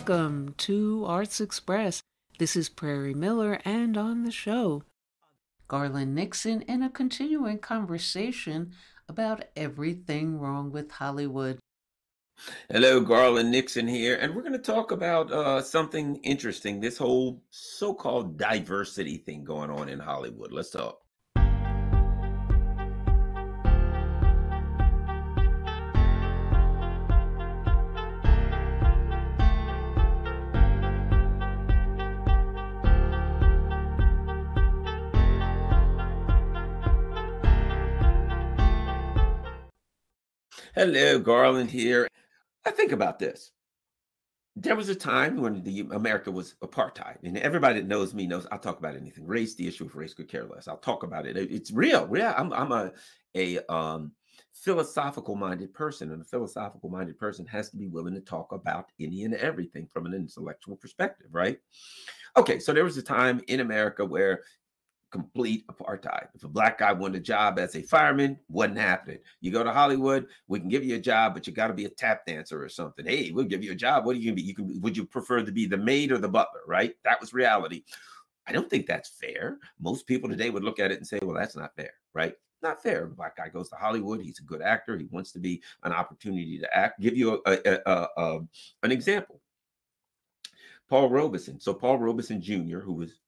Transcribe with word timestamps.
welcome 0.00 0.54
to 0.56 1.04
Arts 1.06 1.42
Express. 1.42 2.02
This 2.38 2.56
is 2.56 2.70
Prairie 2.70 3.12
Miller, 3.12 3.60
and 3.66 3.98
on 3.98 4.22
the 4.22 4.30
show, 4.30 4.82
Garland 5.68 6.14
Nixon 6.14 6.62
in 6.62 6.82
a 6.82 6.88
continuing 6.88 7.58
conversation 7.58 8.72
about 9.10 9.44
everything 9.54 10.38
wrong 10.38 10.72
with 10.72 10.90
Hollywood. 10.90 11.58
Hello, 12.70 13.02
Garland 13.02 13.50
Nixon 13.50 13.86
here, 13.86 14.16
and 14.16 14.34
we're 14.34 14.40
going 14.40 14.54
to 14.54 14.58
talk 14.58 14.90
about 14.90 15.30
uh, 15.30 15.60
something 15.60 16.16
interesting 16.22 16.80
this 16.80 16.96
whole 16.96 17.42
so 17.50 17.92
called 17.92 18.38
diversity 18.38 19.18
thing 19.18 19.44
going 19.44 19.70
on 19.70 19.90
in 19.90 19.98
Hollywood. 19.98 20.50
Let's 20.50 20.70
talk. 20.70 21.02
Hello, 40.72 41.18
Garland 41.18 41.68
here. 41.68 42.06
I 42.64 42.70
think 42.70 42.92
about 42.92 43.18
this. 43.18 43.50
There 44.54 44.76
was 44.76 44.88
a 44.88 44.94
time 44.94 45.40
when 45.40 45.64
the 45.64 45.80
America 45.90 46.30
was 46.30 46.54
apartheid, 46.62 47.16
and 47.24 47.36
everybody 47.38 47.80
that 47.80 47.88
knows 47.88 48.14
me 48.14 48.28
knows 48.28 48.46
I'll 48.52 48.58
talk 48.60 48.78
about 48.78 48.94
anything. 48.94 49.26
Race, 49.26 49.56
the 49.56 49.66
issue 49.66 49.86
of 49.86 49.96
race, 49.96 50.14
could 50.14 50.28
care 50.28 50.46
less. 50.46 50.68
I'll 50.68 50.76
talk 50.76 51.02
about 51.02 51.26
it. 51.26 51.36
It's 51.36 51.72
real. 51.72 52.08
Yeah, 52.14 52.34
I'm, 52.36 52.52
I'm 52.52 52.70
a 52.70 52.92
a 53.34 53.58
um, 53.72 54.12
philosophical 54.52 55.34
minded 55.34 55.74
person, 55.74 56.12
and 56.12 56.22
a 56.22 56.24
philosophical 56.24 56.88
minded 56.88 57.18
person 57.18 57.46
has 57.46 57.70
to 57.70 57.76
be 57.76 57.88
willing 57.88 58.14
to 58.14 58.20
talk 58.20 58.52
about 58.52 58.90
any 59.00 59.24
and 59.24 59.34
everything 59.34 59.88
from 59.88 60.06
an 60.06 60.14
intellectual 60.14 60.76
perspective, 60.76 61.28
right? 61.32 61.58
Okay, 62.36 62.60
so 62.60 62.72
there 62.72 62.84
was 62.84 62.96
a 62.96 63.02
time 63.02 63.40
in 63.48 63.58
America 63.58 64.04
where 64.04 64.42
complete 65.10 65.66
apartheid. 65.66 66.28
If 66.34 66.44
a 66.44 66.48
black 66.48 66.78
guy 66.78 66.92
wanted 66.92 67.20
a 67.20 67.24
job 67.24 67.58
as 67.58 67.74
a 67.74 67.82
fireman, 67.82 68.38
wasn't 68.48 68.78
happening. 68.78 69.18
You 69.40 69.50
go 69.50 69.64
to 69.64 69.72
Hollywood, 69.72 70.26
we 70.48 70.60
can 70.60 70.68
give 70.68 70.84
you 70.84 70.96
a 70.96 71.00
job, 71.00 71.34
but 71.34 71.46
you 71.46 71.52
got 71.52 71.68
to 71.68 71.74
be 71.74 71.84
a 71.84 71.90
tap 71.90 72.26
dancer 72.26 72.62
or 72.62 72.68
something. 72.68 73.04
Hey, 73.04 73.30
we'll 73.30 73.44
give 73.44 73.64
you 73.64 73.72
a 73.72 73.76
job. 73.76 74.04
What 74.04 74.16
are 74.16 74.18
you 74.18 74.30
gonna 74.30 74.36
be? 74.36 74.42
You 74.42 74.54
can 74.54 74.80
would 74.80 74.96
you 74.96 75.04
prefer 75.04 75.42
to 75.42 75.52
be 75.52 75.66
the 75.66 75.76
maid 75.76 76.12
or 76.12 76.18
the 76.18 76.28
butler? 76.28 76.60
Right? 76.66 76.94
That 77.04 77.20
was 77.20 77.32
reality. 77.32 77.84
I 78.46 78.52
don't 78.52 78.70
think 78.70 78.86
that's 78.86 79.10
fair. 79.10 79.58
Most 79.78 80.06
people 80.06 80.28
today 80.28 80.50
would 80.50 80.64
look 80.64 80.80
at 80.80 80.90
it 80.90 80.98
and 80.98 81.06
say, 81.06 81.20
well, 81.22 81.36
that's 81.36 81.56
not 81.56 81.74
fair, 81.76 81.92
right? 82.14 82.34
Not 82.62 82.82
fair. 82.82 83.06
Black 83.06 83.36
guy 83.36 83.48
goes 83.48 83.68
to 83.70 83.76
Hollywood. 83.76 84.20
He's 84.20 84.40
a 84.40 84.44
good 84.44 84.60
actor. 84.60 84.98
He 84.98 85.06
wants 85.10 85.32
to 85.32 85.38
be 85.38 85.62
an 85.82 85.92
opportunity 85.92 86.58
to 86.58 86.76
act. 86.76 87.00
Give 87.00 87.16
you 87.16 87.40
a, 87.46 87.52
a, 87.52 87.78
a, 87.86 88.08
a 88.16 88.40
an 88.82 88.92
example. 88.92 89.40
Paul 90.88 91.08
Robeson. 91.08 91.60
So 91.60 91.72
Paul 91.72 91.98
Robeson 91.98 92.42
Jr., 92.42 92.80
who 92.80 92.94
was 92.94 93.20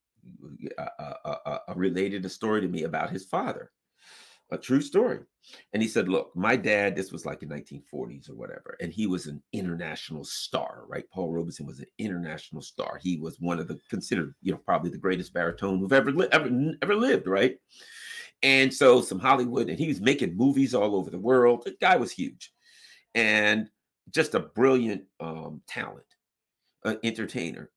uh, 0.77 0.87
uh, 0.99 1.37
uh, 1.45 1.73
related 1.75 2.25
a 2.25 2.29
story 2.29 2.61
to 2.61 2.67
me 2.67 2.83
about 2.83 3.09
his 3.09 3.25
father, 3.25 3.71
a 4.51 4.57
true 4.57 4.81
story. 4.81 5.19
And 5.73 5.81
he 5.81 5.89
said, 5.89 6.07
Look, 6.07 6.35
my 6.35 6.55
dad, 6.55 6.95
this 6.95 7.11
was 7.11 7.25
like 7.25 7.43
in 7.43 7.49
1940s 7.49 8.29
or 8.29 8.35
whatever, 8.35 8.77
and 8.79 8.93
he 8.93 9.07
was 9.07 9.27
an 9.27 9.41
international 9.51 10.23
star, 10.23 10.83
right? 10.87 11.05
Paul 11.11 11.33
Robeson 11.33 11.65
was 11.65 11.79
an 11.79 11.87
international 11.97 12.61
star. 12.61 12.99
He 13.01 13.17
was 13.17 13.39
one 13.39 13.59
of 13.59 13.67
the 13.67 13.79
considered, 13.89 14.33
you 14.41 14.51
know, 14.51 14.59
probably 14.59 14.89
the 14.89 14.97
greatest 14.97 15.33
baritone 15.33 15.79
who've 15.79 15.93
ever, 15.93 16.11
li- 16.11 16.29
ever, 16.31 16.49
ever 16.81 16.95
lived, 16.95 17.27
right? 17.27 17.57
And 18.41 18.73
so 18.73 19.01
some 19.01 19.19
Hollywood, 19.19 19.69
and 19.69 19.79
he 19.79 19.87
was 19.87 20.01
making 20.01 20.35
movies 20.35 20.73
all 20.73 20.95
over 20.95 21.09
the 21.09 21.19
world. 21.19 21.63
The 21.63 21.75
guy 21.79 21.95
was 21.95 22.11
huge 22.11 22.53
and 23.15 23.69
just 24.09 24.35
a 24.35 24.39
brilliant 24.39 25.03
um, 25.19 25.61
talent, 25.67 26.05
uh, 26.85 26.95
entertainer 27.03 27.69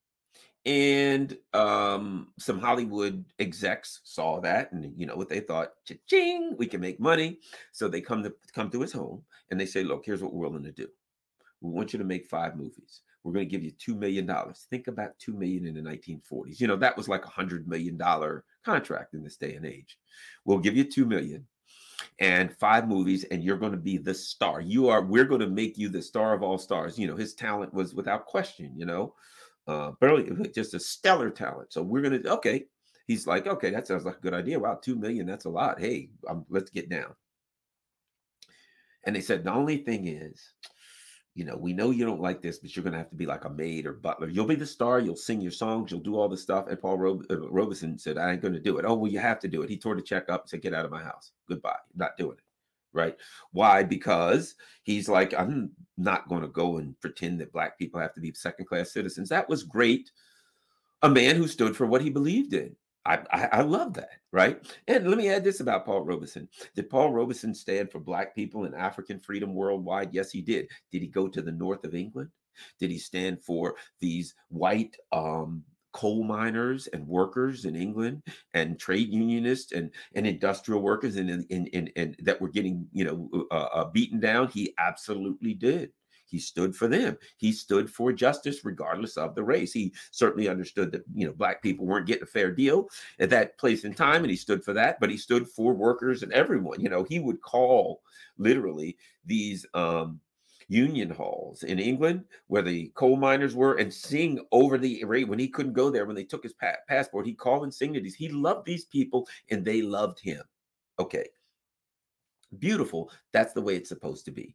and 0.67 1.39
um, 1.55 2.29
some 2.41 2.59
Hollywood 2.59 3.25
execs 3.39 4.01
saw 4.03 4.41
that, 4.41 4.73
and 4.73 4.93
you 4.97 5.07
know 5.07 5.17
what 5.17 5.29
they 5.29 5.41
thought: 5.41 5.75
"Ching, 6.07 6.57
we 6.59 6.67
can 6.67 6.81
make 6.81 6.99
money." 6.99 7.39
So 7.73 7.87
they 7.89 8.01
come 8.01 8.25
to 8.25 8.35
come 8.53 8.71
to 8.71 8.81
his 8.81 8.93
home, 8.93 9.23
and 9.51 9.59
they 9.59 9.67
say, 9.67 9.85
"Look, 9.85 10.05
here's 10.05 10.23
what 10.23 10.35
we're 10.35 10.49
willing 10.49 10.65
to 10.65 10.73
do. 10.73 10.89
We 11.61 11.71
want 11.71 11.93
you 11.93 12.01
to 12.01 12.05
make 12.05 12.27
five 12.27 12.57
movies. 12.57 13.03
We're 13.23 13.33
going 13.33 13.47
to 13.47 13.51
give 13.51 13.65
you 13.65 13.73
two 13.73 13.95
million 13.95 14.27
dollars. 14.27 14.67
Think 14.69 14.89
about 14.89 15.19
two 15.19 15.33
million 15.33 15.67
in 15.67 15.75
the 15.75 15.81
1940s. 15.81 16.61
You 16.61 16.67
know 16.67 16.77
that 16.77 16.97
was 16.97 17.09
like 17.09 17.25
a 17.25 17.31
hundred 17.31 17.69
million 17.69 17.97
dollar 17.97 18.45
contract 18.65 19.15
in 19.15 19.23
this 19.23 19.37
day 19.37 19.55
and 19.55 19.65
age. 19.65 19.99
We'll 20.45 20.59
give 20.59 20.77
you 20.77 20.85
two 20.85 21.07
million 21.07 21.47
and 22.19 22.53
five 22.57 22.89
movies 22.89 23.25
and 23.25 23.43
you're 23.43 23.57
going 23.57 23.73
to 23.73 23.79
be 23.79 23.97
the 23.97 24.13
star 24.13 24.61
you 24.61 24.89
are 24.89 25.03
we're 25.03 25.25
going 25.25 25.41
to 25.41 25.47
make 25.47 25.79
you 25.79 25.89
the 25.89 26.01
star 26.01 26.35
of 26.35 26.43
all 26.43 26.59
stars 26.59 26.99
you 26.99 27.07
know 27.07 27.17
his 27.17 27.35
talent 27.35 27.73
was 27.73 27.95
without 27.95 28.27
question 28.27 28.73
you 28.77 28.85
know 28.85 29.15
uh, 29.67 29.93
brilliant, 30.01 30.55
just 30.55 30.75
a 30.75 30.81
stellar 30.81 31.31
talent. 31.31 31.73
So 31.73 31.83
we're 31.83 32.03
gonna 32.03 32.21
okay. 32.27 32.65
He's 33.07 33.27
like, 33.27 33.47
okay, 33.47 33.71
that 33.71 33.87
sounds 33.87 34.05
like 34.05 34.17
a 34.17 34.21
good 34.21 34.35
idea. 34.35 34.59
Wow, 34.59 34.81
two 34.83 34.97
million, 34.97 35.27
that's 35.27 35.45
a 35.45 35.51
lot. 35.51 35.81
Hey, 35.81 36.11
um, 36.29 36.45
let's 36.49 36.71
get 36.71 36.89
down. 36.89 37.15
And 39.05 39.15
they 39.15 39.21
said 39.21 39.45
the 39.45 39.53
only 39.53 39.79
thing 39.79 40.09
is, 40.09 40.53
you 41.37 41.45
know, 41.45 41.57
we 41.57 41.73
know 41.73 41.91
you 41.91 42.05
don't 42.05 42.21
like 42.21 42.43
this, 42.43 42.59
but 42.59 42.75
you're 42.75 42.85
gonna 42.85 42.99
have 42.99 43.11
to 43.11 43.17
be 43.17 43.27
like 43.27 43.45
a 43.45 43.51
maid 43.51 43.87
or 43.87 43.93
butler. 43.93 44.29
You'll 44.29 44.47
be 44.47 44.57
the 44.57 44.67
star. 44.67 44.99
You'll 44.99 45.17
sing 45.17 45.41
your 45.41 45.53
songs. 45.53 45.91
You'll 45.91 46.01
do 46.01 46.17
all 46.17 46.29
the 46.29 46.37
stuff. 46.37 46.67
And 46.69 46.81
Paul 46.81 47.23
uh, 47.31 47.37
Robeson 47.49 47.99
said, 47.99 48.19
I 48.19 48.33
ain't 48.33 48.43
gonna 48.43 48.59
do 48.59 48.79
it. 48.79 48.85
Oh 48.87 48.95
well, 48.95 49.11
you 49.11 49.19
have 49.21 49.39
to 49.41 49.49
do 49.49 49.63
it. 49.63 49.71
He 49.71 49.79
tore 49.79 49.95
the 49.95 50.03
check 50.03 50.29
up 50.29 50.43
and 50.43 50.51
said, 50.51 50.63
get 50.63 50.75
out 50.75 50.85
of 50.85 50.91
my 50.91 51.03
house. 51.03 51.33
Goodbye. 51.49 51.79
Not 51.95 52.17
doing 52.17 52.37
it 52.39 52.46
right? 52.97 53.17
Why? 53.53 53.83
Because 53.83 54.55
he's 54.83 55.09
like, 55.09 55.35
I'm 55.35 55.71
not 55.97 56.29
going 56.29 56.43
to 56.43 56.49
go 56.49 56.79
and 56.79 56.99
pretend 57.01 57.41
that 57.41 57.53
black 57.53 57.79
people 57.79 58.01
have 58.01 58.15
to 58.15 58.21
be 58.21 58.33
second 58.33 58.67
class 58.67 58.93
citizens. 58.93 59.29
That 59.29 59.49
was 59.49 59.63
great. 59.63 60.11
A 61.03 61.09
man 61.09 61.37
who 61.37 61.47
stood 61.47 61.77
for 61.77 61.87
what 61.87 62.03
he 62.03 62.11
believed 62.11 62.55
in. 62.55 62.75
I, 63.05 63.19
I, 63.31 63.49
I, 63.53 63.61
love 63.63 63.95
that, 63.95 64.11
right? 64.33 64.61
And 64.89 65.09
let 65.09 65.17
me 65.17 65.29
add 65.29 65.45
this 65.45 65.61
about 65.61 65.87
Paul 65.87 66.05
Robeson. 66.05 66.49
Did 66.75 66.91
Paul 66.91 67.13
Robeson 67.13 67.55
stand 67.55 67.93
for 67.93 68.01
black 68.01 68.35
people 68.35 68.65
and 68.65 68.75
African 68.75 69.21
freedom 69.21 69.55
worldwide? 69.55 70.13
Yes, 70.13 70.33
he 70.33 70.41
did. 70.41 70.69
Did 70.91 71.03
he 71.03 71.09
go 71.09 71.29
to 71.29 71.41
the 71.41 71.53
north 71.53 71.85
of 71.85 71.95
England? 71.95 72.31
Did 72.81 72.91
he 72.91 72.99
stand 72.99 73.41
for 73.43 73.77
these 74.01 74.35
white 74.49 74.97
um, 75.13 75.63
coal 75.97 76.23
miners 76.23 76.89
and 76.89 77.09
workers 77.09 77.65
in 77.65 77.75
England 77.75 78.23
and 78.53 78.79
trade 78.79 79.09
unionists 79.09 79.73
and, 79.73 79.91
and 80.15 80.27
industrial 80.27 80.83
workers 80.83 81.17
and, 81.17 81.31
and, 81.31 81.69
and, 81.73 81.91
and 81.97 82.17
that 82.19 82.39
were 82.39 82.51
getting, 82.51 82.87
you 82.93 83.05
know, 83.05 83.47
uh, 83.51 83.69
uh, 83.73 83.91
beaten 83.91 84.21
down? 84.21 84.49
He 84.49 84.75
absolutely 84.77 85.55
did. 85.55 85.91
He 86.27 86.39
stood 86.39 86.77
for 86.77 86.87
them. 86.87 87.17
He 87.39 87.51
stood 87.51 87.89
for 87.89 88.13
justice 88.13 88.65
regardless 88.65 89.17
of 89.17 89.35
the 89.35 89.45
race. 89.45 89.73
He 89.73 89.95
certainly 90.11 90.49
understood 90.49 90.93
that, 90.93 91.05
you 91.15 91.27
know, 91.27 91.33
black 91.33 91.63
people 91.63 91.87
weren't 91.87 92.07
getting 92.07 92.25
a 92.25 92.27
fair 92.27 92.53
deal 92.53 92.91
at 93.21 93.31
that 93.31 93.57
place 93.59 93.85
in 93.85 93.95
time, 93.95 94.23
and 94.23 94.31
he 94.31 94.37
stood 94.37 94.65
for 94.65 94.75
that, 94.75 95.01
but 95.01 95.09
he 95.09 95.17
stood 95.17 95.49
for 95.49 95.73
workers 95.73 96.23
and 96.23 96.33
everyone. 96.33 96.81
You 96.81 96.91
know, 96.91 97.05
he 97.05 97.21
would 97.21 97.41
call 97.41 98.03
literally 98.37 98.99
these 99.25 99.65
um 99.73 100.21
union 100.69 101.11
halls 101.11 101.63
in 101.63 101.79
England 101.79 102.25
where 102.49 102.63
the 102.63 102.89
coal 102.95 103.17
miners 103.17 103.55
were 103.55 103.75
and 103.75 103.93
sing 103.93 104.45
over 104.53 104.79
the 104.79 105.05
rate 105.05 105.29
when 105.29 105.39
he 105.39 105.49
couldn't 105.49 105.73
go 105.73 105.91
there 105.91 106.07
when 106.07 106.17
they 106.17 106.25
took 106.25 106.43
his 106.43 106.55
pa- 106.55 106.75
passport. 106.89 107.27
he 107.27 107.35
called 107.35 107.61
call 107.61 107.65
and 107.65 107.73
to 107.95 108.01
these. 108.01 108.15
He 108.15 108.29
loved 108.29 108.67
these 108.67 108.85
people 108.87 109.29
and 109.51 109.65
they 109.65 109.83
loved 109.83 110.21
him. 110.21 110.43
Okay. 110.99 111.29
Beautiful. 112.59 113.11
That's 113.33 113.53
the 113.53 113.63
way 113.63 113.77
it's 113.77 113.89
supposed 113.89 114.25
to 114.25 114.31
be. 114.31 114.55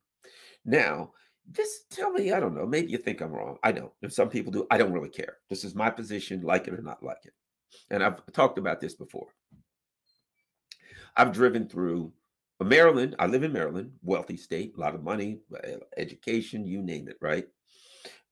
Now, 0.65 1.11
this 1.49 1.85
tell 1.89 2.11
me, 2.11 2.31
I 2.31 2.39
don't 2.39 2.55
know. 2.55 2.65
Maybe 2.65 2.91
you 2.91 2.97
think 2.97 3.21
I'm 3.21 3.31
wrong. 3.31 3.57
I 3.63 3.71
don't. 3.71 3.91
If 4.01 4.13
some 4.13 4.29
people 4.29 4.51
do, 4.51 4.67
I 4.69 4.77
don't 4.77 4.93
really 4.93 5.09
care. 5.09 5.37
This 5.49 5.63
is 5.63 5.75
my 5.75 5.89
position, 5.89 6.41
like 6.41 6.67
it 6.67 6.73
or 6.73 6.81
not 6.81 7.03
like 7.03 7.25
it. 7.25 7.33
And 7.89 8.03
I've 8.03 8.21
talked 8.33 8.57
about 8.57 8.79
this 8.79 8.95
before. 8.95 9.27
I've 11.17 11.33
driven 11.33 11.67
through 11.67 12.13
Maryland, 12.63 13.15
I 13.19 13.27
live 13.27 13.43
in 13.43 13.53
Maryland, 13.53 13.91
wealthy 14.03 14.37
state, 14.37 14.73
a 14.77 14.79
lot 14.79 14.95
of 14.95 15.03
money, 15.03 15.39
uh, 15.55 15.77
education, 15.97 16.65
you 16.65 16.81
name 16.81 17.07
it, 17.07 17.17
right? 17.21 17.47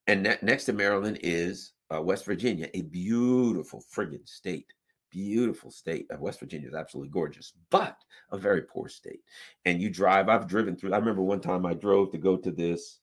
And 0.06 0.22
ne- 0.22 0.38
next 0.42 0.66
to 0.66 0.72
Maryland 0.72 1.18
is 1.22 1.72
uh, 1.94 2.00
West 2.00 2.24
Virginia, 2.24 2.68
a 2.74 2.82
beautiful 2.82 3.82
friggin' 3.94 4.28
state. 4.28 4.72
Beautiful 5.10 5.72
state. 5.72 6.06
Uh, 6.12 6.18
West 6.20 6.38
Virginia 6.38 6.68
is 6.68 6.74
absolutely 6.74 7.10
gorgeous, 7.10 7.52
but 7.70 7.96
a 8.30 8.38
very 8.38 8.62
poor 8.62 8.88
state. 8.88 9.20
And 9.64 9.82
you 9.82 9.90
drive, 9.90 10.28
I've 10.28 10.46
driven 10.46 10.76
through. 10.76 10.94
I 10.94 10.98
remember 10.98 11.22
one 11.22 11.40
time 11.40 11.66
I 11.66 11.74
drove 11.74 12.12
to 12.12 12.18
go 12.18 12.36
to 12.36 12.50
this 12.52 13.00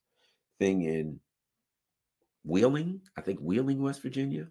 thing 0.60 0.84
in 0.84 1.20
Wheeling, 2.46 3.02
I 3.18 3.22
think 3.22 3.40
Wheeling, 3.40 3.82
West 3.82 4.02
Virginia. 4.02 4.48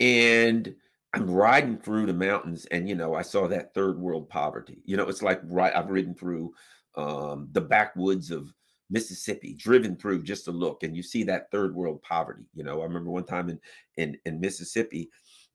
And 0.00 0.74
I'm 1.14 1.30
riding 1.30 1.78
through 1.78 2.06
the 2.06 2.12
mountains 2.12 2.66
and 2.66 2.88
you 2.88 2.94
know 2.94 3.14
I 3.14 3.22
saw 3.22 3.48
that 3.48 3.74
third 3.74 3.98
world 3.98 4.28
poverty. 4.28 4.82
You 4.84 4.96
know, 4.96 5.08
it's 5.08 5.22
like 5.22 5.40
right 5.44 5.74
I've 5.74 5.90
ridden 5.90 6.14
through 6.14 6.52
um, 6.96 7.48
the 7.52 7.60
backwoods 7.60 8.30
of 8.30 8.52
Mississippi, 8.90 9.54
driven 9.54 9.96
through 9.96 10.22
just 10.22 10.46
to 10.46 10.50
look, 10.50 10.82
and 10.82 10.96
you 10.96 11.02
see 11.02 11.22
that 11.24 11.50
third 11.50 11.74
world 11.74 12.02
poverty. 12.02 12.44
You 12.54 12.64
know, 12.64 12.80
I 12.80 12.84
remember 12.84 13.10
one 13.10 13.24
time 13.24 13.48
in 13.48 13.60
in 13.96 14.18
in 14.26 14.40
Mississippi, 14.40 15.10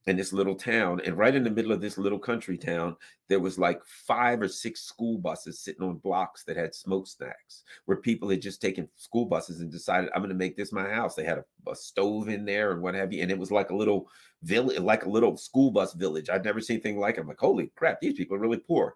in 0.05 0.17
this 0.17 0.33
little 0.33 0.55
town. 0.55 1.01
And 1.05 1.17
right 1.17 1.33
in 1.33 1.43
the 1.43 1.49
middle 1.49 1.71
of 1.71 1.81
this 1.81 1.97
little 1.97 2.19
country 2.19 2.57
town, 2.57 2.95
there 3.29 3.39
was 3.39 3.57
like 3.57 3.81
five 3.85 4.41
or 4.41 4.47
six 4.47 4.81
school 4.81 5.17
buses 5.17 5.61
sitting 5.61 5.83
on 5.83 5.97
blocks 5.97 6.43
that 6.43 6.57
had 6.57 6.75
smokestacks 6.75 7.63
where 7.85 7.97
people 7.97 8.29
had 8.29 8.41
just 8.41 8.61
taken 8.61 8.89
school 8.97 9.25
buses 9.25 9.61
and 9.61 9.71
decided, 9.71 10.09
I'm 10.13 10.21
going 10.21 10.29
to 10.29 10.35
make 10.35 10.57
this 10.57 10.73
my 10.73 10.89
house. 10.89 11.15
They 11.15 11.23
had 11.23 11.37
a, 11.37 11.71
a, 11.71 11.75
stove 11.75 12.27
in 12.27 12.45
there 12.45 12.71
and 12.71 12.81
what 12.81 12.95
have 12.95 13.13
you. 13.13 13.21
And 13.21 13.31
it 13.31 13.39
was 13.39 13.51
like 13.51 13.69
a 13.69 13.75
little 13.75 14.09
village, 14.43 14.79
like 14.79 15.05
a 15.05 15.09
little 15.09 15.37
school 15.37 15.71
bus 15.71 15.93
village. 15.93 16.29
I'd 16.29 16.43
never 16.43 16.59
seen 16.59 16.75
anything 16.75 16.99
like 16.99 17.17
it. 17.17 17.21
I'm 17.21 17.27
like, 17.27 17.39
holy 17.39 17.71
crap, 17.75 18.01
these 18.01 18.13
people 18.13 18.35
are 18.35 18.41
really 18.41 18.57
poor. 18.57 18.95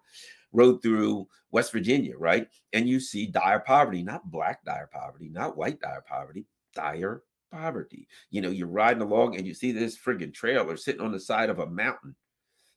Rode 0.52 0.82
through 0.82 1.26
West 1.50 1.72
Virginia, 1.72 2.16
right? 2.18 2.48
And 2.72 2.88
you 2.88 3.00
see 3.00 3.26
dire 3.26 3.60
poverty, 3.60 4.02
not 4.02 4.30
black 4.30 4.64
dire 4.64 4.88
poverty, 4.92 5.30
not 5.30 5.56
white 5.56 5.80
dire 5.80 6.04
poverty, 6.06 6.46
dire 6.74 7.22
poverty. 7.50 8.08
You 8.30 8.40
know, 8.40 8.50
you're 8.50 8.66
riding 8.66 9.02
along 9.02 9.36
and 9.36 9.46
you 9.46 9.54
see 9.54 9.72
this 9.72 9.98
friggin' 9.98 10.34
trailer 10.34 10.76
sitting 10.76 11.00
on 11.00 11.12
the 11.12 11.20
side 11.20 11.50
of 11.50 11.58
a 11.58 11.66
mountain 11.66 12.14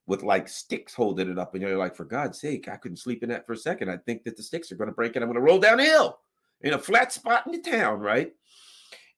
with 0.07 0.23
like 0.23 0.47
sticks 0.47 0.93
holding 0.93 1.29
it 1.29 1.39
up. 1.39 1.53
And 1.53 1.61
you're 1.61 1.77
like, 1.77 1.95
for 1.95 2.05
God's 2.05 2.39
sake, 2.39 2.67
I 2.67 2.77
couldn't 2.77 2.97
sleep 2.97 3.23
in 3.23 3.29
that 3.29 3.45
for 3.45 3.53
a 3.53 3.57
second. 3.57 3.89
I 3.89 3.97
think 3.97 4.23
that 4.23 4.35
the 4.35 4.43
sticks 4.43 4.71
are 4.71 4.75
going 4.75 4.89
to 4.89 4.95
break 4.95 5.15
and 5.15 5.23
I'm 5.23 5.29
going 5.29 5.43
to 5.43 5.45
roll 5.45 5.59
down 5.59 5.79
hill 5.79 6.19
in 6.61 6.73
a 6.73 6.79
flat 6.79 7.11
spot 7.11 7.45
in 7.45 7.53
the 7.53 7.59
town, 7.59 7.99
right? 7.99 8.33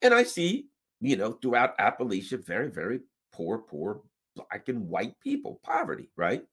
And 0.01 0.13
I 0.13 0.23
see, 0.23 0.67
you 0.99 1.15
know, 1.15 1.33
throughout 1.33 1.77
Appalachia, 1.77 2.45
very, 2.45 2.69
very 2.69 2.99
poor, 3.31 3.57
poor 3.57 4.01
black 4.35 4.67
and 4.69 4.87
white 4.87 5.19
people, 5.21 5.59
poverty, 5.63 6.09
right? 6.15 6.43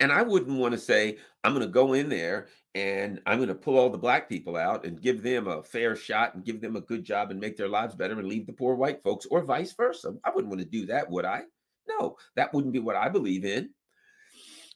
And 0.00 0.10
I 0.10 0.22
wouldn't 0.22 0.58
want 0.58 0.72
to 0.72 0.78
say, 0.78 1.18
I'm 1.44 1.54
going 1.54 1.66
to 1.66 1.72
go 1.72 1.92
in 1.92 2.08
there 2.08 2.48
and 2.74 3.20
I'm 3.26 3.38
going 3.38 3.48
to 3.48 3.54
pull 3.54 3.78
all 3.78 3.90
the 3.90 3.98
black 3.98 4.28
people 4.28 4.56
out 4.56 4.84
and 4.84 5.00
give 5.00 5.22
them 5.22 5.48
a 5.48 5.62
fair 5.62 5.96
shot 5.96 6.34
and 6.34 6.44
give 6.44 6.60
them 6.60 6.76
a 6.76 6.80
good 6.80 7.04
job 7.04 7.30
and 7.30 7.40
make 7.40 7.56
their 7.56 7.68
lives 7.68 7.94
better 7.94 8.18
and 8.18 8.28
leave 8.28 8.46
the 8.46 8.52
poor 8.52 8.74
white 8.74 9.02
folks, 9.02 9.26
or 9.26 9.42
vice 9.42 9.72
versa. 9.72 10.14
I 10.24 10.30
wouldn't 10.30 10.50
want 10.50 10.60
to 10.62 10.68
do 10.68 10.86
that, 10.86 11.10
would 11.10 11.24
I? 11.24 11.42
No, 11.88 12.16
that 12.36 12.54
wouldn't 12.54 12.72
be 12.72 12.78
what 12.78 12.96
I 12.96 13.08
believe 13.08 13.44
in. 13.44 13.70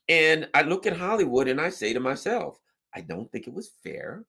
And 0.09 0.49
I 0.55 0.63
look 0.63 0.87
at 0.87 0.97
Hollywood 0.97 1.49
and 1.49 1.61
I 1.61 1.71
say 1.71 1.93
to 1.93 2.01
myself, 2.01 2.59
I 2.95 3.01
don't 3.01 3.31
think 3.31 3.47
it 3.47 3.55
was 3.55 3.71
fair 3.83 4.25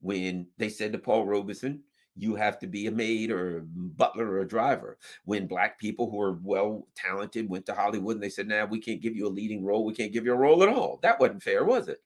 when 0.00 0.46
they 0.58 0.68
said 0.68 0.92
to 0.92 0.98
Paul 0.98 1.26
Robeson, 1.26 1.82
you 2.14 2.34
have 2.34 2.58
to 2.58 2.66
be 2.66 2.86
a 2.86 2.92
maid 2.92 3.30
or 3.30 3.58
a 3.58 3.62
butler 3.62 4.26
or 4.26 4.40
a 4.40 4.48
driver. 4.48 4.98
When 5.24 5.46
black 5.46 5.78
people 5.78 6.10
who 6.10 6.20
are 6.20 6.38
well 6.42 6.86
talented 6.94 7.48
went 7.48 7.64
to 7.66 7.74
Hollywood 7.74 8.16
and 8.16 8.22
they 8.22 8.28
said, 8.28 8.48
nah, 8.48 8.66
we 8.66 8.80
can't 8.80 9.00
give 9.00 9.16
you 9.16 9.26
a 9.26 9.28
leading 9.28 9.64
role. 9.64 9.84
We 9.84 9.94
can't 9.94 10.12
give 10.12 10.26
you 10.26 10.34
a 10.34 10.36
role 10.36 10.62
at 10.62 10.68
all. 10.68 10.98
That 11.02 11.18
wasn't 11.18 11.42
fair, 11.42 11.64
was 11.64 11.88
it? 11.88 12.02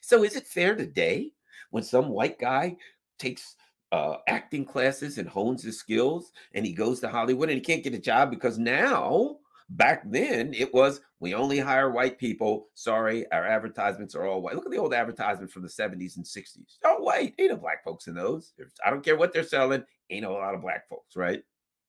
So 0.00 0.24
is 0.24 0.36
it 0.36 0.46
fair 0.46 0.74
today 0.74 1.32
when 1.70 1.82
some 1.82 2.08
white 2.08 2.38
guy 2.38 2.76
takes 3.18 3.56
uh, 3.92 4.16
acting 4.26 4.64
classes 4.64 5.18
and 5.18 5.28
hones 5.28 5.62
his 5.62 5.78
skills 5.78 6.32
and 6.54 6.66
he 6.66 6.72
goes 6.72 7.00
to 7.00 7.08
Hollywood 7.08 7.48
and 7.48 7.56
he 7.56 7.60
can't 7.60 7.84
get 7.84 7.94
a 7.94 7.98
job 7.98 8.30
because 8.30 8.58
now 8.58 9.36
back 9.70 10.02
then 10.10 10.52
it 10.54 10.72
was 10.74 11.00
we 11.20 11.34
only 11.34 11.58
hire 11.58 11.90
white 11.90 12.18
people. 12.18 12.68
Sorry, 12.74 13.30
our 13.32 13.46
advertisements 13.46 14.14
are 14.14 14.26
all 14.26 14.42
white. 14.42 14.54
Look 14.56 14.66
at 14.66 14.72
the 14.72 14.78
old 14.78 14.94
advertisements 14.94 15.52
from 15.52 15.62
the 15.62 15.68
70s 15.68 16.16
and 16.16 16.24
60s. 16.24 16.78
Oh, 16.84 17.02
white. 17.02 17.34
Ain't 17.38 17.50
no 17.50 17.56
black 17.56 17.84
folks 17.84 18.06
in 18.06 18.14
those. 18.14 18.52
I 18.84 18.90
don't 18.90 19.04
care 19.04 19.16
what 19.16 19.32
they're 19.32 19.42
selling. 19.42 19.84
Ain't 20.10 20.26
a 20.26 20.30
lot 20.30 20.54
of 20.54 20.60
black 20.60 20.88
folks, 20.88 21.16
right? 21.16 21.42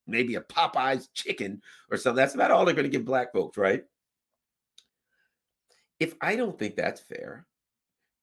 Maybe 0.07 0.35
a 0.35 0.41
Popeye's 0.41 1.07
chicken 1.07 1.61
or 1.89 1.97
something. 1.97 2.17
That's 2.17 2.35
about 2.35 2.51
all 2.51 2.65
they're 2.65 2.75
going 2.75 2.89
to 2.89 2.97
give 2.97 3.05
black 3.05 3.33
folks, 3.33 3.57
right? 3.57 3.83
If 5.99 6.13
I 6.21 6.35
don't 6.35 6.57
think 6.57 6.75
that's 6.75 7.01
fair, 7.01 7.45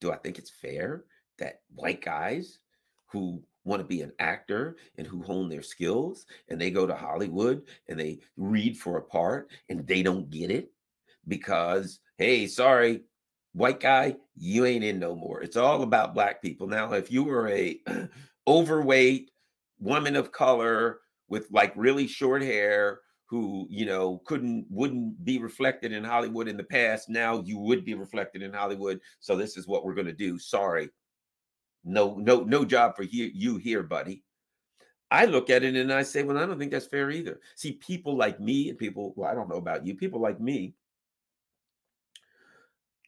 do 0.03 0.13
I 0.13 0.17
think 0.17 0.39
it's 0.39 0.51
fair 0.51 1.05
that 1.39 1.61
white 1.75 2.05
guys 2.05 2.59
who 3.07 3.43
want 3.65 3.81
to 3.81 3.87
be 3.87 4.03
an 4.03 4.13
actor 4.19 4.77
and 4.99 5.07
who 5.07 5.23
hone 5.23 5.49
their 5.49 5.63
skills 5.63 6.27
and 6.49 6.61
they 6.61 6.71
go 6.71 6.87
to 6.87 6.95
Hollywood 6.95 7.63
and 7.89 7.99
they 7.99 8.19
read 8.37 8.77
for 8.77 8.99
a 8.99 9.03
part 9.03 9.49
and 9.69 9.87
they 9.87 10.03
don't 10.03 10.29
get 10.29 10.51
it 10.51 10.73
because, 11.29 12.01
hey, 12.19 12.49
sorry, 12.49 13.03
white 13.53 13.79
guy, 13.79 14.17
you 14.37 14.67
ain't 14.67 14.85
in 14.85 14.99
no 14.99 15.15
more. 15.15 15.41
It's 15.41 15.57
all 15.57 15.83
about 15.83 16.15
black 16.15 16.43
people. 16.43 16.67
Now, 16.67 16.93
if 16.93 17.11
you 17.11 17.23
were 17.23 17.49
a 17.49 17.81
overweight 18.49 19.31
woman 19.79 20.17
of 20.17 20.33
color 20.33 20.99
with 21.29 21.47
like 21.53 21.73
really 21.77 22.09
short 22.09 22.43
hair 22.43 23.01
who 23.33 23.67
you 23.71 23.87
know 23.87 24.21
couldn't 24.27 24.67
wouldn't 24.69 25.25
be 25.25 25.39
reflected 25.39 25.91
in 25.91 26.05
Hollywood 26.05 26.49
in 26.49 26.59
the 26.59 26.63
past. 26.63 27.09
Now 27.09 27.41
you 27.41 27.57
would 27.57 27.83
be 27.83 27.95
reflected 27.95 28.43
in 28.43 28.53
Hollywood. 28.53 29.01
So 29.21 29.37
this 29.37 29.57
is 29.57 29.67
what 29.67 29.87
we're 29.87 29.95
going 29.95 30.07
to 30.07 30.13
do. 30.13 30.39
Sorry, 30.39 30.91
no, 31.83 32.15
no, 32.17 32.41
no 32.41 32.63
job 32.67 32.95
for 32.95 33.05
he, 33.05 33.33
you 33.35 33.57
here, 33.57 33.83
buddy. 33.83 34.23
I 35.11 35.25
look 35.25 35.49
at 35.49 35.63
it 35.63 35.75
and 35.75 35.91
I 35.91 36.03
say, 36.03 36.25
well, 36.25 36.37
I 36.37 36.45
don't 36.45 36.59
think 36.59 36.73
that's 36.73 36.87
fair 36.87 37.11
either. 37.11 37.41
See, 37.57 37.73
people 37.73 38.19
like 38.19 38.39
me 38.39 38.69
and 38.69 38.77
people, 38.77 39.15
well, 39.17 39.31
I 39.31 39.35
don't 39.35 39.49
know 39.49 39.57
about 39.57 39.87
you, 39.87 39.95
people 39.95 40.21
like 40.21 40.39
me, 40.39 40.75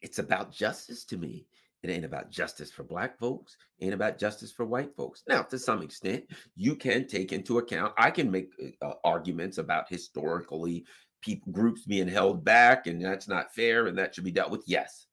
it's 0.01 0.17
about 0.17 0.51
justice 0.51 1.05
to 1.05 1.17
me. 1.17 1.45
It 1.85 1.91
ain't 1.91 2.03
about 2.03 2.31
justice 2.31 2.71
for 2.71 2.83
black 2.83 3.19
folks, 3.19 3.57
it 3.77 3.85
ain't 3.85 3.93
about 3.93 4.17
justice 4.17 4.51
for 4.51 4.65
white 4.65 4.95
folks. 4.95 5.21
Now, 5.27 5.43
to 5.43 5.59
some 5.59 5.83
extent, 5.83 6.25
you 6.55 6.75
can 6.75 7.07
take 7.07 7.31
into 7.31 7.59
account, 7.59 7.93
I 7.95 8.09
can 8.09 8.31
make 8.31 8.49
uh, 8.81 8.93
arguments 9.03 9.59
about 9.59 9.87
historically 9.87 10.83
people 11.21 11.51
groups 11.51 11.85
being 11.85 12.07
held 12.07 12.43
back 12.43 12.87
and 12.87 13.05
that's 13.05 13.27
not 13.27 13.53
fair 13.53 13.85
and 13.85 13.95
that 13.99 14.15
should 14.15 14.23
be 14.23 14.31
dealt 14.31 14.49
with. 14.49 14.63
Yes. 14.65 15.05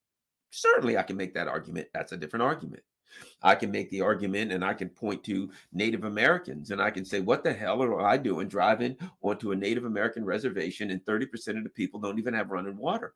Certainly 0.49 0.97
I 0.97 1.03
can 1.03 1.15
make 1.15 1.35
that 1.35 1.47
argument. 1.47 1.89
That's 1.93 2.11
a 2.11 2.17
different 2.17 2.41
argument. 2.41 2.81
I 3.43 3.53
can 3.53 3.69
make 3.69 3.91
the 3.91 4.01
argument 4.01 4.51
and 4.51 4.65
I 4.65 4.73
can 4.73 4.89
point 4.89 5.23
to 5.25 5.51
Native 5.73 6.05
Americans 6.05 6.71
and 6.71 6.81
I 6.81 6.89
can 6.89 7.05
say, 7.05 7.19
what 7.19 7.43
the 7.43 7.53
hell 7.53 7.83
are 7.83 8.01
I 8.01 8.17
doing 8.17 8.47
driving 8.47 8.97
onto 9.21 9.51
a 9.51 9.55
Native 9.55 9.85
American 9.85 10.25
reservation 10.25 10.89
and 10.89 11.05
30% 11.05 11.55
of 11.55 11.63
the 11.63 11.69
people 11.69 11.99
don't 11.99 12.17
even 12.17 12.33
have 12.33 12.49
running 12.49 12.77
water? 12.77 13.13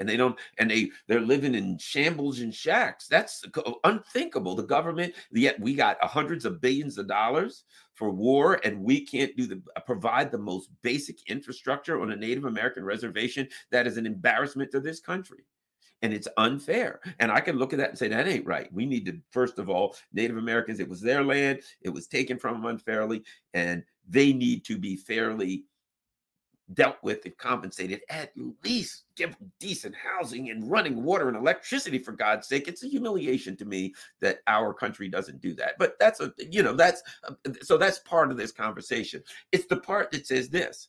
And 0.00 0.08
they 0.08 0.16
don't 0.16 0.36
and 0.58 0.70
they 0.70 0.90
they're 1.06 1.20
living 1.20 1.54
in 1.54 1.78
shambles 1.78 2.40
and 2.40 2.52
shacks 2.52 3.06
that's 3.06 3.44
unthinkable 3.84 4.56
the 4.56 4.62
government 4.62 5.14
yet 5.30 5.60
we 5.60 5.74
got 5.74 6.02
hundreds 6.02 6.44
of 6.44 6.60
billions 6.60 6.98
of 6.98 7.06
dollars 7.06 7.62
for 7.94 8.10
war 8.10 8.60
and 8.64 8.82
we 8.82 9.04
can't 9.04 9.36
do 9.36 9.46
the 9.46 9.62
provide 9.86 10.32
the 10.32 10.38
most 10.38 10.70
basic 10.82 11.18
infrastructure 11.28 12.00
on 12.00 12.10
a 12.10 12.16
native 12.16 12.46
american 12.46 12.84
reservation 12.84 13.46
that 13.70 13.86
is 13.86 13.96
an 13.96 14.06
embarrassment 14.06 14.72
to 14.72 14.80
this 14.80 14.98
country 14.98 15.44
and 16.02 16.12
it's 16.14 16.28
unfair. 16.38 17.00
And 17.18 17.30
I 17.30 17.40
can 17.40 17.58
look 17.58 17.74
at 17.74 17.78
that 17.78 17.90
and 17.90 17.98
say 17.98 18.08
that 18.08 18.26
ain't 18.26 18.46
right. 18.46 18.72
We 18.72 18.86
need 18.86 19.04
to 19.06 19.18
first 19.30 19.58
of 19.58 19.68
all, 19.68 19.94
Native 20.12 20.38
Americans. 20.38 20.80
It 20.80 20.88
was 20.88 21.00
their 21.00 21.22
land. 21.22 21.60
It 21.82 21.90
was 21.90 22.06
taken 22.06 22.38
from 22.38 22.54
them 22.54 22.66
unfairly, 22.66 23.22
and 23.52 23.84
they 24.08 24.32
need 24.32 24.64
to 24.64 24.78
be 24.78 24.96
fairly 24.96 25.64
dealt 26.74 26.96
with 27.02 27.24
and 27.24 27.36
compensated, 27.36 28.00
at 28.08 28.32
least 28.64 29.04
give 29.16 29.36
decent 29.58 29.94
housing 29.94 30.50
and 30.50 30.70
running 30.70 31.02
water 31.02 31.28
and 31.28 31.36
electricity 31.36 31.98
for 31.98 32.12
God's 32.12 32.48
sake. 32.48 32.68
It's 32.68 32.84
a 32.84 32.88
humiliation 32.88 33.56
to 33.56 33.64
me 33.64 33.94
that 34.20 34.40
our 34.46 34.72
country 34.72 35.08
doesn't 35.08 35.40
do 35.40 35.54
that. 35.54 35.74
But 35.78 35.98
that's 35.98 36.20
a, 36.20 36.32
you 36.38 36.62
know, 36.62 36.74
that's 36.74 37.02
a, 37.24 37.34
so 37.62 37.76
that's 37.76 37.98
part 38.00 38.30
of 38.30 38.36
this 38.36 38.52
conversation. 38.52 39.22
It's 39.52 39.66
the 39.66 39.78
part 39.78 40.10
that 40.12 40.26
says 40.26 40.48
this 40.48 40.88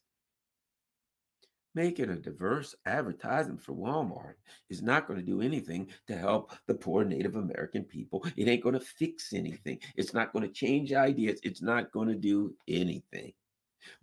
making 1.74 2.10
a 2.10 2.16
diverse 2.18 2.76
advertisement 2.86 3.62
for 3.62 3.72
Walmart 3.72 4.34
is 4.70 4.82
not 4.82 5.08
going 5.08 5.18
to 5.18 5.26
do 5.26 5.42
anything 5.42 5.88
to 6.06 6.18
help 6.18 6.52
the 6.68 6.74
poor 6.74 7.06
Native 7.06 7.38
American 7.38 7.86
people. 7.86 8.26
It 8.36 8.50
ain't 8.50 8.62
going 8.62 8.78
to 8.78 8.82
fix 8.82 9.32
anything. 9.32 9.80
It's 9.96 10.14
not 10.14 10.34
going 10.34 10.46
to 10.46 10.54
change 10.54 10.92
ideas. 10.92 11.40
It's 11.44 11.62
not 11.62 11.94
going 11.94 12.10
to 12.10 12.16
do 12.16 12.54
anything 12.68 13.32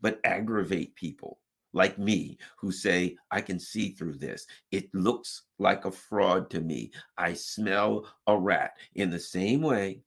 but 0.01 0.21
aggravate 0.25 0.95
people 0.95 1.39
like 1.73 1.99
me 1.99 2.39
who 2.59 2.73
say, 2.73 3.17
I 3.31 3.41
can 3.41 3.59
see 3.59 3.91
through 3.91 4.15
this. 4.15 4.47
It 4.71 4.93
looks 4.95 5.43
like 5.59 5.85
a 5.85 5.91
fraud 5.91 6.51
to 6.51 6.61
me. 6.61 6.93
I 7.17 7.35
smell 7.35 8.07
a 8.27 8.37
rat. 8.37 8.77
In 8.95 9.11
the 9.11 9.19
same 9.19 9.63
way, 9.63 10.01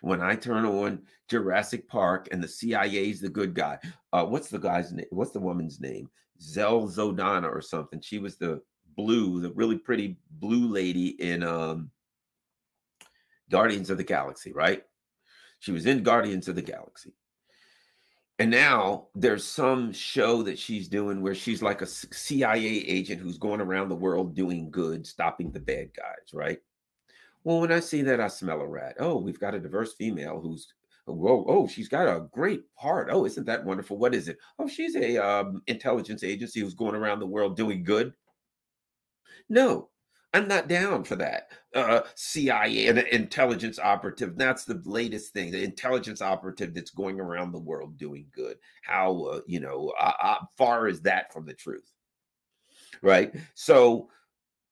when 0.00 0.20
I 0.20 0.34
turn 0.34 0.64
on 0.64 1.02
Jurassic 1.28 1.88
Park 1.88 2.28
and 2.32 2.42
the 2.42 2.48
CIA 2.48 3.10
is 3.10 3.20
the 3.20 3.28
good 3.28 3.54
guy, 3.54 3.78
uh, 4.12 4.24
what's 4.24 4.48
the 4.48 4.58
guy's 4.58 4.92
name? 4.92 5.06
What's 5.10 5.32
the 5.32 5.40
woman's 5.40 5.80
name? 5.80 6.10
Zoe 6.40 6.86
Zodana 6.86 7.50
or 7.50 7.60
something. 7.60 8.00
She 8.00 8.18
was 8.18 8.36
the 8.36 8.62
blue, 8.96 9.40
the 9.40 9.52
really 9.52 9.78
pretty 9.78 10.16
blue 10.30 10.68
lady 10.68 11.08
in 11.22 11.42
um, 11.42 11.90
Guardians 13.50 13.90
of 13.90 13.98
the 13.98 14.04
Galaxy, 14.04 14.52
right? 14.52 14.82
She 15.60 15.72
was 15.72 15.86
in 15.86 16.02
Guardians 16.02 16.48
of 16.48 16.56
the 16.56 16.62
Galaxy. 16.62 17.12
And 18.40 18.50
now 18.50 19.08
there's 19.14 19.44
some 19.44 19.92
show 19.92 20.42
that 20.44 20.58
she's 20.58 20.88
doing 20.88 21.20
where 21.20 21.34
she's 21.34 21.60
like 21.60 21.82
a 21.82 21.86
CIA 21.86 22.64
agent 22.64 23.20
who's 23.20 23.36
going 23.36 23.60
around 23.60 23.90
the 23.90 23.94
world 23.94 24.34
doing 24.34 24.70
good, 24.70 25.06
stopping 25.06 25.52
the 25.52 25.60
bad 25.60 25.90
guys, 25.94 26.32
right? 26.32 26.58
Well, 27.44 27.60
when 27.60 27.70
I 27.70 27.80
see 27.80 28.00
that, 28.00 28.18
I 28.18 28.28
smell 28.28 28.62
a 28.62 28.66
rat. 28.66 28.96
Oh, 28.98 29.18
we've 29.18 29.38
got 29.38 29.54
a 29.54 29.60
diverse 29.60 29.92
female 29.92 30.40
who's 30.40 30.72
oh, 31.06 31.44
oh, 31.48 31.68
she's 31.68 31.90
got 31.90 32.08
a 32.08 32.28
great 32.32 32.62
part. 32.76 33.08
Oh, 33.10 33.26
isn't 33.26 33.44
that 33.44 33.62
wonderful? 33.62 33.98
What 33.98 34.14
is 34.14 34.26
it? 34.26 34.38
Oh, 34.58 34.66
she's 34.66 34.96
a 34.96 35.18
um, 35.18 35.60
intelligence 35.66 36.24
agency 36.24 36.60
who's 36.60 36.72
going 36.72 36.94
around 36.94 37.18
the 37.18 37.26
world 37.26 37.58
doing 37.58 37.84
good. 37.84 38.14
No, 39.50 39.90
I'm 40.32 40.46
not 40.46 40.68
down 40.68 41.04
for 41.04 41.16
that. 41.16 41.50
Uh, 41.74 42.02
CIA, 42.14 42.86
an 42.86 42.98
intelligence 42.98 43.78
operative. 43.78 44.36
That's 44.36 44.64
the 44.64 44.80
latest 44.84 45.32
thing. 45.32 45.50
The 45.50 45.62
intelligence 45.62 46.22
operative 46.22 46.72
that's 46.72 46.90
going 46.90 47.20
around 47.20 47.52
the 47.52 47.58
world 47.58 47.96
doing 47.96 48.26
good. 48.32 48.56
How 48.82 49.22
uh, 49.24 49.40
you 49.46 49.60
know 49.60 49.92
uh, 49.98 50.12
uh, 50.22 50.38
far 50.56 50.88
is 50.88 51.00
that 51.02 51.32
from 51.32 51.46
the 51.46 51.54
truth? 51.54 51.90
Right. 53.02 53.34
So 53.54 54.08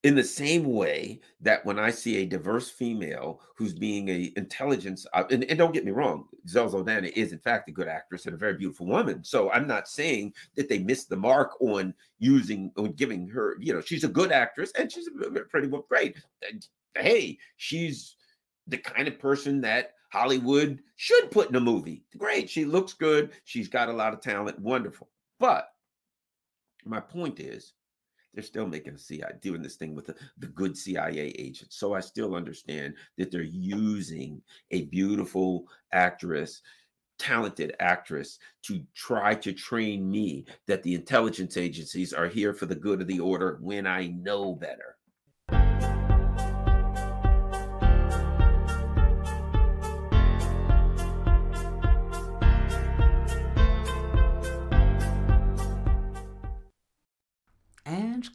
in 0.09 0.15
the 0.15 0.25
same 0.25 0.65
way 0.65 1.21
that 1.43 1.63
when 1.67 1.79
I 1.79 1.91
see 1.91 2.17
a 2.17 2.25
diverse 2.25 2.71
female 2.71 3.43
who's 3.55 3.75
being 3.75 4.09
a 4.09 4.33
intelligence, 4.37 5.07
uh, 5.13 5.25
and, 5.31 5.45
and, 5.45 5.59
don't 5.59 5.75
get 5.75 5.85
me 5.85 5.91
wrong, 5.91 6.29
Zoe 6.49 6.71
Saldana 6.71 7.11
is 7.15 7.33
in 7.33 7.39
fact 7.39 7.69
a 7.69 7.73
good 7.73 7.89
actress 7.89 8.25
and 8.25 8.35
a 8.35 8.39
very 8.39 8.55
beautiful 8.55 8.87
woman. 8.87 9.23
So 9.23 9.51
I'm 9.51 9.67
not 9.67 9.87
saying 9.87 10.33
that 10.57 10.71
they 10.71 10.79
missed 10.79 11.11
the 11.11 11.17
mark 11.17 11.61
on 11.61 11.93
using, 12.19 12.73
on 12.79 12.93
giving 12.93 13.29
her, 13.29 13.59
you 13.61 13.75
know, 13.75 13.83
she's 13.83 14.03
a 14.03 14.09
good 14.09 14.33
actress 14.33 14.73
and 14.79 14.91
she's 14.91 15.09
a 15.09 15.41
pretty 15.51 15.69
well 15.69 15.85
great. 15.91 16.17
Hey, 16.97 17.37
she's 17.59 18.17
the 18.67 18.79
kind 18.79 19.09
of 19.09 19.19
person 19.19 19.61
that 19.61 19.93
Hollywood 20.11 20.81
should 20.97 21.31
put 21.31 21.51
in 21.51 21.57
a 21.57 21.61
movie. 21.61 22.07
Great, 22.17 22.49
she 22.49 22.65
looks 22.65 22.95
good. 22.95 23.33
She's 23.45 23.69
got 23.69 23.91
a 23.91 23.93
lot 23.93 24.15
of 24.15 24.23
talent. 24.23 24.59
Wonderful. 24.59 25.11
But 25.39 25.69
my 26.87 26.99
point 26.99 27.41
is, 27.41 27.75
they're 28.35 28.43
still 28.43 28.67
making 28.67 28.95
a 28.95 28.99
CIA 28.99 29.33
doing 29.41 29.63
this 29.63 29.77
thing 29.77 29.95
with 29.95 30.07
the, 30.07 30.15
the 30.39 30.47
good 30.49 30.77
CIA 30.77 31.35
agents. 31.39 31.77
So 31.77 31.95
I 31.95 32.01
still 32.01 32.35
understand 32.35 32.95
that 33.17 33.31
they're 33.31 33.43
using 33.43 34.43
a 34.71 34.85
beautiful 34.87 35.65
actress 35.93 36.63
talented 37.19 37.75
actress 37.81 38.39
to 38.63 38.81
try 38.95 39.35
to 39.35 39.53
train 39.53 40.09
me 40.09 40.47
that 40.67 40.83
the 40.83 40.95
intelligence 40.95 41.57
agencies 41.57 42.13
are 42.13 42.29
here 42.29 42.55
for 42.55 42.67
the 42.67 42.75
good 42.75 43.01
of 43.01 43.09
the 43.09 43.21
order 43.21 43.59
when 43.61 43.87
I 43.87 44.07
know 44.09 44.55
better. 44.55 44.98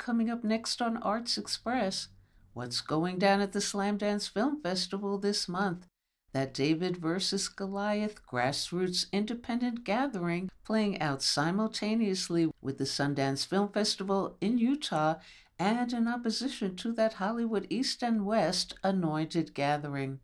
Coming 0.03 0.29
up 0.29 0.43
next 0.43 0.81
on 0.81 0.98
Arts 0.98 1.38
Express. 1.38 2.10
What's 2.53 2.81
going 2.81 3.19
down 3.19 3.39
at 3.39 3.53
the 3.53 3.60
Slamdance 3.60 4.29
Film 4.29 4.62
Festival 4.62 5.17
this 5.17 5.48
month? 5.48 5.88
That 6.33 6.53
David 6.53 6.98
versus 6.98 7.48
Goliath 7.48 8.19
grassroots 8.27 9.05
independent 9.13 9.86
gathering 9.86 10.50
playing 10.65 11.00
out 11.00 11.22
simultaneously 11.22 12.51
with 12.62 12.79
the 12.79 12.83
Sundance 12.83 13.48
Film 13.48 13.69
Festival 13.69 14.36
in 14.41 14.57
Utah 14.57 15.19
and 15.57 15.93
in 15.93 16.10
opposition 16.10 16.75
to 16.75 16.91
that 16.91 17.13
Hollywood 17.13 17.65
East 17.69 18.03
and 18.03 18.25
West 18.25 18.74
anointed 18.83 19.53
gathering. 19.53 20.19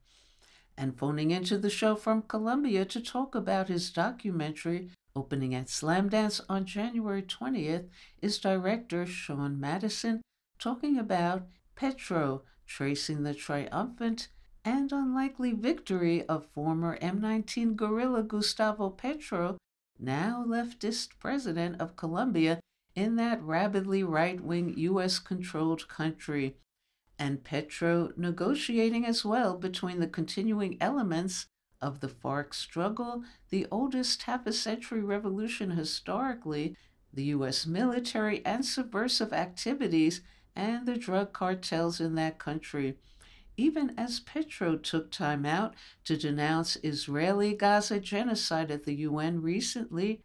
And 0.78 0.98
phoning 0.98 1.32
into 1.32 1.58
the 1.58 1.70
show 1.70 1.96
from 1.96 2.24
Colombia 2.24 2.84
to 2.84 3.00
talk 3.00 3.34
about 3.34 3.70
his 3.70 3.92
documentary 3.92 4.90
Opening 5.20 5.54
at 5.54 5.68
Slamdance 5.68 6.40
on 6.48 6.64
January 6.64 7.22
20th 7.22 7.90
is 8.22 8.40
director 8.40 9.06
Sean 9.06 9.60
Mattison 9.60 10.22
talking 10.58 10.98
about 10.98 11.46
Petro 11.76 12.44
tracing 12.66 13.24
the 13.24 13.34
triumphant 13.34 14.30
and 14.64 14.94
unlikely 14.94 15.52
victory 15.52 16.24
of 16.30 16.46
former 16.46 16.98
M19 17.00 17.76
guerrilla 17.76 18.24
Gustavo 18.24 18.90
Petro, 18.92 19.58
now 20.00 20.46
leftist 20.48 21.10
president 21.20 21.82
of 21.82 21.98
Colombia 21.98 22.62
in 22.96 23.18
that 23.18 23.44
rabidly 23.44 24.04
right 24.04 24.40
wing 24.40 24.74
U.S. 24.78 25.20
controlled 25.20 25.90
country, 25.90 26.56
and 27.20 27.44
Petro 27.44 28.14
negotiating 28.16 29.06
as 29.06 29.26
well 29.26 29.58
between 29.58 30.00
the 30.00 30.08
continuing 30.08 30.78
elements 30.80 31.46
of 31.82 32.00
the 32.00 32.08
FARC 32.08 32.54
struggle, 32.54 33.24
the 33.50 33.68
oldest 33.72 34.24
half 34.24 34.46
a 34.46 34.54
century 34.54 35.02
revolution 35.02 35.72
historically, 35.72 36.76
the 37.14 37.26
U.S. 37.26 37.66
military 37.66 38.46
and 38.46 38.66
subversive 38.66 39.34
activities, 39.34 40.22
and 40.56 40.86
the 40.86 40.98
drug 40.98 41.34
cartels 41.34 42.00
in 42.00 42.16
that 42.16 42.38
country. 42.40 42.98
Even 43.58 43.94
as 43.98 44.20
Petro 44.20 44.78
took 44.78 45.12
time 45.12 45.46
out 45.46 45.74
to 46.06 46.16
denounce 46.16 46.78
Israeli 46.84 47.54
Gaza 47.54 48.00
genocide 48.00 48.72
at 48.72 48.84
the 48.84 48.96
UN 48.96 49.42
recently, 49.42 50.22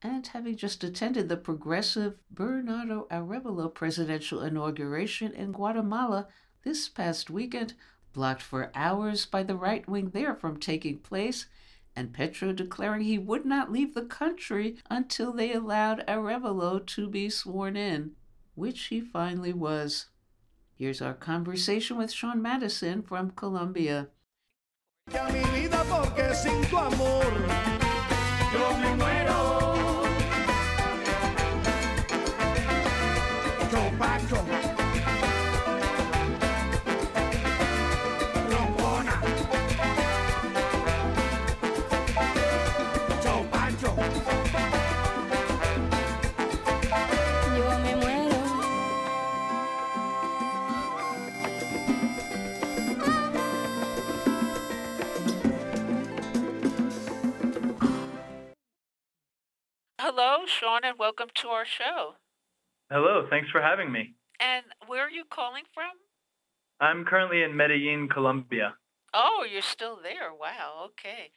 and 0.00 0.26
having 0.28 0.56
just 0.56 0.84
attended 0.84 1.28
the 1.28 1.36
progressive 1.36 2.18
Bernardo 2.30 3.06
Arevalo 3.10 3.72
presidential 3.74 4.42
inauguration 4.42 5.32
in 5.32 5.52
Guatemala 5.52 6.28
this 6.62 6.88
past 6.88 7.30
weekend, 7.30 7.74
blocked 8.18 8.42
for 8.42 8.72
hours 8.74 9.26
by 9.26 9.44
the 9.44 9.54
right 9.54 9.88
wing 9.88 10.10
there 10.10 10.34
from 10.34 10.58
taking 10.58 10.98
place, 10.98 11.46
and 11.94 12.12
Petro 12.12 12.52
declaring 12.52 13.02
he 13.02 13.16
would 13.16 13.46
not 13.46 13.70
leave 13.70 13.94
the 13.94 14.02
country 14.02 14.76
until 14.90 15.32
they 15.32 15.52
allowed 15.52 16.04
Arevalo 16.08 16.84
to 16.84 17.08
be 17.08 17.30
sworn 17.30 17.76
in, 17.76 18.10
which 18.56 18.86
he 18.86 19.00
finally 19.00 19.52
was. 19.52 20.06
Here's 20.74 21.00
our 21.00 21.14
conversation 21.14 21.96
with 21.96 22.10
Sean 22.10 22.42
Mattison 22.42 23.02
from 23.02 23.30
Colombia. 23.30 24.08
And 60.80 60.96
welcome 60.96 61.26
to 61.42 61.48
our 61.48 61.64
show. 61.66 62.14
Hello, 62.88 63.26
thanks 63.28 63.50
for 63.50 63.60
having 63.60 63.90
me. 63.90 64.14
And 64.38 64.64
where 64.86 65.06
are 65.06 65.10
you 65.10 65.24
calling 65.28 65.64
from? 65.74 65.90
I'm 66.78 67.04
currently 67.04 67.42
in 67.42 67.56
Medellin, 67.56 68.08
Colombia. 68.08 68.74
Oh, 69.12 69.44
you're 69.50 69.60
still 69.60 69.98
there. 70.00 70.32
Wow. 70.32 70.90
Okay. 70.90 71.32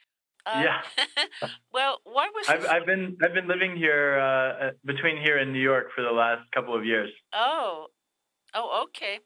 Um, 0.46 0.62
yeah. 0.62 0.82
well, 1.72 1.98
why 2.04 2.28
was 2.32 2.48
I've, 2.48 2.66
I've 2.66 2.86
been 2.86 3.16
I've 3.20 3.34
been 3.34 3.48
living 3.48 3.76
here 3.76 4.20
uh, 4.20 4.66
uh, 4.66 4.70
between 4.84 5.16
here 5.16 5.38
and 5.38 5.52
New 5.52 5.62
York 5.62 5.86
for 5.92 6.02
the 6.02 6.12
last 6.12 6.42
couple 6.54 6.78
of 6.78 6.84
years. 6.84 7.10
Oh, 7.32 7.86
oh, 8.54 8.84
okay. 8.84 9.18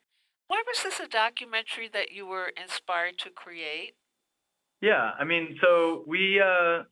Why 0.49 0.63
was 0.67 0.83
this 0.83 0.99
a 0.99 1.09
documentary 1.09 1.91
that 1.93 2.13
you 2.13 2.27
were 2.27 2.53
inspired 2.61 3.19
to 3.19 3.31
create? 3.31 3.97
Yeah, 4.81 5.11
I 5.19 5.25
mean, 5.25 5.59
so 5.61 6.05
we 6.07 6.41
uh, 6.41 6.85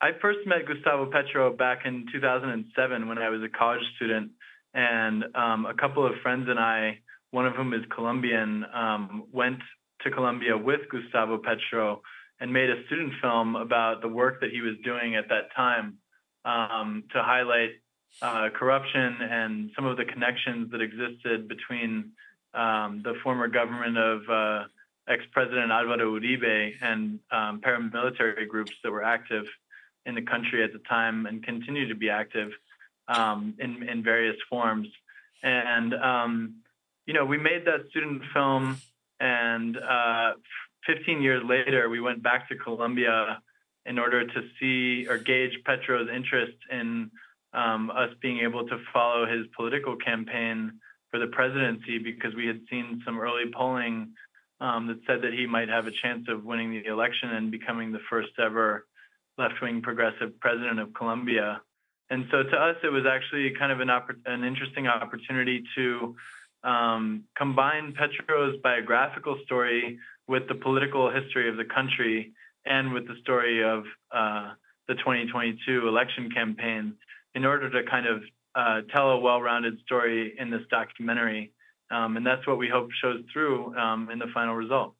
I 0.00 0.10
first 0.22 0.38
met 0.46 0.64
Gustavo 0.64 1.10
Petro 1.10 1.52
back 1.52 1.80
in 1.84 2.06
2007 2.12 3.08
when 3.08 3.18
I 3.18 3.30
was 3.30 3.42
a 3.42 3.48
college 3.48 3.82
student, 3.96 4.30
and 4.72 5.24
um, 5.34 5.66
a 5.66 5.74
couple 5.74 6.06
of 6.06 6.12
friends 6.22 6.46
and 6.48 6.58
I, 6.58 7.00
one 7.32 7.46
of 7.46 7.54
whom 7.54 7.74
is 7.74 7.80
Colombian, 7.92 8.64
um, 8.72 9.24
went 9.32 9.58
to 10.02 10.10
Colombia 10.12 10.56
with 10.56 10.82
Gustavo 10.88 11.38
Petro 11.38 12.02
and 12.38 12.52
made 12.52 12.70
a 12.70 12.86
student 12.86 13.12
film 13.20 13.56
about 13.56 14.00
the 14.00 14.06
work 14.06 14.40
that 14.40 14.50
he 14.50 14.60
was 14.60 14.74
doing 14.84 15.16
at 15.16 15.28
that 15.30 15.52
time 15.56 15.98
um, 16.44 17.02
to 17.12 17.20
highlight 17.20 17.70
uh, 18.22 18.50
corruption 18.54 19.16
and 19.20 19.70
some 19.74 19.84
of 19.84 19.96
the 19.96 20.04
connections 20.04 20.70
that 20.70 20.80
existed 20.80 21.48
between 21.48 22.12
um, 22.54 23.02
the 23.02 23.14
former 23.24 23.48
government 23.48 23.98
of 23.98 24.20
uh, 24.30 24.64
ex-president 25.08 25.72
Alvaro 25.72 26.20
Uribe 26.20 26.74
and 26.80 27.18
um, 27.32 27.60
paramilitary 27.60 28.46
groups 28.46 28.72
that 28.84 28.92
were 28.92 29.02
active 29.02 29.46
in 30.08 30.14
the 30.14 30.22
country 30.22 30.64
at 30.64 30.72
the 30.72 30.80
time 30.88 31.26
and 31.26 31.44
continue 31.44 31.86
to 31.86 31.94
be 31.94 32.08
active 32.08 32.50
um, 33.06 33.54
in, 33.58 33.86
in 33.88 34.02
various 34.02 34.36
forms. 34.48 34.88
And, 35.42 35.94
um, 35.94 36.54
you 37.06 37.14
know, 37.14 37.24
we 37.24 37.36
made 37.38 37.66
that 37.66 37.88
student 37.90 38.22
film, 38.32 38.78
and 39.20 39.76
uh, 39.76 40.32
15 40.86 41.22
years 41.22 41.42
later, 41.46 41.88
we 41.88 42.00
went 42.00 42.22
back 42.22 42.48
to 42.48 42.56
Colombia 42.56 43.40
in 43.86 43.98
order 43.98 44.26
to 44.26 44.42
see 44.58 45.06
or 45.08 45.18
gauge 45.18 45.58
Petro's 45.64 46.08
interest 46.14 46.56
in 46.70 47.10
um, 47.52 47.90
us 47.90 48.10
being 48.20 48.40
able 48.40 48.66
to 48.66 48.78
follow 48.92 49.26
his 49.26 49.46
political 49.56 49.96
campaign 49.96 50.72
for 51.10 51.18
the 51.18 51.28
presidency 51.28 51.98
because 51.98 52.34
we 52.34 52.46
had 52.46 52.60
seen 52.68 53.02
some 53.04 53.18
early 53.20 53.50
polling 53.54 54.12
um, 54.60 54.88
that 54.88 54.98
said 55.06 55.22
that 55.22 55.32
he 55.32 55.46
might 55.46 55.68
have 55.68 55.86
a 55.86 55.90
chance 56.02 56.26
of 56.28 56.44
winning 56.44 56.70
the 56.70 56.84
election 56.84 57.30
and 57.30 57.50
becoming 57.50 57.92
the 57.92 58.00
first 58.10 58.30
ever 58.38 58.86
left-wing 59.38 59.82
progressive 59.82 60.38
president 60.40 60.80
of 60.80 60.92
Colombia. 60.92 61.62
And 62.10 62.26
so 62.30 62.42
to 62.42 62.56
us, 62.56 62.76
it 62.82 62.92
was 62.92 63.04
actually 63.06 63.52
kind 63.58 63.70
of 63.70 63.80
an, 63.80 63.90
an 64.26 64.44
interesting 64.44 64.86
opportunity 64.86 65.62
to 65.76 66.16
um, 66.64 67.24
combine 67.36 67.94
Petro's 67.94 68.56
biographical 68.62 69.38
story 69.44 69.98
with 70.26 70.48
the 70.48 70.54
political 70.54 71.10
history 71.10 71.48
of 71.48 71.56
the 71.56 71.64
country 71.64 72.32
and 72.66 72.92
with 72.92 73.06
the 73.06 73.14
story 73.22 73.62
of 73.62 73.84
uh, 74.10 74.52
the 74.88 74.94
2022 74.94 75.86
election 75.86 76.30
campaign 76.30 76.94
in 77.34 77.44
order 77.44 77.70
to 77.70 77.88
kind 77.88 78.06
of 78.06 78.22
uh, 78.54 78.80
tell 78.92 79.10
a 79.10 79.20
well-rounded 79.20 79.78
story 79.84 80.34
in 80.38 80.50
this 80.50 80.62
documentary. 80.70 81.52
Um, 81.90 82.16
and 82.16 82.26
that's 82.26 82.46
what 82.46 82.58
we 82.58 82.68
hope 82.68 82.90
shows 83.00 83.20
through 83.32 83.76
um, 83.76 84.10
in 84.10 84.18
the 84.18 84.26
final 84.34 84.54
result. 84.54 84.94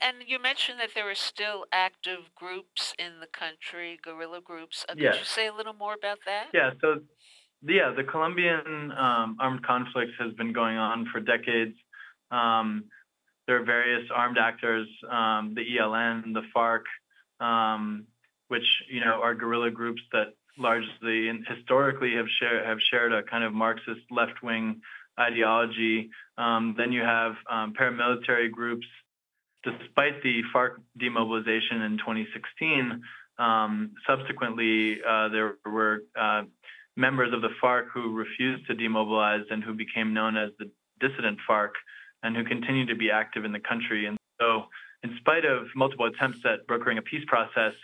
And 0.00 0.16
you 0.26 0.40
mentioned 0.40 0.80
that 0.80 0.90
there 0.94 1.10
are 1.10 1.14
still 1.14 1.66
active 1.72 2.30
groups 2.34 2.94
in 2.98 3.20
the 3.20 3.26
country, 3.26 3.98
guerrilla 4.02 4.40
groups. 4.40 4.84
Uh, 4.88 4.94
could 4.94 5.02
yes. 5.02 5.18
you 5.18 5.24
say 5.24 5.46
a 5.46 5.54
little 5.54 5.74
more 5.74 5.94
about 5.94 6.18
that? 6.26 6.46
Yeah. 6.54 6.70
So, 6.80 7.00
yeah, 7.62 7.92
the 7.96 8.04
Colombian 8.04 8.92
um, 8.92 9.36
armed 9.38 9.64
conflict 9.64 10.12
has 10.18 10.32
been 10.34 10.52
going 10.52 10.76
on 10.76 11.06
for 11.12 11.20
decades. 11.20 11.76
Um, 12.30 12.84
there 13.46 13.60
are 13.60 13.64
various 13.64 14.08
armed 14.14 14.38
actors, 14.38 14.88
um, 15.10 15.54
the 15.54 15.62
ELN, 15.78 16.32
the 16.32 16.42
FARC, 16.54 16.82
um, 17.40 18.06
which 18.48 18.66
you 18.90 19.00
know 19.00 19.20
are 19.22 19.34
guerrilla 19.34 19.70
groups 19.70 20.00
that 20.12 20.34
largely 20.58 21.28
and 21.28 21.46
historically 21.46 22.14
have 22.14 22.26
shared 22.38 22.64
have 22.66 22.78
shared 22.90 23.12
a 23.12 23.22
kind 23.22 23.44
of 23.44 23.52
Marxist 23.52 24.00
left 24.10 24.42
wing 24.42 24.80
ideology. 25.18 26.10
Um, 26.38 26.74
then 26.78 26.92
you 26.92 27.02
have 27.02 27.32
um, 27.50 27.74
paramilitary 27.78 28.50
groups. 28.50 28.86
Despite 29.64 30.22
the 30.22 30.42
FARC 30.52 30.80
demobilization 30.98 31.82
in 31.82 31.98
2016, 31.98 33.02
um, 33.38 33.92
subsequently 34.06 34.98
uh, 35.08 35.28
there 35.28 35.54
were 35.64 36.02
uh, 36.18 36.42
members 36.96 37.32
of 37.32 37.42
the 37.42 37.50
FARC 37.62 37.86
who 37.92 38.12
refused 38.12 38.66
to 38.66 38.74
demobilize 38.74 39.44
and 39.50 39.62
who 39.62 39.74
became 39.74 40.12
known 40.12 40.36
as 40.36 40.50
the 40.58 40.70
dissident 41.00 41.38
FARC 41.48 41.70
and 42.22 42.36
who 42.36 42.44
continue 42.44 42.86
to 42.86 42.94
be 42.94 43.10
active 43.10 43.44
in 43.44 43.52
the 43.52 43.60
country. 43.60 44.06
And 44.06 44.18
so, 44.40 44.64
in 45.02 45.16
spite 45.18 45.44
of 45.44 45.66
multiple 45.74 46.06
attempts 46.06 46.38
at 46.44 46.66
brokering 46.66 46.98
a 46.98 47.02
peace 47.02 47.24
process, 47.26 47.74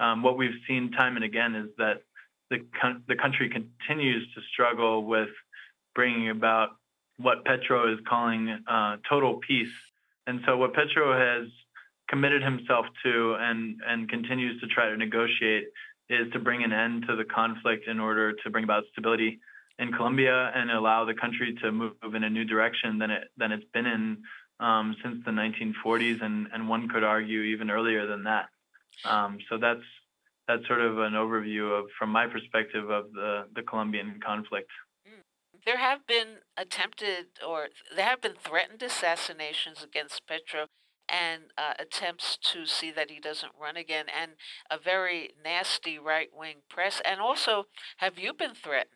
um, 0.00 0.22
what 0.22 0.36
we've 0.36 0.58
seen 0.66 0.90
time 0.90 1.16
and 1.16 1.24
again 1.24 1.54
is 1.54 1.68
that 1.78 2.02
the, 2.50 2.58
the 3.06 3.16
country 3.16 3.48
continues 3.48 4.26
to 4.34 4.40
struggle 4.52 5.04
with 5.04 5.28
bringing 5.94 6.30
about 6.30 6.70
what 7.18 7.44
Petro 7.44 7.92
is 7.92 8.00
calling 8.08 8.58
uh, 8.66 8.96
total 9.08 9.36
peace. 9.46 9.72
And 10.26 10.40
so, 10.46 10.56
what 10.56 10.74
Petro 10.74 11.12
has 11.12 11.48
committed 12.08 12.42
himself 12.42 12.86
to 13.04 13.36
and, 13.38 13.80
and 13.86 14.08
continues 14.08 14.60
to 14.60 14.66
try 14.66 14.88
to 14.88 14.96
negotiate 14.96 15.64
is 16.10 16.30
to 16.32 16.38
bring 16.38 16.62
an 16.62 16.72
end 16.72 17.04
to 17.08 17.16
the 17.16 17.24
conflict 17.24 17.88
in 17.88 17.98
order 17.98 18.32
to 18.32 18.50
bring 18.50 18.64
about 18.64 18.84
stability 18.92 19.40
in 19.78 19.92
Colombia 19.92 20.52
and 20.54 20.70
allow 20.70 21.04
the 21.04 21.14
country 21.14 21.56
to 21.62 21.72
move 21.72 21.92
in 22.14 22.24
a 22.24 22.30
new 22.30 22.44
direction 22.44 22.98
than 22.98 23.10
it 23.10 23.24
than 23.36 23.52
it's 23.52 23.64
been 23.72 23.86
in 23.86 24.22
um, 24.60 24.94
since 25.02 25.24
the 25.24 25.30
1940s, 25.30 26.22
and 26.22 26.48
and 26.52 26.68
one 26.68 26.88
could 26.88 27.04
argue 27.04 27.40
even 27.40 27.70
earlier 27.70 28.06
than 28.06 28.24
that. 28.24 28.46
Um, 29.04 29.38
so 29.48 29.58
that's 29.58 29.84
that's 30.46 30.66
sort 30.66 30.80
of 30.80 30.98
an 30.98 31.14
overview 31.14 31.78
of, 31.78 31.86
from 31.98 32.10
my 32.10 32.26
perspective, 32.26 32.90
of 32.90 33.12
the 33.12 33.46
the 33.54 33.62
Colombian 33.62 34.20
conflict. 34.24 34.70
There 35.64 35.78
have 35.78 36.06
been 36.06 36.38
attempted, 36.56 37.26
or 37.46 37.68
there 37.94 38.04
have 38.04 38.20
been 38.20 38.34
threatened 38.38 38.82
assassinations 38.82 39.82
against 39.82 40.26
Petro 40.26 40.66
and 41.08 41.44
uh, 41.56 41.74
attempts 41.78 42.38
to 42.52 42.66
see 42.66 42.90
that 42.90 43.10
he 43.10 43.18
doesn't 43.18 43.52
run 43.60 43.76
again, 43.76 44.06
and 44.08 44.32
a 44.70 44.78
very 44.78 45.30
nasty 45.42 45.98
right 45.98 46.28
wing 46.32 46.56
press. 46.68 47.00
And 47.04 47.20
also, 47.20 47.64
have 47.98 48.18
you 48.18 48.32
been 48.34 48.54
threatened? 48.54 48.90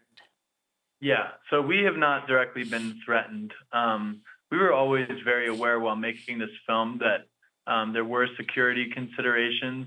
Yeah, 1.00 1.28
so 1.50 1.62
we 1.62 1.84
have 1.84 1.96
not 1.96 2.26
directly 2.26 2.64
been 2.64 3.00
threatened. 3.04 3.52
Um, 3.72 4.22
we 4.50 4.58
were 4.58 4.72
always 4.72 5.08
very 5.24 5.48
aware 5.48 5.78
while 5.78 5.96
making 5.96 6.38
this 6.38 6.50
film 6.66 7.00
that 7.00 7.72
um, 7.72 7.92
there 7.92 8.04
were 8.04 8.26
security 8.36 8.90
considerations 8.92 9.86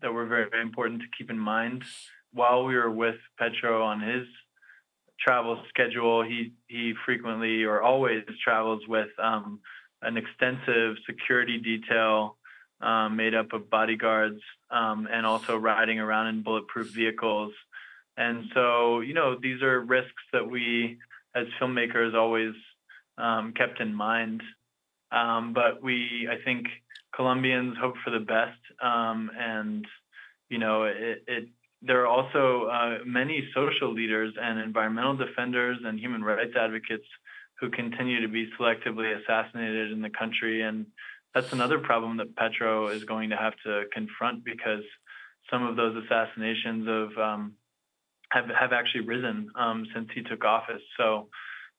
that 0.00 0.12
were 0.12 0.26
very, 0.26 0.48
very 0.48 0.62
important 0.62 1.02
to 1.02 1.08
keep 1.16 1.30
in 1.30 1.38
mind. 1.38 1.84
While 2.32 2.64
we 2.64 2.74
were 2.74 2.90
with 2.90 3.16
Petro 3.38 3.82
on 3.82 4.00
his 4.00 4.26
travel 5.20 5.62
schedule, 5.68 6.22
he 6.22 6.52
he 6.68 6.94
frequently 7.04 7.64
or 7.64 7.82
always 7.82 8.24
travels 8.42 8.82
with 8.88 9.08
um, 9.22 9.60
an 10.02 10.16
extensive 10.16 10.96
security 11.06 11.58
detail 11.58 12.36
um, 12.80 13.16
made 13.16 13.34
up 13.34 13.52
of 13.52 13.70
bodyguards 13.70 14.40
um, 14.70 15.08
and 15.10 15.24
also 15.24 15.56
riding 15.56 15.98
around 15.98 16.28
in 16.28 16.42
bulletproof 16.42 16.88
vehicles 16.90 17.52
and 18.16 18.44
so, 18.54 19.00
you 19.00 19.14
know, 19.14 19.36
these 19.40 19.62
are 19.62 19.80
risks 19.80 20.22
that 20.32 20.48
we 20.48 20.98
as 21.34 21.46
filmmakers 21.60 22.14
always 22.14 22.54
um, 23.18 23.52
kept 23.52 23.80
in 23.80 23.94
mind. 23.94 24.42
Um, 25.12 25.52
but 25.52 25.82
we, 25.82 26.28
I 26.30 26.42
think, 26.42 26.66
Colombians 27.14 27.76
hope 27.78 27.94
for 28.04 28.10
the 28.10 28.24
best. 28.24 28.58
Um, 28.82 29.30
and, 29.38 29.86
you 30.48 30.58
know, 30.58 30.84
it, 30.84 31.24
it 31.26 31.48
there 31.82 32.02
are 32.02 32.06
also 32.06 32.66
uh, 32.66 32.98
many 33.04 33.48
social 33.54 33.92
leaders 33.92 34.34
and 34.40 34.58
environmental 34.58 35.16
defenders 35.16 35.78
and 35.84 35.98
human 35.98 36.22
rights 36.22 36.54
advocates 36.58 37.06
who 37.60 37.70
continue 37.70 38.20
to 38.20 38.28
be 38.28 38.50
selectively 38.58 39.18
assassinated 39.20 39.92
in 39.92 40.02
the 40.02 40.10
country. 40.10 40.62
And 40.62 40.86
that's 41.34 41.52
another 41.52 41.78
problem 41.78 42.16
that 42.18 42.36
Petro 42.36 42.88
is 42.88 43.04
going 43.04 43.30
to 43.30 43.36
have 43.36 43.54
to 43.64 43.84
confront 43.92 44.44
because 44.44 44.82
some 45.50 45.64
of 45.64 45.76
those 45.76 46.02
assassinations 46.04 46.88
of 46.88 47.18
um, 47.18 47.52
have 48.30 48.46
have 48.48 48.72
actually 48.72 49.02
risen 49.02 49.50
um, 49.54 49.86
since 49.94 50.08
he 50.14 50.22
took 50.22 50.44
office. 50.44 50.82
So 50.96 51.28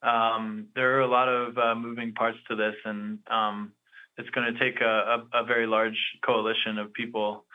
um, 0.01 0.67
there 0.75 0.97
are 0.97 1.01
a 1.01 1.07
lot 1.07 1.27
of 1.27 1.57
uh, 1.57 1.75
moving 1.75 2.13
parts 2.13 2.37
to 2.49 2.55
this, 2.55 2.75
and 2.85 3.19
um, 3.29 3.73
it's 4.17 4.29
going 4.29 4.53
to 4.53 4.59
take 4.59 4.79
a, 4.81 5.25
a, 5.33 5.41
a, 5.41 5.43
very 5.45 5.67
large 5.67 5.97
coalition 6.25 6.77
of 6.77 6.93
people 6.93 7.45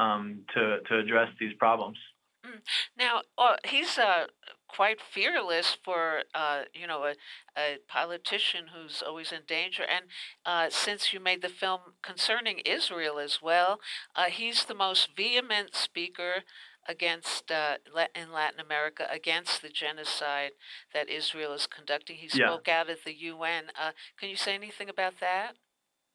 um, 0.00 0.40
to 0.54 0.78
to 0.88 0.98
address 0.98 1.28
these 1.38 1.54
problems. 1.58 1.98
Mm. 2.46 2.60
Now 2.98 3.22
uh, 3.36 3.56
he's 3.64 3.98
uh, 3.98 4.26
quite 4.68 4.98
fearless 5.00 5.76
for 5.84 6.22
uh, 6.34 6.62
you 6.72 6.86
know 6.86 7.04
a, 7.04 7.14
a, 7.56 7.78
politician 7.88 8.66
who's 8.74 9.02
always 9.06 9.32
in 9.32 9.42
danger. 9.46 9.82
And 9.82 10.06
uh, 10.46 10.70
since 10.70 11.12
you 11.12 11.20
made 11.20 11.42
the 11.42 11.48
film 11.48 11.80
concerning 12.02 12.60
Israel 12.60 13.18
as 13.18 13.40
well, 13.42 13.80
uh, 14.16 14.26
he's 14.26 14.64
the 14.64 14.74
most 14.74 15.10
vehement 15.16 15.74
speaker 15.74 16.44
against 16.88 17.50
uh, 17.50 17.76
in 18.14 18.32
Latin 18.32 18.60
America 18.60 19.06
against 19.10 19.60
the 19.60 19.68
genocide 19.68 20.52
that 20.94 21.10
Israel 21.10 21.52
is 21.52 21.66
conducting. 21.66 22.16
He 22.16 22.28
spoke 22.28 22.66
yeah. 22.66 22.80
out 22.80 22.90
at 22.90 23.04
the 23.04 23.14
UN. 23.14 23.64
Uh, 23.80 23.92
can 24.18 24.30
you 24.30 24.36
say 24.36 24.54
anything 24.54 24.88
about 24.88 25.20
that? 25.20 25.56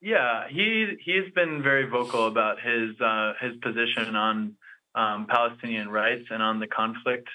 Yeah, 0.06 0.48
he 0.48 0.98
he's 1.04 1.34
been 1.34 1.63
very 1.63 1.89
vocal 1.89 2.28
about 2.28 2.62
his 2.62 2.91
uh, 3.02 3.34
his 3.41 3.54
position 3.56 4.15
on 4.15 4.56
um, 4.94 5.26
Palestinian 5.28 5.89
rights 5.89 6.26
and 6.30 6.44
on 6.44 6.60
the 6.60 6.68
conflict 6.68 7.28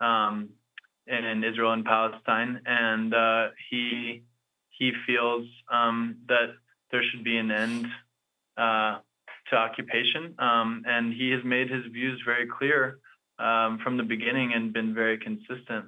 um, 0.00 0.48
in 1.06 1.44
Israel 1.44 1.74
and 1.74 1.84
Palestine, 1.84 2.62
and 2.64 3.12
uh, 3.12 3.48
he 3.68 4.22
he 4.70 4.92
feels 5.06 5.46
um, 5.70 6.16
that 6.28 6.54
there 6.90 7.02
should 7.02 7.22
be 7.22 7.36
an 7.36 7.50
end 7.50 7.86
uh, 8.56 8.96
to 9.50 9.56
occupation. 9.56 10.36
Um, 10.38 10.84
and 10.86 11.12
he 11.12 11.32
has 11.32 11.44
made 11.44 11.68
his 11.68 11.84
views 11.92 12.22
very 12.24 12.46
clear 12.46 12.98
um, 13.38 13.78
from 13.84 13.98
the 13.98 14.04
beginning 14.04 14.54
and 14.54 14.72
been 14.72 14.94
very 14.94 15.18
consistent. 15.18 15.84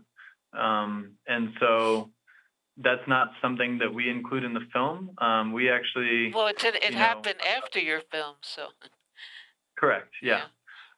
Um, 0.53 1.13
and 1.27 1.55
so 1.59 2.11
that's 2.83 3.07
not 3.07 3.33
something 3.43 3.79
that 3.79 3.93
we 3.93 4.09
include 4.09 4.45
in 4.45 4.55
the 4.55 4.67
film. 4.73 5.11
Um, 5.19 5.53
we 5.53 5.71
actually 5.71 6.33
well, 6.35 6.47
it, 6.47 6.63
it 6.65 6.95
happened 6.95 7.37
know, 7.45 7.63
after 7.63 7.79
your 7.79 8.01
film, 8.11 8.37
so 8.41 8.69
correct. 9.77 10.13
Yeah, 10.23 10.37
yeah. 10.39 10.43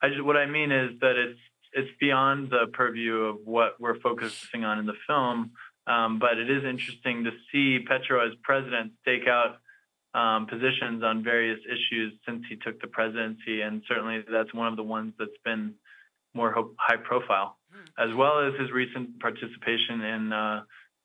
I 0.03 0.09
just, 0.09 0.25
what 0.25 0.37
I 0.37 0.47
mean 0.47 0.73
is 0.73 0.90
that 1.01 1.16
it's 1.16 1.40
it's 1.73 1.90
beyond 2.01 2.51
the 2.51 2.66
purview 2.73 3.14
of 3.25 3.37
what 3.45 3.81
we're 3.81 4.01
focusing 4.01 4.64
on 4.64 4.79
in 4.79 4.87
the 4.87 4.97
film. 5.07 5.53
Um, 5.87 6.19
but 6.19 6.38
it 6.38 6.51
is 6.51 6.62
interesting 6.64 7.25
to 7.25 7.31
see 7.51 7.85
Petro 7.85 8.25
as 8.25 8.35
president 8.43 8.93
stake 9.03 9.27
out 9.27 9.57
um, 10.14 10.47
positions 10.47 11.03
on 11.03 11.23
various 11.23 11.59
issues 11.66 12.12
since 12.27 12.45
he 12.49 12.57
took 12.57 12.81
the 12.81 12.87
presidency, 12.87 13.62
and 13.62 13.83
certainly 13.88 14.25
that's 14.31 14.53
one 14.53 14.69
of 14.69 14.77
the 14.77 14.83
ones 14.83 15.14
that's 15.19 15.31
been 15.45 15.75
more 16.35 16.55
high 16.79 16.97
profile, 16.97 17.59
mm. 17.73 18.09
as 18.11 18.14
well 18.14 18.47
as 18.47 18.59
his 18.61 18.71
recent 18.71 19.21
participation 19.21 20.01
in 20.03 20.33
uh, 20.33 20.62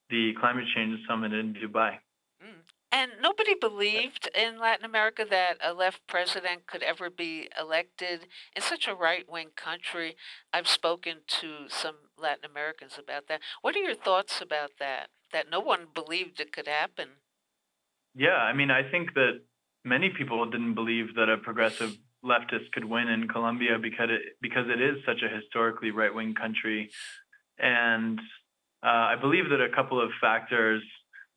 the 0.10 0.34
climate 0.40 0.66
change 0.76 1.00
summit 1.08 1.34
in 1.34 1.54
Dubai. 1.54 1.98
Mm. 2.44 2.62
And 2.92 3.12
nobody 3.22 3.56
believed 3.60 4.30
in 4.34 4.60
Latin 4.60 4.86
America 4.86 5.26
that 5.30 5.58
a 5.64 5.74
left 5.74 6.02
president 6.08 6.68
could 6.68 6.84
ever 6.84 7.10
be 7.10 7.50
elected 7.60 8.28
in 8.56 8.62
such 8.62 8.88
a 8.88 8.96
right 8.96 9.30
wing 9.30 9.50
country. 9.56 10.16
I've 10.54 10.68
spoken 10.68 11.18
to 11.40 11.66
some 11.68 11.96
Latin 12.18 12.46
Americans 12.50 12.98
about 12.98 13.28
that. 13.28 13.42
What 13.62 13.76
are 13.76 13.80
your 13.80 13.96
thoughts 13.96 14.42
about 14.42 14.72
that? 14.80 15.10
That 15.34 15.50
no 15.50 15.60
one 15.60 15.88
believed 15.94 16.40
it 16.40 16.54
could 16.54 16.68
happen? 16.68 17.10
Yeah, 18.14 18.38
I 18.38 18.54
mean, 18.54 18.72
I 18.72 18.90
think 18.90 19.14
that 19.16 19.42
many 19.84 20.10
people 20.10 20.50
didn't 20.50 20.76
believe 20.76 21.16
that 21.16 21.30
a 21.30 21.38
progressive 21.38 21.98
leftist 22.24 22.72
could 22.74 22.86
win 22.86 23.08
in 23.08 23.28
Colombia 23.28 23.78
because 23.82 24.10
it 24.10 24.38
because 24.42 24.66
it 24.68 24.82
is 24.82 25.04
such 25.06 25.22
a 25.22 25.34
historically 25.34 25.92
right 25.92 26.14
wing 26.14 26.34
country, 26.34 26.90
and 27.60 28.20
uh, 28.86 28.88
I 28.88 29.16
believe 29.20 29.50
that 29.50 29.62
a 29.62 29.76
couple 29.76 30.00
of 30.00 30.12
factors 30.22 30.84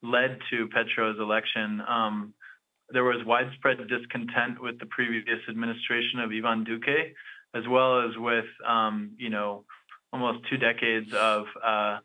led 0.02 0.38
to 0.50 0.68
Petro's 0.68 1.18
election. 1.18 1.80
Um, 1.88 2.34
there 2.90 3.04
was 3.04 3.24
widespread 3.24 3.78
discontent 3.88 4.60
with 4.60 4.78
the 4.78 4.86
previous 4.86 5.40
administration 5.48 6.20
of 6.20 6.30
Ivan 6.30 6.64
Duque, 6.64 7.14
as 7.54 7.66
well 7.66 8.06
as 8.06 8.16
with, 8.16 8.44
um, 8.66 9.12
you 9.18 9.30
know, 9.30 9.64
almost 10.12 10.46
two 10.50 10.58
decades 10.58 11.12
of 11.14 11.46
uh, 11.64 11.98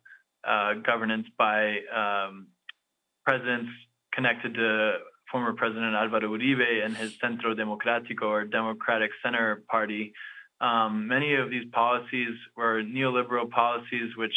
uh, 0.48 0.74
governance 0.76 1.28
by 1.38 1.80
um, 1.94 2.48
presidents 3.26 3.70
connected 4.14 4.54
to 4.54 4.94
former 5.30 5.54
President 5.54 5.94
Alvaro 5.96 6.38
Uribe 6.38 6.86
and 6.86 6.96
his 6.96 7.18
Centro 7.20 7.54
Democrático 7.54 8.24
or 8.24 8.46
Democratic 8.46 9.12
Center 9.22 9.64
Party. 9.70 10.14
Um, 10.62 11.08
many 11.08 11.36
of 11.36 11.50
these 11.50 11.66
policies 11.72 12.36
were 12.56 12.82
neoliberal 12.82 13.50
policies, 13.50 14.16
which 14.16 14.36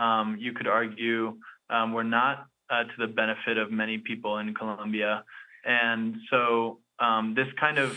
um, 0.00 0.36
you 0.40 0.52
could 0.52 0.66
argue 0.66 1.36
um, 1.68 1.92
were 1.92 2.04
not 2.20 2.46
uh, 2.70 2.84
to 2.84 2.96
the 2.98 3.06
benefit 3.06 3.56
of 3.58 3.70
many 3.70 3.98
people 3.98 4.38
in 4.38 4.54
Colombia. 4.54 5.24
And 5.64 6.16
so 6.30 6.78
um, 6.98 7.34
this 7.34 7.48
kind 7.58 7.78
of 7.78 7.90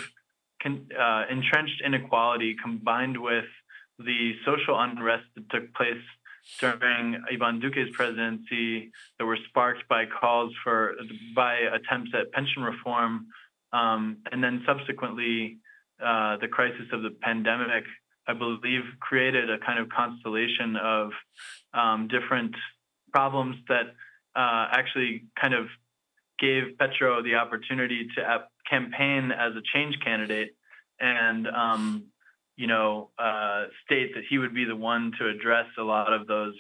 con- 0.62 0.90
uh, 1.00 1.24
entrenched 1.30 1.82
inequality 1.86 2.56
combined 2.62 3.18
with 3.22 3.46
the 4.00 4.34
social 4.46 4.80
unrest 4.80 5.26
that 5.36 5.50
took 5.50 5.74
place 5.74 6.04
during 6.60 7.24
Ivan 7.32 7.60
Duque's 7.60 7.90
presidency 7.94 8.92
that 9.18 9.26
were 9.26 9.38
sparked 9.50 9.88
by 9.88 10.04
calls 10.06 10.52
for 10.64 10.96
by 11.34 11.54
attempts 11.56 12.12
at 12.14 12.32
pension 12.34 12.64
reform, 12.64 13.28
um, 13.72 14.18
and 14.32 14.44
then 14.44 14.62
subsequently 14.66 15.60
uh, 16.04 16.38
the 16.38 16.50
crisis 16.50 16.88
of 16.92 17.02
the 17.02 17.12
pandemic, 17.22 17.86
I 18.28 18.34
believe, 18.34 18.84
created 19.00 19.50
a 19.50 19.60
kind 19.60 19.80
of 19.80 19.90
constellation 19.90 20.76
of 20.76 21.12
um, 21.74 22.08
different 22.08 22.56
problems 23.12 23.58
that 23.68 23.88
uh, 24.36 24.68
actually 24.72 25.26
kind 25.40 25.54
of 25.54 25.68
gave 26.40 26.78
Petro 26.78 27.22
the 27.22 27.36
opportunity 27.36 28.08
to 28.16 28.44
campaign 28.70 29.32
as 29.32 29.54
a 29.56 29.62
change 29.74 29.96
candidate 30.04 30.56
and 31.00 31.48
um, 31.48 32.06
you 32.56 32.68
know, 32.68 33.10
uh, 33.18 33.66
state 33.86 34.14
that 34.16 34.24
he 34.30 34.38
would 34.38 34.54
be 34.54 34.66
the 34.66 34.76
one 34.76 35.12
to 35.20 35.28
address 35.28 35.66
a 35.78 35.84
lot 35.84 36.14
of 36.14 36.28
those 36.28 36.56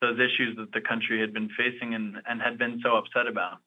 those 0.00 0.18
issues 0.18 0.56
that 0.56 0.70
the 0.72 0.80
country 0.80 1.20
had 1.20 1.32
been 1.32 1.48
facing 1.56 1.94
and, 1.94 2.16
and 2.28 2.42
had 2.42 2.58
been 2.58 2.80
so 2.82 2.96
upset 2.96 3.26
about. 3.26 3.58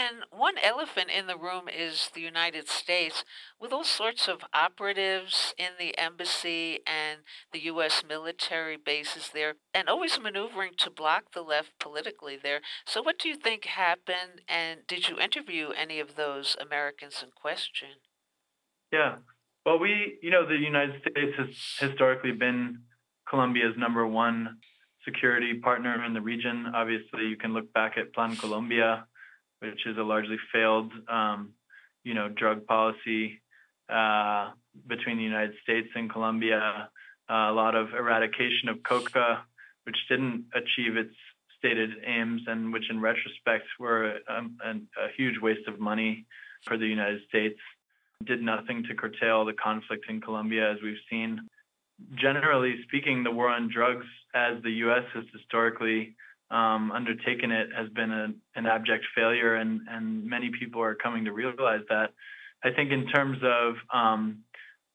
And 0.00 0.24
one 0.30 0.54
elephant 0.62 1.10
in 1.10 1.26
the 1.26 1.36
room 1.36 1.68
is 1.68 2.10
the 2.14 2.22
United 2.22 2.68
States, 2.68 3.22
with 3.60 3.70
all 3.70 3.84
sorts 3.84 4.28
of 4.28 4.44
operatives 4.54 5.54
in 5.58 5.72
the 5.78 5.96
embassy 5.98 6.78
and 6.86 7.20
the 7.52 7.64
U.S. 7.64 8.02
military 8.08 8.78
bases 8.78 9.30
there, 9.34 9.56
and 9.74 9.90
always 9.90 10.18
maneuvering 10.18 10.72
to 10.78 10.90
block 10.90 11.32
the 11.34 11.42
left 11.42 11.72
politically 11.78 12.38
there. 12.42 12.60
So, 12.86 13.02
what 13.02 13.18
do 13.18 13.28
you 13.28 13.36
think 13.36 13.66
happened? 13.66 14.40
And 14.48 14.80
did 14.88 15.10
you 15.10 15.18
interview 15.18 15.68
any 15.76 16.00
of 16.00 16.16
those 16.16 16.56
Americans 16.58 17.22
in 17.22 17.28
question? 17.36 18.00
Yeah, 18.90 19.16
well, 19.66 19.78
we, 19.78 20.18
you 20.22 20.30
know, 20.30 20.46
the 20.46 20.56
United 20.56 21.02
States 21.02 21.36
has 21.36 21.88
historically 21.90 22.32
been 22.32 22.78
Colombia's 23.28 23.76
number 23.76 24.06
one 24.06 24.56
security 25.04 25.60
partner 25.62 26.02
in 26.06 26.14
the 26.14 26.22
region. 26.22 26.72
Obviously, 26.74 27.26
you 27.26 27.36
can 27.36 27.52
look 27.52 27.70
back 27.74 27.98
at 27.98 28.14
Plan 28.14 28.36
Colombia, 28.36 29.04
which 29.60 29.86
is 29.86 29.96
a 29.96 30.02
largely 30.02 30.36
failed, 30.52 30.92
um, 31.08 31.50
you 32.04 32.14
know, 32.14 32.28
drug 32.28 32.66
policy 32.66 33.40
uh, 33.88 34.50
between 34.86 35.16
the 35.16 35.22
United 35.22 35.54
States 35.62 35.88
and 35.94 36.10
Colombia. 36.10 36.88
Uh, 37.28 37.50
a 37.50 37.52
lot 37.52 37.74
of 37.74 37.94
eradication 37.94 38.68
of 38.68 38.82
coca, 38.82 39.44
which 39.84 39.96
didn't 40.08 40.46
achieve 40.54 40.96
its 40.96 41.14
stated 41.58 41.90
aims, 42.06 42.42
and 42.46 42.72
which, 42.72 42.90
in 42.90 43.00
retrospect, 43.00 43.66
were 43.78 44.18
um, 44.28 44.56
an, 44.64 44.88
a 44.98 45.08
huge 45.16 45.38
waste 45.40 45.68
of 45.68 45.78
money 45.78 46.26
for 46.66 46.76
the 46.76 46.86
United 46.86 47.20
States 47.28 47.58
did 48.24 48.42
nothing 48.42 48.84
to 48.88 48.94
curtail 48.94 49.44
the 49.44 49.52
conflict 49.52 50.06
in 50.08 50.20
Colombia, 50.20 50.72
as 50.72 50.78
we've 50.82 51.00
seen. 51.08 51.40
Generally 52.14 52.82
speaking, 52.84 53.24
the 53.24 53.30
war 53.30 53.48
on 53.48 53.70
drugs, 53.72 54.06
as 54.34 54.62
the 54.62 54.70
U.S. 54.84 55.04
has 55.14 55.24
historically 55.32 56.14
um, 56.50 56.92
undertaken 56.92 57.50
it, 57.52 57.68
has 57.76 57.88
been 57.90 58.10
a, 58.10 58.28
an 58.56 58.66
abject 58.66 59.04
failure, 59.14 59.54
and, 59.54 59.82
and 59.88 60.24
many 60.26 60.50
people 60.58 60.82
are 60.82 60.94
coming 60.94 61.24
to 61.24 61.32
realize 61.32 61.82
that. 61.88 62.12
I 62.62 62.70
think 62.72 62.90
in 62.92 63.06
terms 63.06 63.38
of 63.42 63.74
um, 63.92 64.40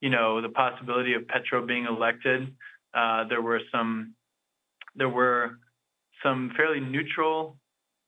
you 0.01 0.09
know 0.09 0.41
the 0.41 0.49
possibility 0.49 1.13
of 1.13 1.27
Petro 1.27 1.65
being 1.65 1.85
elected, 1.85 2.53
uh, 2.93 3.25
there 3.27 3.41
were 3.41 3.61
some 3.71 4.13
there 4.95 5.09
were 5.09 5.57
some 6.21 6.51
fairly 6.55 6.79
neutral 6.79 7.57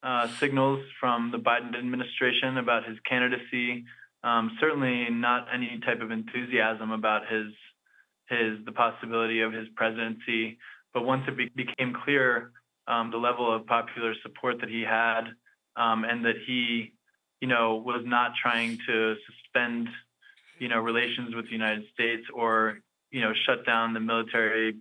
uh, 0.04 0.28
signals 0.40 0.84
from 1.00 1.32
the 1.32 1.38
Biden 1.38 1.78
administration 1.78 2.58
about 2.58 2.86
his 2.86 2.98
candidacy 3.10 3.86
um, 4.24 4.58
certainly 4.60 5.08
not 5.10 5.48
any 5.54 5.80
type 5.86 6.02
of 6.02 6.12
enthusiasm 6.12 6.92
about 6.92 7.28
his 7.28 7.54
his 8.30 8.66
the 8.66 8.72
possibility 8.72 9.42
of 9.42 9.54
his 9.54 9.68
presidency. 9.76 10.58
But 10.94 11.06
once 11.06 11.24
it 11.28 11.38
be- 11.38 11.52
became 11.56 11.94
clear 12.04 12.52
um, 12.88 13.12
the 13.12 13.18
level 13.18 13.54
of 13.54 13.66
popular 13.66 14.14
support 14.22 14.60
that 14.62 14.70
he 14.70 14.82
had, 14.82 15.24
um, 15.76 16.04
and 16.04 16.26
that 16.26 16.36
he, 16.46 16.94
you 17.42 17.48
know, 17.48 17.76
was 17.76 18.02
not 18.06 18.32
trying 18.42 18.78
to 18.88 19.16
suspend, 19.28 19.90
you 20.60 20.70
know, 20.70 20.80
relations 20.80 21.36
with 21.36 21.46
the 21.46 21.52
United 21.52 21.86
States 21.94 22.24
or 22.34 22.80
you 23.12 23.22
know 23.22 23.34
shut 23.46 23.66
down 23.66 23.94
the 23.94 24.00
military 24.00 24.76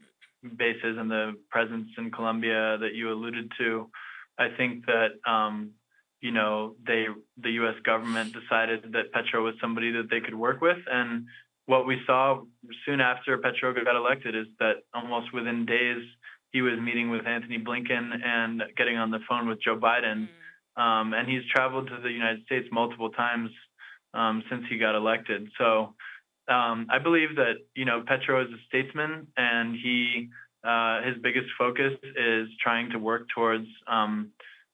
bases 0.57 0.97
and 0.99 1.11
the 1.11 1.35
presence 1.51 1.89
in 1.99 2.11
Colombia 2.11 2.79
that 2.79 2.95
you 2.95 3.11
alluded 3.13 3.51
to. 3.59 3.91
I 4.39 4.49
think 4.57 4.87
that 4.87 5.19
um, 5.31 5.73
you 6.21 6.33
know, 6.33 6.75
they 6.87 7.07
the 7.37 7.51
U.S. 7.53 7.75
government 7.85 8.33
decided 8.33 8.93
that 8.93 9.13
Petro 9.13 9.45
was 9.45 9.55
somebody 9.61 9.93
that 9.93 10.09
they 10.11 10.21
could 10.21 10.35
work 10.35 10.61
with, 10.61 10.79
and 10.91 11.27
what 11.67 11.87
we 11.87 12.01
saw 12.07 12.43
soon 12.85 13.01
after 13.01 13.37
Petro 13.39 13.73
got 13.75 13.97
elected 13.97 14.35
is 14.35 14.47
that 14.61 14.77
almost 14.95 15.33
within 15.33 15.67
days 15.67 16.03
he 16.57 16.63
was 16.63 16.79
meeting 16.81 17.11
with 17.11 17.27
Antony 17.27 17.59
Blinken 17.59 18.13
and 18.25 18.63
getting 18.79 18.97
on 18.97 19.11
the 19.11 19.19
phone 19.29 19.47
with 19.47 19.61
Joe 19.61 19.79
Biden, 19.79 20.29
mm. 20.79 20.83
um, 20.83 21.13
and 21.13 21.29
he's 21.29 21.43
traveled 21.55 21.89
to 21.89 21.99
the 22.03 22.11
United 22.11 22.47
States 22.47 22.67
multiple 22.73 23.11
times 23.11 23.51
um, 24.15 24.43
since 24.49 24.63
he 24.71 24.79
got 24.79 24.95
elected. 24.95 25.49
So 25.59 25.95
um, 26.49 26.87
I 26.91 26.99
believe 26.99 27.37
that 27.37 27.57
you 27.75 27.85
know 27.85 28.03
Petro 28.07 28.43
is 28.43 28.49
a 28.49 28.61
statesman, 28.69 29.27
and 29.37 29.77
he 29.77 30.31
uh, 30.65 31.03
his 31.03 31.17
biggest 31.23 31.49
focus 31.59 31.93
is 32.17 32.49
trying 32.59 32.89
to 32.93 32.99
work 32.99 33.27
towards 33.35 33.67
um, 33.87 34.33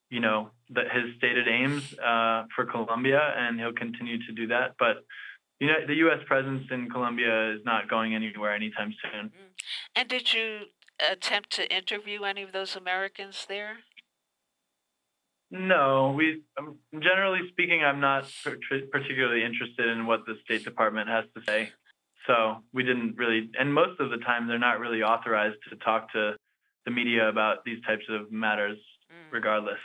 you 0.09 0.21
know, 0.21 0.51
that 0.71 0.85
his 0.93 1.17
stated 1.17 1.49
aims 1.49 1.95
uh, 1.99 2.45
for 2.55 2.67
Colombia, 2.67 3.35
and 3.35 3.59
he'll 3.59 3.73
continue 3.73 4.19
to 4.27 4.33
do 4.33 4.47
that. 4.49 4.75
But 4.79 5.07
you 5.59 5.69
know, 5.69 5.87
the 5.87 5.95
U.S. 6.07 6.19
presence 6.27 6.65
in 6.71 6.91
Colombia 6.91 7.55
is 7.55 7.61
not 7.65 7.89
going 7.89 8.15
anywhere 8.15 8.55
anytime 8.55 8.95
soon. 9.03 9.27
Mm. 9.27 9.53
And 9.97 10.09
did 10.09 10.33
you 10.35 10.67
attempt 11.11 11.51
to 11.51 11.75
interview 11.75 12.25
any 12.25 12.43
of 12.43 12.53
those 12.53 12.77
Americans 12.77 13.47
there? 13.49 13.79
No, 15.51 16.15
we 16.17 16.43
um, 16.59 16.79
generally 16.95 17.41
speaking, 17.51 17.83
I'm 17.85 18.01
not 18.01 18.25
particularly 18.91 19.45
interested 19.45 19.87
in 19.89 20.07
what 20.07 20.21
the 20.27 20.35
State 20.45 20.65
Department 20.65 21.09
has 21.09 21.25
to 21.37 21.43
say. 21.47 21.71
So 22.27 22.59
we 22.73 22.83
didn't 22.85 23.17
really, 23.17 23.51
and 23.59 23.73
most 23.73 24.01
of 24.01 24.11
the 24.11 24.19
time, 24.19 24.47
they're 24.47 24.59
not 24.59 24.81
really 24.81 25.03
authorized 25.03 25.57
to 25.69 25.77
talk 25.77 26.13
to 26.13 26.37
the 26.85 26.91
media 26.91 27.29
about 27.29 27.65
these 27.65 27.83
types 27.87 28.05
of 28.09 28.31
matters, 28.33 28.79
mm. 29.11 29.33
regardless. 29.33 29.79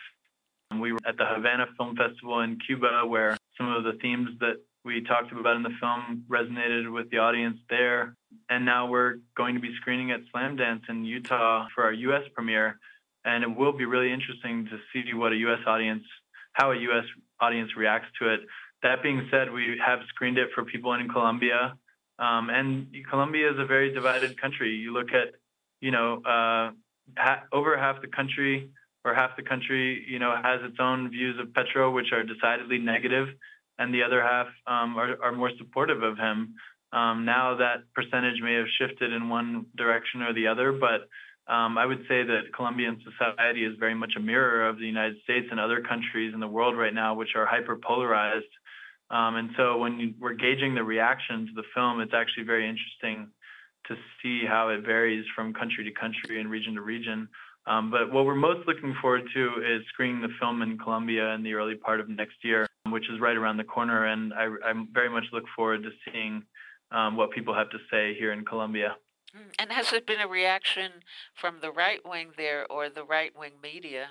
We 0.80 0.92
were 0.94 1.00
at 1.08 1.18
the 1.18 1.26
Havana 1.26 1.66
Film 1.78 1.96
Festival 1.96 2.42
in 2.42 2.58
Cuba, 2.66 3.04
where 3.06 3.38
some 3.58 3.72
of 3.72 3.84
the 3.84 3.94
themes 4.02 4.30
that 4.40 4.58
we 4.84 5.04
talked 5.04 5.32
about 5.32 5.56
in 5.56 5.64
the 5.64 5.76
film 5.80 6.24
resonated 6.30 6.92
with 6.92 7.10
the 7.10 7.18
audience 7.18 7.58
there. 7.70 8.16
And 8.50 8.66
now 8.66 8.88
we're 8.88 9.16
going 9.36 9.56
to 9.56 9.62
be 9.62 9.76
screening 9.82 10.12
at 10.12 10.22
Slamdance 10.34 10.90
in 10.90 11.06
Utah 11.06 11.68
for 11.74 11.84
our 11.84 11.94
US 11.94 12.24
premiere. 12.34 12.80
And 13.26 13.44
it 13.44 13.56
will 13.56 13.74
be 13.74 13.86
really 13.86 14.12
interesting 14.12 14.66
to 14.66 14.78
see 14.92 15.14
what 15.14 15.34
a 15.34 15.36
US 15.36 15.60
audience, 15.66 16.04
how 16.54 16.72
a 16.72 16.76
US 16.76 17.06
audience 17.40 17.72
reacts 17.76 18.08
to 18.20 18.34
it. 18.34 18.42
That 18.84 19.02
being 19.02 19.28
said, 19.32 19.52
we 19.52 19.80
have 19.86 20.00
screened 20.10 20.38
it 20.38 20.50
for 20.54 20.64
people 20.64 20.94
in 20.94 21.10
Colombia. 21.10 21.76
Um, 22.20 22.50
and 22.50 22.88
Colombia 23.10 23.52
is 23.52 23.60
a 23.60 23.66
very 23.66 23.94
divided 23.94 24.40
country. 24.40 24.72
You 24.76 24.94
look 24.94 25.10
at, 25.14 25.36
you 25.82 25.92
know, 25.92 26.22
uh, 26.24 26.72
ha- 27.18 27.44
over 27.52 27.78
half 27.78 28.02
the 28.02 28.08
country 28.08 28.72
or 29.04 29.14
half 29.14 29.36
the 29.38 29.44
country, 29.44 30.06
you 30.08 30.20
know, 30.20 30.36
has 30.42 30.62
its 30.64 30.78
own 30.80 31.10
views 31.10 31.40
of 31.40 31.54
Petro, 31.54 31.92
which 31.92 32.12
are 32.12 32.24
decidedly 32.24 32.78
negative, 32.78 33.30
and 33.78 33.94
the 33.94 34.04
other 34.04 34.22
half 34.22 34.48
um, 34.66 34.98
are, 34.98 35.16
are, 35.24 35.32
more 35.32 35.52
supportive 35.58 36.04
of 36.04 36.18
him. 36.18 36.56
Um, 36.94 37.26
now 37.26 37.58
that 37.58 37.92
percentage 37.94 38.42
may 38.42 38.56
have 38.56 38.68
shifted 38.80 39.12
in 39.12 39.30
one 39.30 39.66
direction 39.76 40.22
or 40.22 40.34
the 40.34 40.48
other, 40.48 40.72
but 40.72 41.08
um, 41.52 41.78
I 41.78 41.86
would 41.86 42.02
say 42.10 42.24
that 42.24 42.54
Colombian 42.56 43.02
society 43.04 43.64
is 43.64 43.76
very 43.80 43.96
much 43.96 44.14
a 44.18 44.20
mirror 44.20 44.68
of 44.68 44.80
the 44.80 44.86
United 44.86 45.18
States 45.24 45.48
and 45.50 45.60
other 45.60 45.82
countries 45.82 46.34
in 46.34 46.40
the 46.40 46.48
world 46.48 46.78
right 46.78 46.94
now, 46.94 47.14
which 47.16 47.36
are 47.36 47.46
hyper 47.46 47.78
polarized. 47.78 48.46
Um, 49.10 49.36
and 49.36 49.50
so 49.56 49.78
when 49.78 50.16
we're 50.20 50.34
gauging 50.34 50.76
the 50.76 50.84
reaction 50.84 51.48
to 51.48 51.54
the 51.56 51.64
film, 51.74 52.02
it's 52.02 52.14
actually 52.14 52.44
very 52.44 52.68
interesting 52.68 53.32
to 53.88 53.96
see 54.22 54.46
how 54.46 54.70
it 54.70 54.86
varies 54.86 55.26
from 55.34 55.54
country 55.54 55.86
to 55.86 55.92
country 55.92 56.42
and 56.42 56.50
region 56.50 56.76
to 56.76 56.82
region. 56.82 57.30
Um, 57.66 57.92
but 57.92 58.12
what 58.12 58.26
we're 58.26 58.36
most 58.36 58.68
looking 58.68 58.96
forward 59.02 59.24
to 59.34 59.44
is 59.66 59.82
screening 59.90 60.22
the 60.22 60.34
film 60.40 60.62
in 60.62 60.78
Colombia 60.78 61.34
in 61.34 61.44
the 61.44 61.54
early 61.54 61.76
part 61.76 62.00
of 62.00 62.10
next 62.10 62.36
year, 62.44 62.66
which 62.90 63.10
is 63.10 63.20
right 63.22 63.36
around 63.36 63.58
the 63.58 63.64
corner. 63.64 64.06
And 64.06 64.34
I, 64.34 64.48
I 64.66 64.74
very 64.92 65.10
much 65.10 65.26
look 65.32 65.44
forward 65.56 65.84
to 65.84 65.90
seeing 66.06 66.44
um, 66.92 67.18
what 67.18 67.32
people 67.32 67.54
have 67.54 67.70
to 67.72 67.78
say 67.92 68.14
here 68.18 68.32
in 68.32 68.46
Colombia. 68.46 68.96
Mm, 69.36 69.54
and 69.60 69.72
has 69.72 69.94
it 69.94 70.06
been 70.06 70.20
a 70.20 70.28
reaction 70.28 70.92
from 71.36 71.60
the 71.62 71.72
right 71.72 72.00
wing 72.06 72.32
there 72.38 72.66
or 72.72 72.90
the 72.90 73.04
right 73.04 73.32
wing 73.38 73.54
media? 73.62 74.10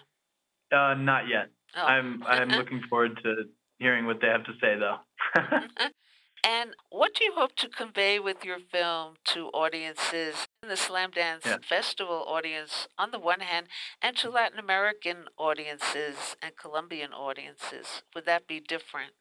Uh, 0.73 0.95
not 0.95 1.29
yet. 1.29 1.51
Oh. 1.77 1.83
I'm 1.83 2.23
I'm 2.25 2.49
looking 2.59 2.83
forward 2.89 3.19
to 3.23 3.45
hearing 3.79 4.07
what 4.07 4.21
they 4.21 4.29
have 4.29 4.45
to 4.45 4.53
say, 4.61 4.77
though. 4.79 4.99
and 6.45 6.71
what 6.91 7.15
do 7.15 7.25
you 7.25 7.33
hope 7.35 7.57
to 7.57 7.69
convey 7.69 8.19
with 8.19 8.45
your 8.45 8.59
film 8.59 9.15
to 9.27 9.49
audiences 9.49 10.49
in 10.63 10.69
the 10.69 10.75
Slamdance 10.75 11.45
yeah. 11.45 11.59
Festival 11.67 12.25
audience 12.27 12.89
on 12.99 13.11
the 13.11 13.19
one 13.19 13.41
hand, 13.41 13.67
and 14.03 14.17
to 14.19 14.31
Latin 14.31 14.59
American 14.59 15.27
audiences 15.39 16.37
and 16.43 16.57
Colombian 16.57 17.13
audiences? 17.13 18.03
Would 18.15 18.27
that 18.27 18.47
be 18.47 18.61
different? 18.61 19.13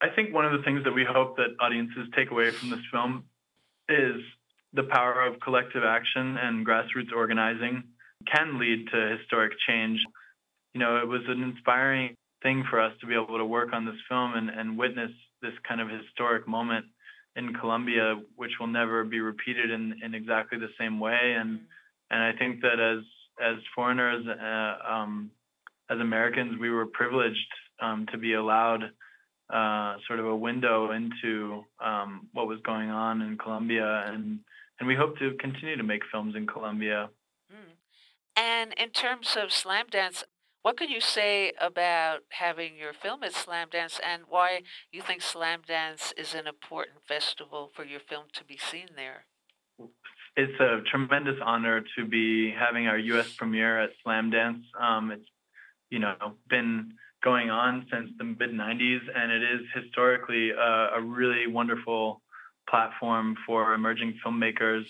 I 0.00 0.08
think 0.14 0.32
one 0.32 0.44
of 0.44 0.52
the 0.52 0.62
things 0.64 0.84
that 0.84 0.92
we 0.92 1.04
hope 1.04 1.36
that 1.36 1.56
audiences 1.60 2.06
take 2.16 2.30
away 2.30 2.50
from 2.50 2.70
this 2.70 2.80
film 2.92 3.24
is 3.88 4.22
the 4.72 4.84
power 4.84 5.26
of 5.26 5.40
collective 5.40 5.82
action 5.84 6.36
and 6.36 6.64
grassroots 6.66 7.12
organizing 7.14 7.82
can 8.26 8.58
lead 8.58 8.86
to 8.92 9.16
historic 9.18 9.52
change. 9.66 10.00
You 10.74 10.80
know, 10.80 10.98
it 10.98 11.08
was 11.08 11.22
an 11.26 11.42
inspiring 11.42 12.14
thing 12.42 12.64
for 12.70 12.80
us 12.80 12.92
to 13.00 13.06
be 13.06 13.14
able 13.14 13.38
to 13.38 13.44
work 13.44 13.72
on 13.72 13.84
this 13.84 13.96
film 14.08 14.34
and, 14.34 14.50
and 14.50 14.78
witness 14.78 15.10
this 15.42 15.54
kind 15.66 15.80
of 15.80 15.88
historic 15.88 16.46
moment 16.46 16.84
in 17.34 17.54
Colombia, 17.54 18.20
which 18.36 18.52
will 18.60 18.66
never 18.66 19.04
be 19.04 19.20
repeated 19.20 19.70
in, 19.70 19.94
in 20.04 20.14
exactly 20.14 20.58
the 20.58 20.70
same 20.78 21.00
way. 21.00 21.36
And 21.38 21.60
and 22.10 22.22
I 22.22 22.32
think 22.38 22.62
that 22.62 22.80
as 22.80 23.04
as 23.40 23.56
foreigners, 23.74 24.26
uh, 24.26 24.92
um, 24.92 25.30
as 25.90 25.98
Americans, 26.00 26.58
we 26.60 26.70
were 26.70 26.86
privileged 26.86 27.52
um, 27.80 28.06
to 28.12 28.18
be 28.18 28.34
allowed 28.34 28.90
uh, 29.52 29.96
sort 30.06 30.20
of 30.20 30.26
a 30.26 30.36
window 30.36 30.92
into 30.92 31.64
um, 31.84 32.28
what 32.32 32.46
was 32.46 32.60
going 32.64 32.90
on 32.90 33.22
in 33.22 33.38
Colombia, 33.38 34.04
and 34.06 34.40
and 34.78 34.86
we 34.86 34.94
hope 34.94 35.18
to 35.18 35.34
continue 35.40 35.76
to 35.76 35.82
make 35.82 36.02
films 36.10 36.36
in 36.36 36.46
Colombia. 36.46 37.10
Mm. 37.52 37.72
And 38.36 38.74
in 38.74 38.90
terms 38.90 39.36
of 39.36 39.48
slamdance, 39.50 40.22
what 40.62 40.76
can 40.76 40.90
you 40.90 41.00
say 41.00 41.52
about 41.60 42.20
having 42.30 42.76
your 42.76 42.92
film 42.92 43.22
at 43.22 43.32
Slamdance, 43.32 44.00
and 44.04 44.24
why 44.28 44.62
you 44.90 45.02
think 45.02 45.22
Slamdance 45.22 46.12
is 46.16 46.34
an 46.34 46.46
important 46.46 46.98
festival 47.06 47.70
for 47.74 47.84
your 47.84 48.00
film 48.00 48.24
to 48.34 48.44
be 48.44 48.58
seen 48.58 48.88
there? 48.96 49.24
It's 50.36 50.60
a 50.60 50.82
tremendous 50.90 51.36
honor 51.44 51.82
to 51.96 52.04
be 52.04 52.50
having 52.50 52.86
our 52.86 52.98
U.S. 52.98 53.32
premiere 53.32 53.80
at 53.80 53.90
Slamdance. 54.04 54.62
Um, 54.78 55.10
it's 55.12 55.28
you 55.90 56.00
know 56.00 56.16
been 56.50 56.92
going 57.22 57.50
on 57.50 57.86
since 57.92 58.10
the 58.18 58.24
mid 58.24 58.50
90s, 58.50 59.00
and 59.14 59.32
it 59.32 59.42
is 59.42 59.60
historically 59.74 60.50
a, 60.50 60.90
a 60.96 61.02
really 61.02 61.46
wonderful 61.46 62.22
platform 62.68 63.36
for 63.46 63.74
emerging 63.74 64.14
filmmakers, 64.24 64.84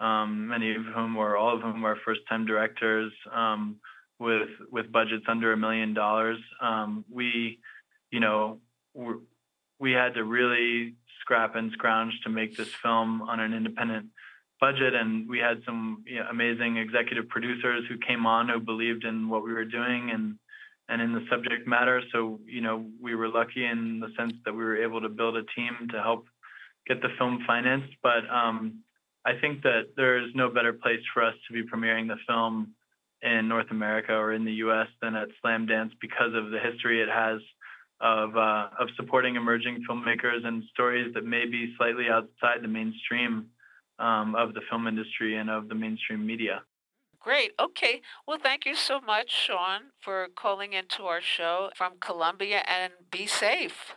um, 0.00 0.48
many 0.48 0.74
of 0.74 0.84
whom 0.84 1.16
or 1.16 1.36
all 1.36 1.56
of 1.56 1.62
whom 1.62 1.84
are 1.84 1.96
first-time 2.04 2.46
directors 2.46 3.12
um, 3.34 3.76
with 4.18 4.48
with 4.70 4.90
budgets 4.90 5.24
under 5.28 5.52
a 5.52 5.56
million 5.56 5.94
dollars. 5.94 6.38
Um, 6.60 7.04
we, 7.10 7.58
you 8.10 8.20
know, 8.20 8.60
we 9.78 9.92
had 9.92 10.14
to 10.14 10.24
really 10.24 10.94
scrap 11.20 11.56
and 11.56 11.72
scrounge 11.72 12.14
to 12.24 12.30
make 12.30 12.56
this 12.56 12.70
film 12.82 13.22
on 13.22 13.40
an 13.40 13.52
independent 13.52 14.06
budget, 14.60 14.94
and 14.94 15.28
we 15.28 15.38
had 15.38 15.62
some 15.64 16.04
you 16.06 16.16
know, 16.16 16.26
amazing 16.30 16.78
executive 16.78 17.28
producers 17.28 17.84
who 17.88 17.98
came 17.98 18.26
on 18.26 18.48
who 18.48 18.58
believed 18.58 19.04
in 19.04 19.28
what 19.28 19.44
we 19.44 19.52
were 19.52 19.64
doing 19.64 20.10
and 20.12 20.38
and 20.88 21.02
in 21.02 21.12
the 21.12 21.24
subject 21.30 21.66
matter. 21.66 22.02
So, 22.12 22.40
you 22.46 22.60
know, 22.60 22.86
we 23.00 23.14
were 23.14 23.28
lucky 23.28 23.64
in 23.64 24.00
the 24.00 24.08
sense 24.16 24.34
that 24.44 24.52
we 24.52 24.64
were 24.64 24.82
able 24.82 25.00
to 25.00 25.08
build 25.08 25.36
a 25.36 25.44
team 25.54 25.88
to 25.90 26.02
help 26.02 26.26
get 26.86 27.02
the 27.02 27.08
film 27.18 27.44
financed. 27.46 27.94
But 28.02 28.28
um, 28.30 28.80
I 29.24 29.32
think 29.40 29.62
that 29.62 29.90
there 29.96 30.18
is 30.18 30.30
no 30.34 30.48
better 30.48 30.72
place 30.72 31.00
for 31.12 31.22
us 31.22 31.34
to 31.46 31.52
be 31.52 31.68
premiering 31.68 32.08
the 32.08 32.16
film 32.26 32.74
in 33.22 33.48
North 33.48 33.70
America 33.70 34.12
or 34.12 34.32
in 34.32 34.44
the 34.44 34.52
U.S. 34.64 34.86
than 35.02 35.14
at 35.14 35.28
Slamdance 35.44 35.90
because 36.00 36.34
of 36.34 36.50
the 36.50 36.58
history 36.58 37.02
it 37.02 37.08
has 37.08 37.40
of 38.00 38.36
uh, 38.36 38.68
of 38.78 38.88
supporting 38.96 39.34
emerging 39.34 39.84
filmmakers 39.88 40.46
and 40.46 40.62
stories 40.72 41.12
that 41.14 41.24
may 41.24 41.46
be 41.46 41.74
slightly 41.76 42.06
outside 42.08 42.62
the 42.62 42.68
mainstream 42.68 43.46
um, 43.98 44.36
of 44.36 44.54
the 44.54 44.60
film 44.70 44.86
industry 44.86 45.36
and 45.36 45.50
of 45.50 45.68
the 45.68 45.74
mainstream 45.74 46.24
media. 46.24 46.62
Great. 47.20 47.52
Okay. 47.60 48.00
Well, 48.26 48.38
thank 48.40 48.64
you 48.64 48.74
so 48.74 49.00
much, 49.00 49.30
Sean, 49.30 49.90
for 50.00 50.28
calling 50.36 50.72
into 50.72 51.04
our 51.04 51.20
show 51.20 51.70
from 51.76 51.94
Colombia 52.00 52.62
and 52.66 52.92
be 53.10 53.26
safe. 53.26 53.94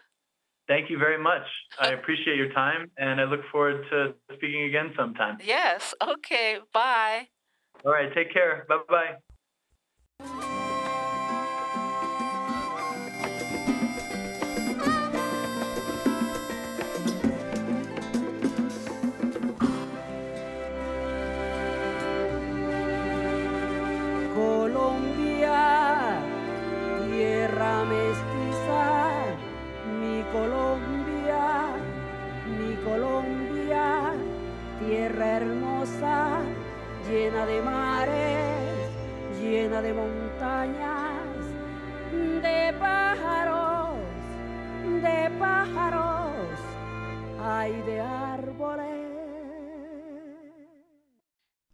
Thank 0.68 0.90
you 0.90 0.98
very 0.98 1.22
much. 1.22 1.44
I 1.80 1.90
appreciate 2.00 2.38
your 2.38 2.52
time 2.54 2.90
and 2.98 3.22
I 3.22 3.26
look 3.26 3.42
forward 3.52 3.86
to 3.92 4.14
speaking 4.36 4.64
again 4.64 4.94
sometime. 4.96 5.38
Yes. 5.44 5.94
Okay. 6.02 6.60
Bye. 6.74 7.28
All 7.86 7.92
right. 7.92 8.14
Take 8.14 8.34
care. 8.34 8.66
Bye 8.68 9.18
bye. 10.20 10.58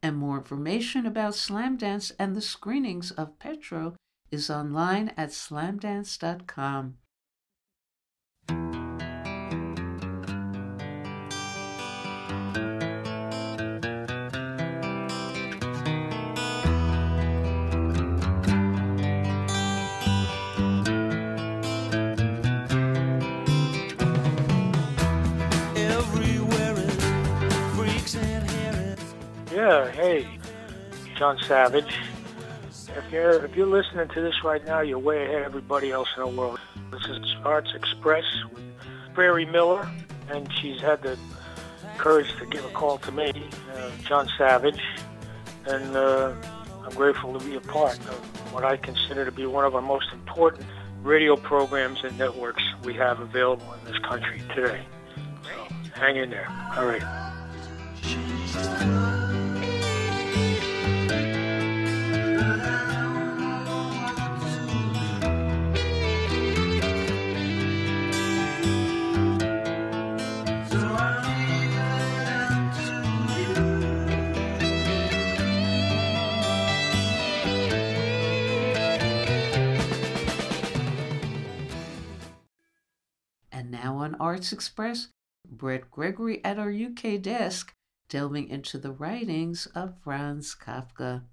And 0.08 0.15
more 0.15 0.38
information 0.38 1.06
about 1.06 1.34
Slamdance 1.34 2.13
and 2.17 2.34
the 2.34 2.39
screenings 2.39 3.12
of 3.12 3.38
Petro 3.39 3.98
is 4.32 4.50
online 4.50 5.10
at 5.17 5.32
slamdance.com. 5.32 6.96
Hey, 29.86 30.28
John 31.18 31.38
Savage. 31.44 31.96
If 32.96 33.12
you're 33.12 33.46
if 33.46 33.56
you're 33.56 33.68
listening 33.68 34.08
to 34.10 34.22
this 34.22 34.44
right 34.44 34.66
now, 34.66 34.82
you're 34.82 34.98
way 34.98 35.24
ahead 35.24 35.42
of 35.42 35.46
everybody 35.46 35.92
else 35.92 36.08
in 36.18 36.24
the 36.24 36.30
world. 36.30 36.60
This 36.90 37.06
is 37.06 37.36
Arts 37.46 37.70
Express 37.76 38.24
with 38.52 38.63
Prairie 39.13 39.46
Miller, 39.46 39.88
and 40.30 40.52
she's 40.52 40.82
had 40.82 41.04
the 41.04 41.16
courage 41.98 42.36
to 42.40 42.46
give 42.48 42.66
a 42.66 42.70
call 42.70 42.98
to 42.98 43.12
me, 43.12 43.32
uh, 43.76 43.92
John 44.04 44.28
Savage, 44.36 44.82
and 45.68 45.96
uh, 45.96 46.34
I'm 46.84 46.96
grateful 46.96 47.38
to 47.38 47.46
be 47.46 47.56
a 47.56 47.62
part 47.62 48.00
of 48.00 48.54
what 48.54 48.63
I 48.63 48.78
consider 48.78 49.26
to 49.26 49.32
be 49.32 49.46
one 49.46 49.63
of 49.63 49.76
our 49.76 49.82
most 49.82 50.12
important 50.12 50.66
radio 51.04 51.36
programs 51.36 52.04
and 52.04 52.18
networks 52.18 52.63
we 52.84 52.96
have 52.96 53.20
available 53.20 53.72
in 53.74 53.92
this 53.92 54.00
country 54.00 54.42
today. 54.56 54.84
So 55.44 55.76
hang 55.94 56.18
in 56.18 56.32
there. 56.32 56.48
All 56.76 56.88
right. 56.88 57.27
Arts 84.15 84.52
Express, 84.52 85.10
Brett 85.50 85.89
Gregory 85.91 86.43
at 86.43 86.60
our 86.60 86.72
UK 86.72 87.22
desk, 87.22 87.74
delving 88.10 88.50
into 88.50 88.78
the 88.78 88.91
writings 88.91 89.67
of 89.76 89.93
Franz 90.04 90.56
Kafka. 90.56 91.24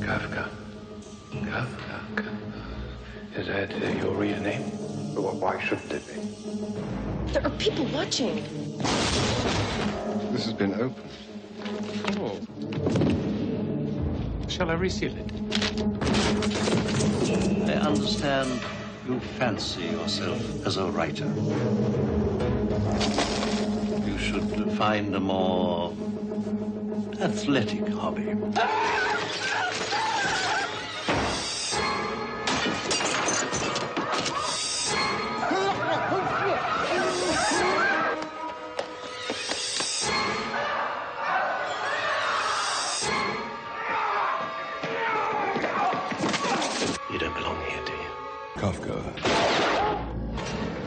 Kafka. 0.00 0.48
Kafka. 1.30 2.00
Kafka. 2.14 2.36
Is 3.36 3.46
that 3.48 3.72
uh, 3.72 4.04
your 4.04 4.14
real 4.14 4.40
name? 4.40 4.62
Well, 5.14 5.36
why 5.36 5.60
shouldn't 5.60 5.92
it 5.92 6.06
be? 6.06 7.32
There 7.32 7.44
are 7.44 7.50
people 7.58 7.84
watching. 7.86 8.36
This 10.32 10.44
has 10.44 10.52
been 10.52 10.74
opened. 10.74 11.10
Oh. 12.18 12.38
Shall 14.48 14.70
I 14.70 14.74
reseal 14.74 15.12
it? 15.16 15.95
I 17.28 17.72
understand 17.80 18.60
you 19.04 19.18
fancy 19.38 19.82
yourself 19.82 20.64
as 20.64 20.76
a 20.76 20.86
writer. 20.86 21.26
You 24.06 24.16
should 24.16 24.72
find 24.78 25.12
a 25.12 25.18
more 25.18 25.92
athletic 27.20 27.88
hobby. 27.88 28.32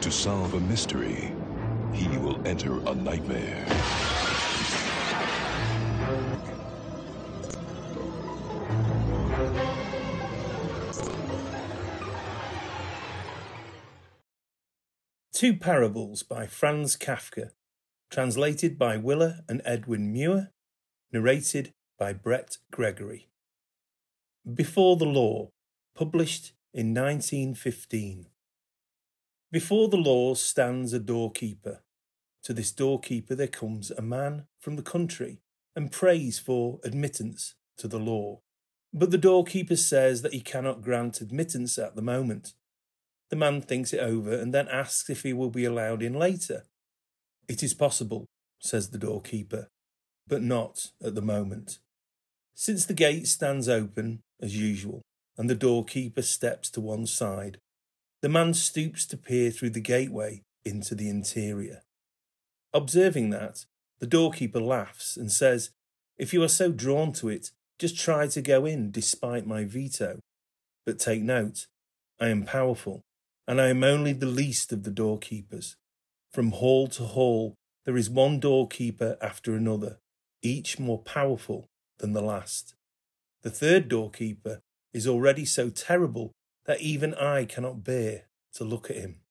To 0.09 0.15
solve 0.15 0.55
a 0.55 0.59
mystery, 0.61 1.31
he 1.93 2.07
will 2.17 2.41
enter 2.43 2.79
a 2.79 2.95
nightmare. 2.95 3.63
Two 15.31 15.55
Parables 15.55 16.23
by 16.23 16.47
Franz 16.47 16.97
Kafka, 16.97 17.51
translated 18.09 18.79
by 18.79 18.97
Willa 18.97 19.41
and 19.47 19.61
Edwin 19.63 20.11
Muir, 20.11 20.49
narrated 21.13 21.71
by 21.99 22.13
Brett 22.13 22.57
Gregory. 22.71 23.27
Before 24.51 24.97
the 24.97 25.05
Law, 25.05 25.51
published 25.93 26.53
in 26.73 26.95
1915. 26.95 28.25
Before 29.51 29.87
the 29.89 29.97
law 29.97 30.35
stands 30.35 30.93
a 30.93 30.99
doorkeeper. 30.99 31.81
To 32.43 32.53
this 32.53 32.71
doorkeeper 32.71 33.33
there 33.33 33.47
comes 33.47 33.89
a 33.89 34.01
man 34.01 34.45
from 34.59 34.75
the 34.75 34.83
country 34.83 35.39
and 35.75 35.91
prays 35.91 36.37
for 36.37 36.79
admittance 36.83 37.55
to 37.77 37.87
the 37.87 37.97
law. 37.97 38.41
But 38.93 39.09
the 39.09 39.17
doorkeeper 39.17 39.75
says 39.75 40.21
that 40.21 40.33
he 40.33 40.41
cannot 40.41 40.83
grant 40.83 41.19
admittance 41.19 41.79
at 41.79 41.95
the 41.95 42.01
moment. 42.03 42.53
The 43.29 43.35
man 43.35 43.61
thinks 43.61 43.91
it 43.91 43.99
over 43.99 44.33
and 44.33 44.53
then 44.53 44.67
asks 44.67 45.09
if 45.09 45.23
he 45.23 45.33
will 45.33 45.49
be 45.49 45.65
allowed 45.65 46.03
in 46.03 46.13
later. 46.13 46.65
It 47.47 47.63
is 47.63 47.73
possible, 47.73 48.27
says 48.59 48.89
the 48.89 48.99
doorkeeper, 48.99 49.69
but 50.27 50.43
not 50.43 50.91
at 51.03 51.15
the 51.15 51.21
moment. 51.23 51.79
Since 52.53 52.85
the 52.85 52.93
gate 52.93 53.27
stands 53.27 53.67
open, 53.67 54.21
as 54.39 54.55
usual, 54.55 55.01
and 55.37 55.49
the 55.49 55.55
doorkeeper 55.55 56.21
steps 56.21 56.69
to 56.71 56.81
one 56.81 57.07
side, 57.07 57.57
the 58.21 58.29
man 58.29 58.53
stoops 58.53 59.05
to 59.05 59.17
peer 59.17 59.51
through 59.51 59.69
the 59.69 59.79
gateway 59.81 60.43
into 60.65 60.95
the 60.95 61.09
interior. 61.09 61.83
Observing 62.73 63.29
that, 63.29 63.65
the 63.99 64.07
doorkeeper 64.07 64.59
laughs 64.59 65.17
and 65.17 65.31
says, 65.31 65.71
If 66.17 66.33
you 66.33 66.43
are 66.43 66.49
so 66.49 66.71
drawn 66.71 67.13
to 67.13 67.29
it, 67.29 67.51
just 67.77 67.97
try 67.97 68.27
to 68.27 68.41
go 68.41 68.65
in 68.65 68.91
despite 68.91 69.47
my 69.47 69.63
veto. 69.63 70.19
But 70.85 70.99
take 70.99 71.21
note, 71.21 71.67
I 72.19 72.27
am 72.27 72.43
powerful, 72.43 73.01
and 73.47 73.61
I 73.61 73.67
am 73.67 73.83
only 73.83 74.13
the 74.13 74.25
least 74.25 74.73
of 74.73 74.83
the 74.83 74.91
doorkeepers. 74.91 75.75
From 76.31 76.51
hall 76.51 76.87
to 76.89 77.03
hall, 77.03 77.55
there 77.85 77.97
is 77.97 78.09
one 78.09 78.39
doorkeeper 78.39 79.17
after 79.21 79.55
another, 79.55 79.97
each 80.41 80.77
more 80.77 80.99
powerful 80.99 81.67
than 81.99 82.13
the 82.13 82.21
last. 82.21 82.75
The 83.41 83.49
third 83.49 83.87
doorkeeper 83.87 84.59
is 84.93 85.07
already 85.07 85.45
so 85.45 85.69
terrible 85.69 86.31
that 86.69 86.81
even 86.81 87.15
I 87.15 87.45
cannot 87.45 87.83
bear 87.83 88.25
to 88.53 88.63
look 88.63 88.91
at 88.91 88.97
him. 88.97 89.21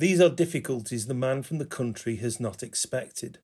These 0.00 0.20
are 0.20 0.28
difficulties 0.28 1.06
the 1.06 1.14
man 1.14 1.44
from 1.44 1.58
the 1.58 1.64
country 1.64 2.16
has 2.16 2.40
not 2.40 2.60
expected. 2.60 3.38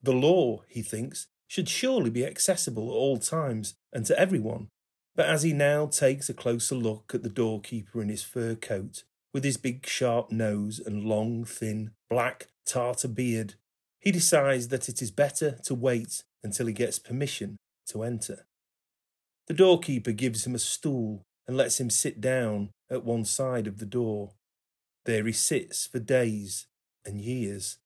The 0.00 0.12
law, 0.12 0.62
he 0.68 0.82
thinks, 0.82 1.26
should 1.48 1.68
surely 1.68 2.08
be 2.08 2.24
accessible 2.24 2.88
at 2.88 2.94
all 2.94 3.18
times 3.18 3.74
and 3.92 4.06
to 4.06 4.16
everyone. 4.16 4.68
But 5.16 5.26
as 5.26 5.42
he 5.42 5.52
now 5.52 5.86
takes 5.86 6.28
a 6.28 6.34
closer 6.34 6.76
look 6.76 7.10
at 7.12 7.24
the 7.24 7.28
doorkeeper 7.28 8.00
in 8.00 8.10
his 8.10 8.22
fur 8.22 8.54
coat, 8.54 9.02
with 9.34 9.42
his 9.42 9.56
big 9.56 9.84
sharp 9.84 10.30
nose 10.30 10.78
and 10.78 11.02
long, 11.02 11.44
thin, 11.44 11.90
black 12.08 12.46
tartar 12.64 13.08
beard, 13.08 13.54
he 13.98 14.12
decides 14.12 14.68
that 14.68 14.88
it 14.88 15.02
is 15.02 15.10
better 15.10 15.58
to 15.64 15.74
wait 15.74 16.22
until 16.44 16.68
he 16.68 16.72
gets 16.72 17.00
permission 17.00 17.56
to 17.88 18.04
enter. 18.04 18.46
The 19.48 19.54
doorkeeper 19.54 20.12
gives 20.12 20.46
him 20.46 20.54
a 20.54 20.60
stool 20.60 21.24
and 21.48 21.56
lets 21.56 21.80
him 21.80 21.88
sit 21.88 22.20
down 22.20 22.70
at 22.90 23.04
one 23.04 23.24
side 23.24 23.66
of 23.66 23.78
the 23.78 23.86
door. 23.86 24.34
There 25.06 25.24
he 25.24 25.32
sits 25.32 25.86
for 25.86 25.98
days 25.98 26.66
and 27.06 27.20
years. 27.20 27.78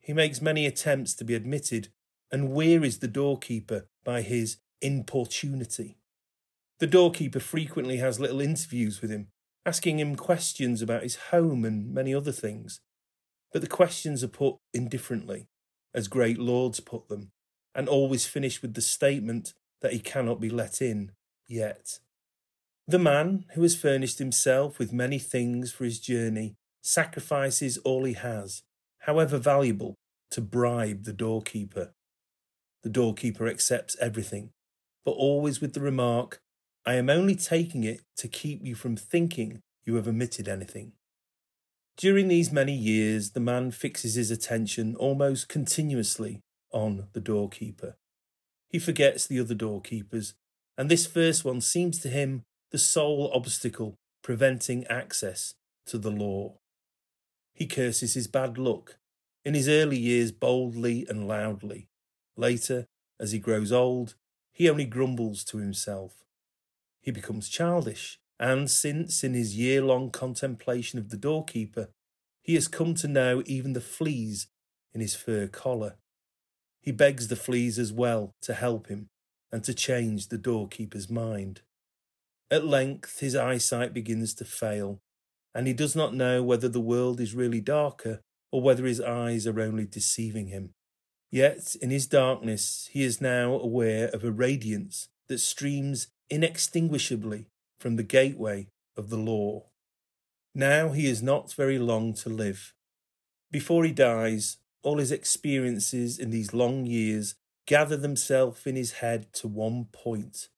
He 0.00 0.14
makes 0.14 0.40
many 0.40 0.64
attempts 0.64 1.14
to 1.16 1.24
be 1.24 1.34
admitted 1.34 1.88
and 2.32 2.52
wearies 2.52 2.98
the 2.98 3.08
doorkeeper 3.08 3.86
by 4.02 4.22
his 4.22 4.56
importunity. 4.80 5.98
The 6.78 6.86
doorkeeper 6.86 7.40
frequently 7.40 7.98
has 7.98 8.18
little 8.18 8.40
interviews 8.40 9.02
with 9.02 9.10
him, 9.10 9.28
asking 9.64 10.00
him 10.00 10.16
questions 10.16 10.80
about 10.80 11.02
his 11.02 11.16
home 11.16 11.64
and 11.64 11.92
many 11.92 12.14
other 12.14 12.32
things. 12.32 12.80
But 13.52 13.62
the 13.62 13.68
questions 13.68 14.24
are 14.24 14.28
put 14.28 14.56
indifferently, 14.72 15.48
as 15.94 16.08
great 16.08 16.38
lords 16.38 16.80
put 16.80 17.08
them, 17.08 17.32
and 17.74 17.88
always 17.88 18.26
finish 18.26 18.62
with 18.62 18.74
the 18.74 18.80
statement 18.80 19.54
that 19.82 19.92
he 19.92 19.98
cannot 19.98 20.40
be 20.40 20.50
let 20.50 20.80
in 20.80 21.12
yet. 21.48 22.00
The 22.88 22.98
man 23.00 23.46
who 23.54 23.62
has 23.62 23.74
furnished 23.74 24.20
himself 24.20 24.78
with 24.78 24.92
many 24.92 25.18
things 25.18 25.72
for 25.72 25.84
his 25.84 25.98
journey 25.98 26.54
sacrifices 26.82 27.78
all 27.78 28.04
he 28.04 28.12
has, 28.12 28.62
however 29.00 29.38
valuable, 29.38 29.96
to 30.30 30.40
bribe 30.40 31.02
the 31.02 31.12
doorkeeper. 31.12 31.92
The 32.84 32.88
doorkeeper 32.90 33.48
accepts 33.48 33.96
everything, 34.00 34.50
but 35.04 35.12
always 35.12 35.60
with 35.60 35.72
the 35.72 35.80
remark, 35.80 36.38
I 36.84 36.94
am 36.94 37.10
only 37.10 37.34
taking 37.34 37.82
it 37.82 38.02
to 38.18 38.28
keep 38.28 38.64
you 38.64 38.76
from 38.76 38.96
thinking 38.96 39.62
you 39.84 39.96
have 39.96 40.06
omitted 40.06 40.46
anything. 40.46 40.92
During 41.96 42.28
these 42.28 42.52
many 42.52 42.74
years, 42.74 43.30
the 43.30 43.40
man 43.40 43.72
fixes 43.72 44.14
his 44.14 44.30
attention 44.30 44.94
almost 44.94 45.48
continuously 45.48 46.40
on 46.70 47.08
the 47.14 47.20
doorkeeper. 47.20 47.96
He 48.68 48.78
forgets 48.78 49.26
the 49.26 49.40
other 49.40 49.54
doorkeepers, 49.54 50.34
and 50.78 50.88
this 50.88 51.06
first 51.06 51.44
one 51.44 51.60
seems 51.60 51.98
to 52.00 52.08
him 52.08 52.42
the 52.76 52.80
sole 52.80 53.30
obstacle 53.32 53.94
preventing 54.22 54.86
access 54.88 55.54
to 55.86 55.96
the 55.96 56.10
law. 56.10 56.58
He 57.54 57.64
curses 57.64 58.12
his 58.12 58.26
bad 58.26 58.58
luck, 58.58 58.98
in 59.46 59.54
his 59.54 59.66
early 59.66 59.96
years 59.96 60.30
boldly 60.30 61.06
and 61.08 61.26
loudly. 61.26 61.88
Later, 62.36 62.84
as 63.18 63.32
he 63.32 63.38
grows 63.38 63.72
old, 63.72 64.14
he 64.52 64.68
only 64.68 64.84
grumbles 64.84 65.42
to 65.44 65.56
himself. 65.56 66.22
He 67.00 67.10
becomes 67.10 67.48
childish, 67.48 68.18
and 68.38 68.70
since 68.70 69.24
in 69.24 69.32
his 69.32 69.56
year 69.56 69.80
long 69.80 70.10
contemplation 70.10 70.98
of 70.98 71.08
the 71.08 71.16
doorkeeper, 71.16 71.88
he 72.42 72.56
has 72.56 72.68
come 72.68 72.94
to 72.96 73.08
know 73.08 73.42
even 73.46 73.72
the 73.72 73.80
fleas 73.80 74.48
in 74.92 75.00
his 75.00 75.14
fur 75.14 75.46
collar. 75.46 75.94
He 76.82 76.92
begs 76.92 77.28
the 77.28 77.36
fleas 77.36 77.78
as 77.78 77.90
well 77.90 78.34
to 78.42 78.52
help 78.52 78.88
him 78.88 79.08
and 79.50 79.64
to 79.64 79.72
change 79.72 80.28
the 80.28 80.36
doorkeeper's 80.36 81.08
mind. 81.08 81.62
At 82.50 82.64
length 82.64 83.20
his 83.20 83.34
eyesight 83.34 83.92
begins 83.92 84.34
to 84.34 84.44
fail, 84.44 85.00
and 85.54 85.66
he 85.66 85.72
does 85.72 85.96
not 85.96 86.14
know 86.14 86.42
whether 86.42 86.68
the 86.68 86.80
world 86.80 87.20
is 87.20 87.34
really 87.34 87.60
darker 87.60 88.20
or 88.52 88.62
whether 88.62 88.84
his 88.84 89.00
eyes 89.00 89.46
are 89.46 89.60
only 89.60 89.84
deceiving 89.84 90.48
him. 90.48 90.74
Yet 91.30 91.74
in 91.82 91.90
his 91.90 92.06
darkness 92.06 92.88
he 92.92 93.02
is 93.02 93.20
now 93.20 93.54
aware 93.58 94.08
of 94.08 94.22
a 94.22 94.30
radiance 94.30 95.08
that 95.28 95.38
streams 95.38 96.08
inextinguishably 96.30 97.46
from 97.78 97.96
the 97.96 98.04
gateway 98.04 98.68
of 98.96 99.10
the 99.10 99.16
law. 99.16 99.66
Now 100.54 100.92
he 100.92 101.06
is 101.06 101.22
not 101.22 101.52
very 101.52 101.78
long 101.78 102.14
to 102.14 102.28
live. 102.28 102.72
Before 103.50 103.84
he 103.84 103.92
dies, 103.92 104.58
all 104.82 104.98
his 104.98 105.12
experiences 105.12 106.18
in 106.18 106.30
these 106.30 106.54
long 106.54 106.86
years 106.86 107.34
gather 107.66 107.96
themselves 107.96 108.66
in 108.66 108.76
his 108.76 108.92
head 108.92 109.32
to 109.34 109.48
one 109.48 109.86
point 109.92 110.48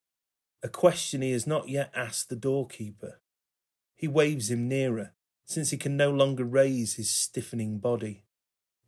a 0.62 0.68
question 0.68 1.22
he 1.22 1.32
has 1.32 1.46
not 1.46 1.68
yet 1.68 1.90
asked 1.94 2.28
the 2.28 2.36
doorkeeper. 2.36 3.20
He 3.94 4.09
waves 4.09 4.50
him 4.50 4.68
nearer, 4.68 5.12
since 5.44 5.70
he 5.70 5.76
can 5.76 5.96
no 5.96 6.11
longer 6.11 6.44
raise 6.44 6.94
his 6.94 7.11
stiffening 7.11 7.78
body. 7.78 8.24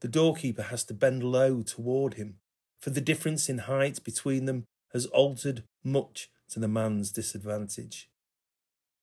The 0.01 0.09
doorkeeper 0.09 0.63
has 0.63 0.85
to 0.85 0.95
bend 0.95 1.23
low 1.23 1.63
toward 1.63 2.15
him, 2.15 2.37
for 2.79 2.91
the 2.91 3.01
difference 3.01 3.49
in 3.49 3.59
height 3.59 4.03
between 4.05 4.47
them 4.47 4.65
has 4.93 5.07
altered 5.07 5.65
much 5.85 6.31
to 6.51 6.61
the 6.61 6.69
man's 6.69 7.13
disadvantage. 7.13 8.11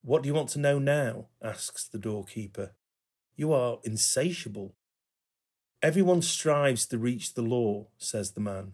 What 0.01 0.24
do 0.24 0.28
you 0.28 0.34
want 0.34 0.49
to 0.49 0.59
know 0.59 0.80
now? 0.80 1.28
asks 1.43 1.88
the 1.88 1.99
doorkeeper. 1.99 2.74
You 3.36 3.53
are 3.53 3.80
insatiable. 3.84 4.76
Everyone 5.82 6.22
strives 6.22 6.86
to 6.88 6.97
reach 6.97 7.34
the 7.34 7.41
law, 7.41 7.88
says 7.97 8.32
the 8.32 8.41
man. 8.41 8.74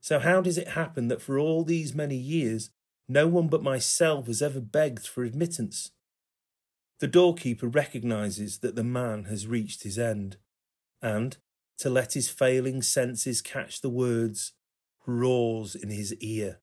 So 0.00 0.18
how 0.18 0.40
does 0.40 0.58
it 0.58 0.68
happen 0.68 1.08
that 1.08 1.22
for 1.22 1.38
all 1.38 1.62
these 1.62 1.94
many 1.94 2.16
years 2.16 2.70
no 3.08 3.26
one 3.26 3.48
but 3.48 3.62
myself 3.62 4.26
has 4.26 4.42
ever 4.42 4.60
begged 4.60 5.06
for 5.06 5.24
admittance? 5.24 5.90
The 7.00 7.08
doorkeeper 7.08 7.66
recognizes 7.66 8.58
that 8.58 8.76
the 8.76 8.84
man 8.84 9.24
has 9.24 9.46
reached 9.46 9.82
his 9.82 9.98
end, 9.98 10.36
and, 11.00 11.36
to 11.78 11.90
let 11.90 12.12
his 12.12 12.28
failing 12.28 12.80
senses 12.80 13.42
catch 13.42 13.80
the 13.80 13.90
words, 13.90 14.52
roars 15.06 15.74
in 15.74 15.90
his 15.90 16.14
ear. 16.16 16.60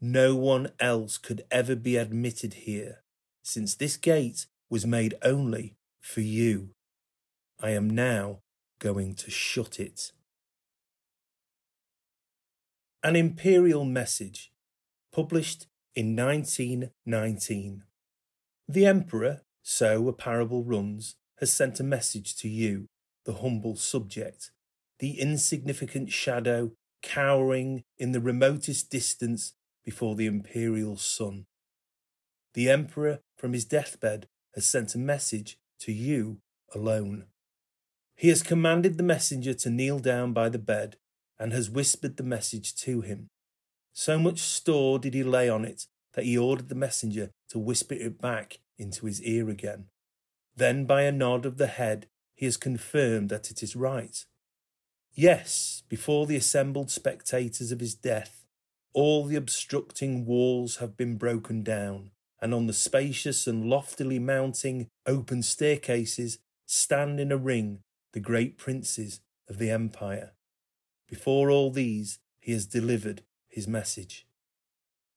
No 0.00 0.36
one 0.36 0.70
else 0.78 1.18
could 1.18 1.42
ever 1.50 1.74
be 1.74 1.96
admitted 1.96 2.54
here, 2.54 3.02
since 3.42 3.74
this 3.74 3.96
gate 3.96 4.46
was 4.70 4.86
made 4.86 5.14
only 5.22 5.76
for 6.00 6.20
you. 6.20 6.70
I 7.60 7.70
am 7.70 7.88
now 7.90 8.40
going 8.78 9.14
to 9.16 9.30
shut 9.30 9.80
it. 9.80 10.12
An 13.02 13.16
Imperial 13.16 13.84
Message, 13.84 14.52
published 15.16 15.66
in 15.94 16.14
1919. 16.14 17.82
The 18.68 18.84
Emperor, 18.84 19.40
so 19.62 20.08
a 20.08 20.12
parable 20.12 20.62
runs, 20.62 21.16
has 21.38 21.50
sent 21.50 21.80
a 21.80 21.84
message 21.84 22.36
to 22.36 22.50
you, 22.50 22.84
the 23.24 23.32
humble 23.32 23.76
subject, 23.76 24.50
the 24.98 25.18
insignificant 25.18 26.12
shadow 26.12 26.72
cowering 27.02 27.82
in 27.96 28.12
the 28.12 28.20
remotest 28.20 28.90
distance 28.90 29.54
before 29.86 30.16
the 30.16 30.26
imperial 30.26 30.98
sun. 30.98 31.46
The 32.52 32.68
Emperor, 32.68 33.20
from 33.38 33.54
his 33.54 33.64
deathbed, 33.64 34.26
has 34.54 34.66
sent 34.66 34.94
a 34.94 34.98
message 34.98 35.56
to 35.80 35.92
you 35.92 36.40
alone. 36.74 37.24
He 38.16 38.28
has 38.28 38.42
commanded 38.42 38.98
the 38.98 39.02
messenger 39.02 39.54
to 39.54 39.70
kneel 39.70 39.98
down 39.98 40.34
by 40.34 40.50
the 40.50 40.58
bed 40.58 40.96
and 41.38 41.54
has 41.54 41.70
whispered 41.70 42.18
the 42.18 42.22
message 42.22 42.74
to 42.76 43.00
him. 43.00 43.30
So 43.98 44.18
much 44.18 44.40
store 44.40 44.98
did 44.98 45.14
he 45.14 45.22
lay 45.22 45.48
on 45.48 45.64
it 45.64 45.86
that 46.12 46.26
he 46.26 46.36
ordered 46.36 46.68
the 46.68 46.74
messenger 46.74 47.30
to 47.48 47.58
whisper 47.58 47.94
it 47.94 48.20
back 48.20 48.58
into 48.76 49.06
his 49.06 49.22
ear 49.22 49.48
again. 49.48 49.86
Then, 50.54 50.84
by 50.84 51.04
a 51.04 51.10
nod 51.10 51.46
of 51.46 51.56
the 51.56 51.66
head, 51.66 52.06
he 52.34 52.44
has 52.44 52.58
confirmed 52.58 53.30
that 53.30 53.50
it 53.50 53.62
is 53.62 53.74
right. 53.74 54.22
Yes, 55.14 55.82
before 55.88 56.26
the 56.26 56.36
assembled 56.36 56.90
spectators 56.90 57.72
of 57.72 57.80
his 57.80 57.94
death, 57.94 58.44
all 58.92 59.24
the 59.24 59.36
obstructing 59.36 60.26
walls 60.26 60.76
have 60.76 60.98
been 60.98 61.16
broken 61.16 61.62
down, 61.62 62.10
and 62.38 62.52
on 62.52 62.66
the 62.66 62.74
spacious 62.74 63.46
and 63.46 63.64
loftily 63.64 64.18
mounting 64.18 64.88
open 65.06 65.42
staircases 65.42 66.38
stand 66.66 67.18
in 67.18 67.32
a 67.32 67.38
ring 67.38 67.78
the 68.12 68.20
great 68.20 68.58
princes 68.58 69.20
of 69.48 69.56
the 69.56 69.70
empire. 69.70 70.34
Before 71.08 71.50
all 71.50 71.70
these, 71.70 72.18
he 72.38 72.52
has 72.52 72.66
delivered 72.66 73.22
his 73.56 73.66
message. 73.66 74.26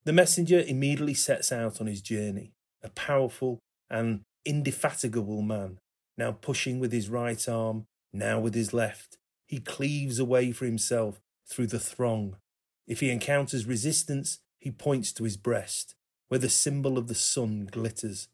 The 0.05 0.13
messenger 0.13 0.63
immediately 0.65 1.13
sets 1.13 1.51
out 1.51 1.79
on 1.79 1.87
his 1.87 2.01
journey, 2.01 2.53
a 2.81 2.89
powerful 2.89 3.59
and 3.89 4.21
indefatigable 4.45 5.41
man, 5.41 5.77
now 6.17 6.31
pushing 6.31 6.79
with 6.79 6.93
his 6.93 7.09
right 7.09 7.47
arm, 7.49 7.85
now 8.13 8.39
with 8.39 8.55
his 8.55 8.73
left. 8.73 9.17
He 9.45 9.59
cleaves 9.59 10.17
a 10.17 10.25
way 10.25 10.53
for 10.53 10.65
himself 10.65 11.19
through 11.45 11.67
the 11.67 11.79
throng. 11.79 12.37
If 12.87 13.01
he 13.01 13.11
encounters 13.11 13.67
resistance, 13.67 14.39
he 14.57 14.71
points 14.71 15.11
to 15.13 15.25
his 15.25 15.37
breast, 15.37 15.95
where 16.29 16.39
the 16.39 16.49
symbol 16.49 16.97
of 16.97 17.07
the 17.07 17.15
sun 17.15 17.67
glitters. 17.69 18.29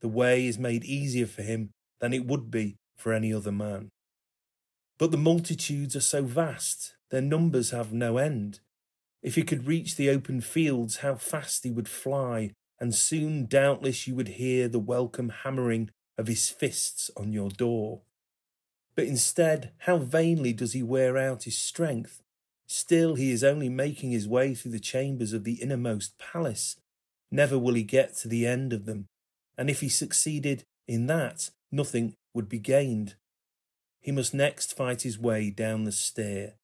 The 0.00 0.08
way 0.08 0.46
is 0.46 0.58
made 0.58 0.84
easier 0.84 1.26
for 1.26 1.42
him 1.42 1.70
than 2.00 2.12
it 2.12 2.26
would 2.26 2.50
be 2.50 2.76
for 2.96 3.12
any 3.12 3.32
other 3.32 3.52
man. 3.52 3.90
But 4.98 5.12
the 5.12 5.16
multitudes 5.16 5.94
are 5.94 6.00
so 6.00 6.24
vast, 6.24 6.96
their 7.10 7.22
numbers 7.22 7.70
have 7.70 7.92
no 7.92 8.16
end. 8.16 8.60
If 9.26 9.34
he 9.34 9.42
could 9.42 9.66
reach 9.66 9.96
the 9.96 10.08
open 10.08 10.40
fields, 10.40 10.98
how 10.98 11.16
fast 11.16 11.64
he 11.64 11.70
would 11.72 11.88
fly, 11.88 12.52
and 12.78 12.94
soon 12.94 13.46
doubtless 13.46 14.06
you 14.06 14.14
would 14.14 14.28
hear 14.28 14.68
the 14.68 14.78
welcome 14.78 15.30
hammering 15.30 15.90
of 16.16 16.28
his 16.28 16.48
fists 16.48 17.10
on 17.16 17.32
your 17.32 17.50
door. 17.50 18.02
But 18.94 19.06
instead, 19.06 19.72
how 19.78 19.98
vainly 19.98 20.52
does 20.52 20.74
he 20.74 20.82
wear 20.84 21.18
out 21.18 21.42
his 21.42 21.58
strength? 21.58 22.22
Still, 22.68 23.16
he 23.16 23.32
is 23.32 23.42
only 23.42 23.68
making 23.68 24.12
his 24.12 24.28
way 24.28 24.54
through 24.54 24.70
the 24.70 24.78
chambers 24.78 25.32
of 25.32 25.42
the 25.42 25.60
innermost 25.60 26.16
palace. 26.18 26.76
Never 27.28 27.58
will 27.58 27.74
he 27.74 27.82
get 27.82 28.14
to 28.18 28.28
the 28.28 28.46
end 28.46 28.72
of 28.72 28.86
them, 28.86 29.06
and 29.58 29.68
if 29.68 29.80
he 29.80 29.88
succeeded 29.88 30.62
in 30.86 31.08
that, 31.08 31.50
nothing 31.72 32.14
would 32.32 32.48
be 32.48 32.60
gained. 32.60 33.16
He 34.00 34.12
must 34.12 34.34
next 34.34 34.76
fight 34.76 35.02
his 35.02 35.18
way 35.18 35.50
down 35.50 35.82
the 35.82 35.90
stair, 35.90 36.54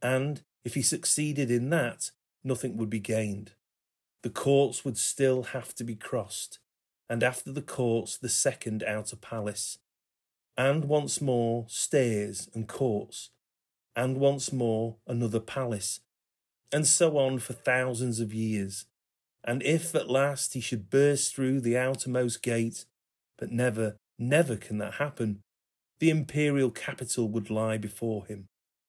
and 0.00 0.44
if 0.66 0.74
he 0.74 0.82
succeeded 0.82 1.48
in 1.48 1.70
that, 1.70 2.10
nothing 2.42 2.76
would 2.76 2.90
be 2.90 2.98
gained. 2.98 3.52
The 4.24 4.30
courts 4.30 4.84
would 4.84 4.98
still 4.98 5.44
have 5.44 5.72
to 5.76 5.84
be 5.84 5.94
crossed, 5.94 6.58
and 7.08 7.22
after 7.22 7.52
the 7.52 7.62
courts, 7.62 8.18
the 8.18 8.28
second 8.28 8.82
outer 8.82 9.14
palace, 9.14 9.78
and 10.56 10.86
once 10.86 11.20
more 11.20 11.66
stairs 11.68 12.48
and 12.52 12.66
courts, 12.66 13.30
and 13.94 14.18
once 14.18 14.52
more 14.52 14.96
another 15.06 15.38
palace, 15.38 16.00
and 16.72 16.84
so 16.84 17.16
on 17.16 17.38
for 17.38 17.52
thousands 17.52 18.18
of 18.18 18.34
years. 18.34 18.86
And 19.44 19.62
if 19.62 19.94
at 19.94 20.10
last 20.10 20.54
he 20.54 20.60
should 20.60 20.90
burst 20.90 21.32
through 21.32 21.60
the 21.60 21.78
outermost 21.78 22.42
gate, 22.42 22.86
but 23.38 23.52
never, 23.52 23.98
never 24.18 24.56
can 24.56 24.78
that 24.78 24.94
happen, 24.94 25.42
the 26.00 26.10
imperial 26.10 26.72
capital 26.72 27.28
would 27.28 27.50
lie 27.50 27.78
before 27.78 28.26
him, 28.26 28.48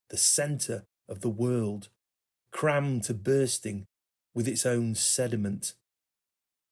the 0.09 0.17
centre 0.17 0.88
of 1.10 1.22
the 1.22 1.30
world, 1.30 1.89
crammed 2.51 3.03
to 3.03 3.14
bursting 3.14 3.86
with 4.34 4.47
its 4.47 4.66
own 4.66 4.95
sediment. 4.95 5.74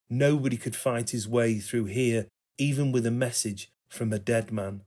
Nobody 0.09 0.57
could 0.57 0.75
fight 0.75 1.09
his 1.09 1.27
way 1.27 1.59
through 1.59 1.86
here, 1.86 2.27
even 2.57 2.91
with 2.91 3.05
a 3.05 3.11
message 3.11 3.69
from 3.89 4.13
a 4.13 4.19
dead 4.19 4.51
man. 4.51 4.81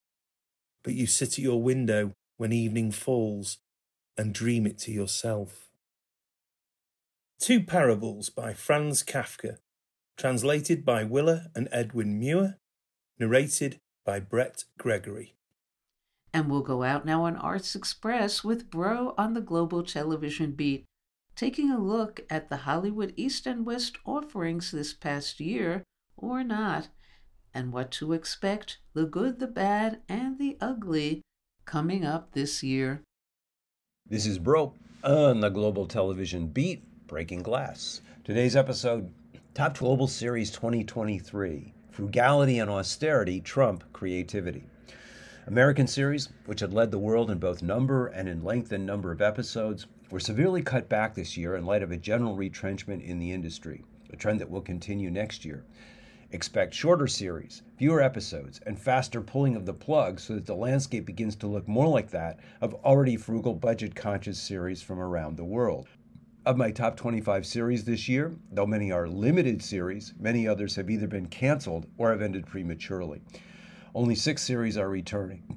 But 0.82 0.94
you 0.94 1.06
sit 1.06 1.32
at 1.32 1.38
your 1.38 1.62
window 1.62 2.12
when 2.36 2.52
evening 2.52 2.92
falls 2.92 3.58
and 4.16 4.34
dream 4.34 4.66
it 4.66 4.78
to 4.78 4.92
yourself. 4.92 5.68
Two 7.40 7.62
Parables 7.62 8.30
by 8.30 8.52
Franz 8.52 9.02
Kafka, 9.02 9.58
translated 10.16 10.84
by 10.84 11.04
Willa 11.04 11.48
and 11.54 11.68
Edwin 11.70 12.18
Muir, 12.18 12.58
narrated 13.18 13.78
by 14.04 14.18
Brett 14.18 14.64
Gregory. 14.76 15.37
And 16.32 16.50
we'll 16.50 16.62
go 16.62 16.82
out 16.82 17.06
now 17.06 17.24
on 17.24 17.36
Arts 17.36 17.74
Express 17.74 18.44
with 18.44 18.70
Bro 18.70 19.14
on 19.16 19.34
the 19.34 19.40
Global 19.40 19.82
Television 19.82 20.52
Beat, 20.52 20.84
taking 21.34 21.70
a 21.70 21.78
look 21.78 22.20
at 22.28 22.48
the 22.48 22.58
Hollywood 22.58 23.14
East 23.16 23.46
and 23.46 23.64
West 23.64 23.96
offerings 24.04 24.70
this 24.70 24.92
past 24.92 25.40
year, 25.40 25.84
or 26.16 26.44
not, 26.44 26.88
and 27.54 27.72
what 27.72 27.90
to 27.92 28.12
expect 28.12 28.78
the 28.92 29.06
good, 29.06 29.38
the 29.38 29.46
bad, 29.46 30.00
and 30.08 30.38
the 30.38 30.56
ugly 30.60 31.22
coming 31.64 32.04
up 32.04 32.32
this 32.32 32.62
year. 32.62 33.02
This 34.08 34.26
is 34.26 34.38
Bro 34.38 34.74
on 35.04 35.40
the 35.40 35.48
Global 35.48 35.86
Television 35.86 36.48
Beat, 36.48 36.82
Breaking 37.06 37.42
Glass. 37.42 38.00
Today's 38.24 38.56
episode 38.56 39.12
Top 39.54 39.78
Global 39.78 40.06
Series 40.06 40.50
2023 40.50 41.72
Frugality 41.90 42.58
and 42.58 42.70
Austerity 42.70 43.40
Trump 43.40 43.82
Creativity. 43.92 44.64
American 45.48 45.86
series, 45.86 46.28
which 46.44 46.60
had 46.60 46.74
led 46.74 46.90
the 46.90 46.98
world 46.98 47.30
in 47.30 47.38
both 47.38 47.62
number 47.62 48.08
and 48.08 48.28
in 48.28 48.44
length 48.44 48.70
and 48.70 48.84
number 48.84 49.10
of 49.10 49.22
episodes, 49.22 49.86
were 50.10 50.20
severely 50.20 50.60
cut 50.60 50.90
back 50.90 51.14
this 51.14 51.38
year 51.38 51.56
in 51.56 51.64
light 51.64 51.82
of 51.82 51.90
a 51.90 51.96
general 51.96 52.36
retrenchment 52.36 53.02
in 53.02 53.18
the 53.18 53.32
industry, 53.32 53.82
a 54.12 54.16
trend 54.16 54.38
that 54.42 54.50
will 54.50 54.60
continue 54.60 55.10
next 55.10 55.46
year. 55.46 55.64
Expect 56.32 56.74
shorter 56.74 57.06
series, 57.06 57.62
fewer 57.78 58.02
episodes, 58.02 58.60
and 58.66 58.78
faster 58.78 59.22
pulling 59.22 59.56
of 59.56 59.64
the 59.64 59.72
plug 59.72 60.20
so 60.20 60.34
that 60.34 60.44
the 60.44 60.54
landscape 60.54 61.06
begins 61.06 61.34
to 61.36 61.46
look 61.46 61.66
more 61.66 61.88
like 61.88 62.10
that 62.10 62.38
of 62.60 62.74
already 62.84 63.16
frugal 63.16 63.54
budget 63.54 63.94
conscious 63.94 64.38
series 64.38 64.82
from 64.82 65.00
around 65.00 65.38
the 65.38 65.44
world. 65.44 65.88
Of 66.44 66.58
my 66.58 66.70
top 66.70 66.94
25 66.94 67.46
series 67.46 67.84
this 67.84 68.06
year, 68.06 68.36
though 68.52 68.66
many 68.66 68.92
are 68.92 69.08
limited 69.08 69.62
series, 69.62 70.12
many 70.20 70.46
others 70.46 70.76
have 70.76 70.90
either 70.90 71.06
been 71.06 71.28
canceled 71.28 71.86
or 71.96 72.10
have 72.10 72.20
ended 72.20 72.44
prematurely. 72.44 73.22
Only 73.94 74.14
six 74.14 74.42
series 74.42 74.76
are 74.76 74.90
returning. 74.90 75.56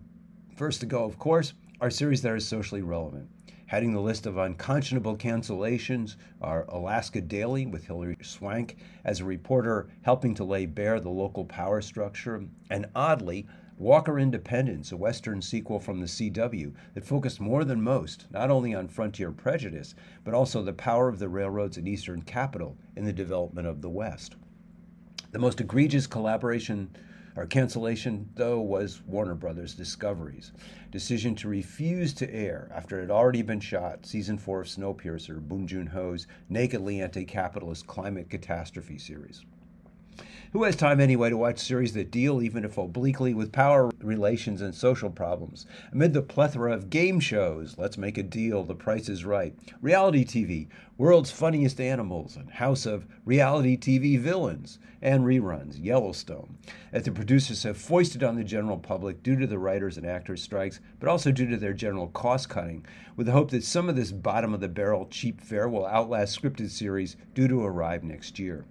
First 0.55 0.79
to 0.79 0.85
go, 0.85 1.03
of 1.03 1.19
course, 1.19 1.53
are 1.81 1.89
series 1.89 2.21
that 2.21 2.31
are 2.31 2.39
socially 2.39 2.81
relevant. 2.81 3.27
Heading 3.65 3.91
the 3.91 3.99
list 3.99 4.25
of 4.25 4.37
unconscionable 4.37 5.17
cancellations 5.17 6.15
are 6.41 6.65
Alaska 6.69 7.19
Daily 7.19 7.65
with 7.65 7.85
Hilary 7.85 8.15
Swank 8.21 8.77
as 9.03 9.19
a 9.19 9.25
reporter 9.25 9.89
helping 10.03 10.33
to 10.35 10.45
lay 10.45 10.65
bare 10.65 11.01
the 11.01 11.09
local 11.09 11.43
power 11.43 11.81
structure, 11.81 12.45
and 12.69 12.85
oddly, 12.95 13.47
Walker 13.77 14.17
Independence, 14.17 14.93
a 14.93 14.97
Western 14.97 15.41
sequel 15.41 15.79
from 15.79 15.99
the 15.99 16.05
CW 16.05 16.73
that 16.93 17.03
focused 17.03 17.41
more 17.41 17.65
than 17.65 17.81
most 17.81 18.27
not 18.31 18.49
only 18.49 18.73
on 18.73 18.87
frontier 18.87 19.31
prejudice, 19.31 19.93
but 20.23 20.33
also 20.33 20.63
the 20.63 20.71
power 20.71 21.09
of 21.09 21.19
the 21.19 21.27
railroads 21.27 21.75
and 21.75 21.87
Eastern 21.87 22.21
capital 22.21 22.77
in 22.95 23.03
the 23.03 23.11
development 23.11 23.67
of 23.67 23.81
the 23.81 23.89
West. 23.89 24.35
The 25.31 25.39
most 25.39 25.59
egregious 25.59 26.07
collaboration 26.07 26.95
or 27.35 27.45
cancellation, 27.45 28.29
though, 28.35 28.59
was 28.59 29.01
Warner 29.05 29.35
Brothers 29.35 29.73
Discovery's 29.73 30.51
decision 30.91 31.35
to 31.35 31.47
refuse 31.47 32.13
to 32.15 32.33
air, 32.33 32.69
after 32.73 32.97
it 32.97 33.03
had 33.03 33.11
already 33.11 33.41
been 33.41 33.59
shot, 33.59 34.05
season 34.05 34.37
four 34.37 34.61
of 34.61 34.67
Snowpiercer, 34.67 35.39
Bong 35.39 35.67
Joon 35.67 35.87
Ho's 35.87 36.27
nakedly 36.49 37.01
anti 37.01 37.25
capitalist 37.25 37.87
climate 37.87 38.29
catastrophe 38.29 38.97
series. 38.97 39.45
Who 40.53 40.63
has 40.63 40.75
time 40.75 40.99
anyway 40.99 41.29
to 41.29 41.37
watch 41.37 41.59
series 41.59 41.93
that 41.93 42.11
deal, 42.11 42.41
even 42.41 42.65
if 42.65 42.77
obliquely, 42.77 43.33
with 43.33 43.53
power 43.53 43.89
relations 43.99 44.61
and 44.61 44.75
social 44.75 45.09
problems? 45.09 45.65
Amid 45.93 46.11
the 46.11 46.21
plethora 46.21 46.73
of 46.73 46.89
game 46.89 47.21
shows, 47.21 47.77
Let's 47.77 47.97
Make 47.97 48.17
a 48.17 48.23
Deal, 48.23 48.65
The 48.65 48.75
Price 48.75 49.07
is 49.07 49.23
Right, 49.23 49.57
reality 49.79 50.25
TV, 50.25 50.67
World's 50.97 51.31
Funniest 51.31 51.79
Animals, 51.79 52.35
and 52.35 52.51
House 52.51 52.85
of 52.85 53.07
Reality 53.23 53.77
TV 53.77 54.19
Villains, 54.19 54.77
and 55.01 55.23
reruns, 55.23 55.81
Yellowstone, 55.81 56.57
that 56.91 57.05
the 57.05 57.13
producers 57.13 57.63
have 57.63 57.77
foisted 57.77 58.21
on 58.21 58.35
the 58.35 58.43
general 58.43 58.77
public 58.77 59.23
due 59.23 59.37
to 59.37 59.47
the 59.47 59.57
writers 59.57 59.95
and 59.95 60.05
actors' 60.05 60.43
strikes, 60.43 60.81
but 60.99 61.07
also 61.07 61.31
due 61.31 61.47
to 61.47 61.55
their 61.55 61.71
general 61.71 62.09
cost 62.09 62.49
cutting, 62.49 62.85
with 63.15 63.27
the 63.27 63.31
hope 63.31 63.51
that 63.51 63.63
some 63.63 63.87
of 63.87 63.95
this 63.95 64.11
bottom 64.11 64.53
of 64.53 64.59
the 64.59 64.67
barrel 64.67 65.07
cheap 65.09 65.39
fare 65.39 65.69
will 65.69 65.87
outlast 65.87 66.37
scripted 66.37 66.69
series 66.69 67.15
due 67.33 67.47
to 67.47 67.63
arrive 67.63 68.03
next 68.03 68.37
year. 68.37 68.65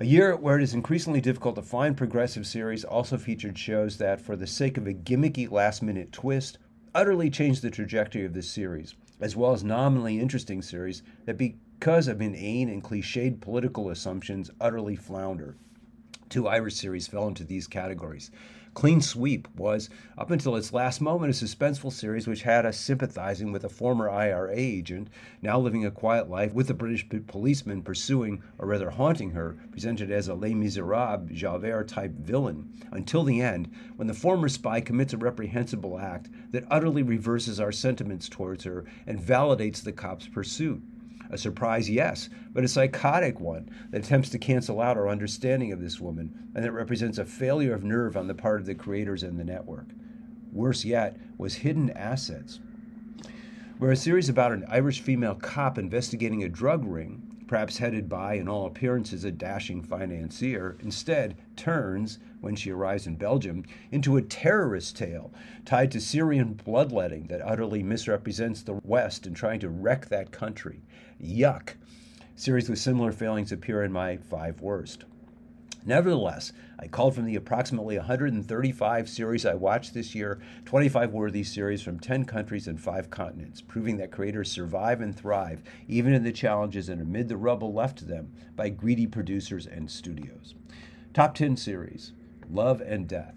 A 0.00 0.06
year 0.06 0.34
where 0.34 0.56
it 0.56 0.62
is 0.62 0.72
increasingly 0.72 1.20
difficult 1.20 1.56
to 1.56 1.62
find 1.62 1.94
progressive 1.94 2.46
series 2.46 2.84
also 2.84 3.18
featured 3.18 3.58
shows 3.58 3.98
that, 3.98 4.18
for 4.18 4.34
the 4.34 4.46
sake 4.46 4.78
of 4.78 4.86
a 4.86 4.94
gimmicky 4.94 5.50
last 5.50 5.82
minute 5.82 6.10
twist, 6.10 6.56
utterly 6.94 7.28
changed 7.28 7.60
the 7.60 7.70
trajectory 7.70 8.24
of 8.24 8.32
this 8.32 8.48
series, 8.50 8.94
as 9.20 9.36
well 9.36 9.52
as 9.52 9.62
nominally 9.62 10.18
interesting 10.18 10.62
series 10.62 11.02
that, 11.26 11.36
because 11.36 12.08
of 12.08 12.22
inane 12.22 12.70
and 12.70 12.82
cliched 12.82 13.42
political 13.42 13.90
assumptions, 13.90 14.50
utterly 14.58 14.96
flounder. 14.96 15.54
Two 16.30 16.48
Irish 16.48 16.76
series 16.76 17.06
fell 17.06 17.28
into 17.28 17.44
these 17.44 17.66
categories. 17.66 18.30
Clean 18.72 19.00
Sweep 19.00 19.48
was, 19.56 19.90
up 20.16 20.30
until 20.30 20.54
its 20.54 20.72
last 20.72 21.00
moment, 21.00 21.34
a 21.34 21.44
suspenseful 21.44 21.92
series 21.92 22.28
which 22.28 22.42
had 22.42 22.64
us 22.64 22.78
sympathizing 22.78 23.50
with 23.50 23.64
a 23.64 23.68
former 23.68 24.08
IRA 24.08 24.54
agent, 24.54 25.08
now 25.42 25.58
living 25.58 25.84
a 25.84 25.90
quiet 25.90 26.30
life 26.30 26.54
with 26.54 26.70
a 26.70 26.74
British 26.74 27.04
policeman 27.26 27.82
pursuing, 27.82 28.44
or 28.58 28.68
rather 28.68 28.90
haunting 28.90 29.32
her, 29.32 29.56
presented 29.72 30.12
as 30.12 30.28
a 30.28 30.34
Les 30.34 30.54
Miserables 30.54 31.30
Javert 31.32 31.88
type 31.88 32.12
villain, 32.12 32.72
until 32.92 33.24
the 33.24 33.42
end, 33.42 33.68
when 33.96 34.06
the 34.06 34.14
former 34.14 34.48
spy 34.48 34.80
commits 34.80 35.12
a 35.12 35.18
reprehensible 35.18 35.98
act 35.98 36.28
that 36.52 36.64
utterly 36.70 37.02
reverses 37.02 37.58
our 37.58 37.72
sentiments 37.72 38.28
towards 38.28 38.62
her 38.62 38.84
and 39.04 39.20
validates 39.20 39.82
the 39.82 39.92
cop's 39.92 40.28
pursuit. 40.28 40.80
A 41.30 41.38
surprise, 41.38 41.88
yes, 41.88 42.28
but 42.52 42.64
a 42.64 42.68
psychotic 42.68 43.38
one 43.38 43.70
that 43.90 44.04
attempts 44.04 44.30
to 44.30 44.38
cancel 44.38 44.80
out 44.80 44.96
our 44.96 45.08
understanding 45.08 45.72
of 45.72 45.80
this 45.80 46.00
woman 46.00 46.50
and 46.54 46.64
that 46.64 46.72
represents 46.72 47.18
a 47.18 47.24
failure 47.24 47.72
of 47.72 47.84
nerve 47.84 48.16
on 48.16 48.26
the 48.26 48.34
part 48.34 48.60
of 48.60 48.66
the 48.66 48.74
creators 48.74 49.22
and 49.22 49.38
the 49.38 49.44
network. 49.44 49.86
Worse 50.52 50.84
yet 50.84 51.16
was 51.38 51.54
Hidden 51.54 51.90
Assets, 51.90 52.58
where 53.78 53.92
a 53.92 53.96
series 53.96 54.28
about 54.28 54.52
an 54.52 54.64
Irish 54.68 55.00
female 55.00 55.36
cop 55.36 55.78
investigating 55.78 56.42
a 56.42 56.48
drug 56.48 56.84
ring, 56.84 57.22
perhaps 57.46 57.78
headed 57.78 58.08
by, 58.08 58.34
in 58.34 58.48
all 58.48 58.66
appearances, 58.66 59.24
a 59.24 59.30
dashing 59.30 59.82
financier, 59.82 60.76
instead 60.80 61.36
turns, 61.56 62.18
when 62.40 62.56
she 62.56 62.70
arrives 62.70 63.06
in 63.06 63.16
Belgium, 63.16 63.64
into 63.90 64.16
a 64.16 64.22
terrorist 64.22 64.96
tale 64.96 65.32
tied 65.64 65.90
to 65.92 66.00
Syrian 66.00 66.54
bloodletting 66.54 67.28
that 67.28 67.42
utterly 67.42 67.82
misrepresents 67.82 68.62
the 68.62 68.80
West 68.84 69.26
in 69.26 69.34
trying 69.34 69.60
to 69.60 69.68
wreck 69.68 70.08
that 70.08 70.30
country. 70.30 70.82
Yuck. 71.22 71.74
Series 72.34 72.68
with 72.68 72.78
similar 72.78 73.12
failings 73.12 73.52
appear 73.52 73.82
in 73.82 73.92
my 73.92 74.16
five 74.16 74.60
worst. 74.60 75.04
Nevertheless, 75.84 76.52
I 76.78 76.88
called 76.88 77.14
from 77.14 77.24
the 77.24 77.36
approximately 77.36 77.96
135 77.96 79.08
series 79.08 79.46
I 79.46 79.54
watched 79.54 79.94
this 79.94 80.14
year 80.14 80.40
25 80.66 81.12
worthy 81.12 81.42
series 81.42 81.82
from 81.82 81.98
10 81.98 82.24
countries 82.26 82.66
and 82.66 82.78
5 82.78 83.10
continents, 83.10 83.62
proving 83.62 83.96
that 83.96 84.10
creators 84.10 84.50
survive 84.50 85.00
and 85.00 85.16
thrive 85.16 85.62
even 85.88 86.12
in 86.12 86.22
the 86.22 86.32
challenges 86.32 86.88
and 86.88 87.00
amid 87.00 87.28
the 87.28 87.36
rubble 87.36 87.72
left 87.72 87.98
to 87.98 88.04
them 88.04 88.32
by 88.56 88.68
greedy 88.68 89.06
producers 89.06 89.66
and 89.66 89.90
studios. 89.90 90.54
Top 91.14 91.34
10 91.34 91.56
series 91.56 92.12
Love 92.50 92.80
and 92.82 93.08
Death. 93.08 93.34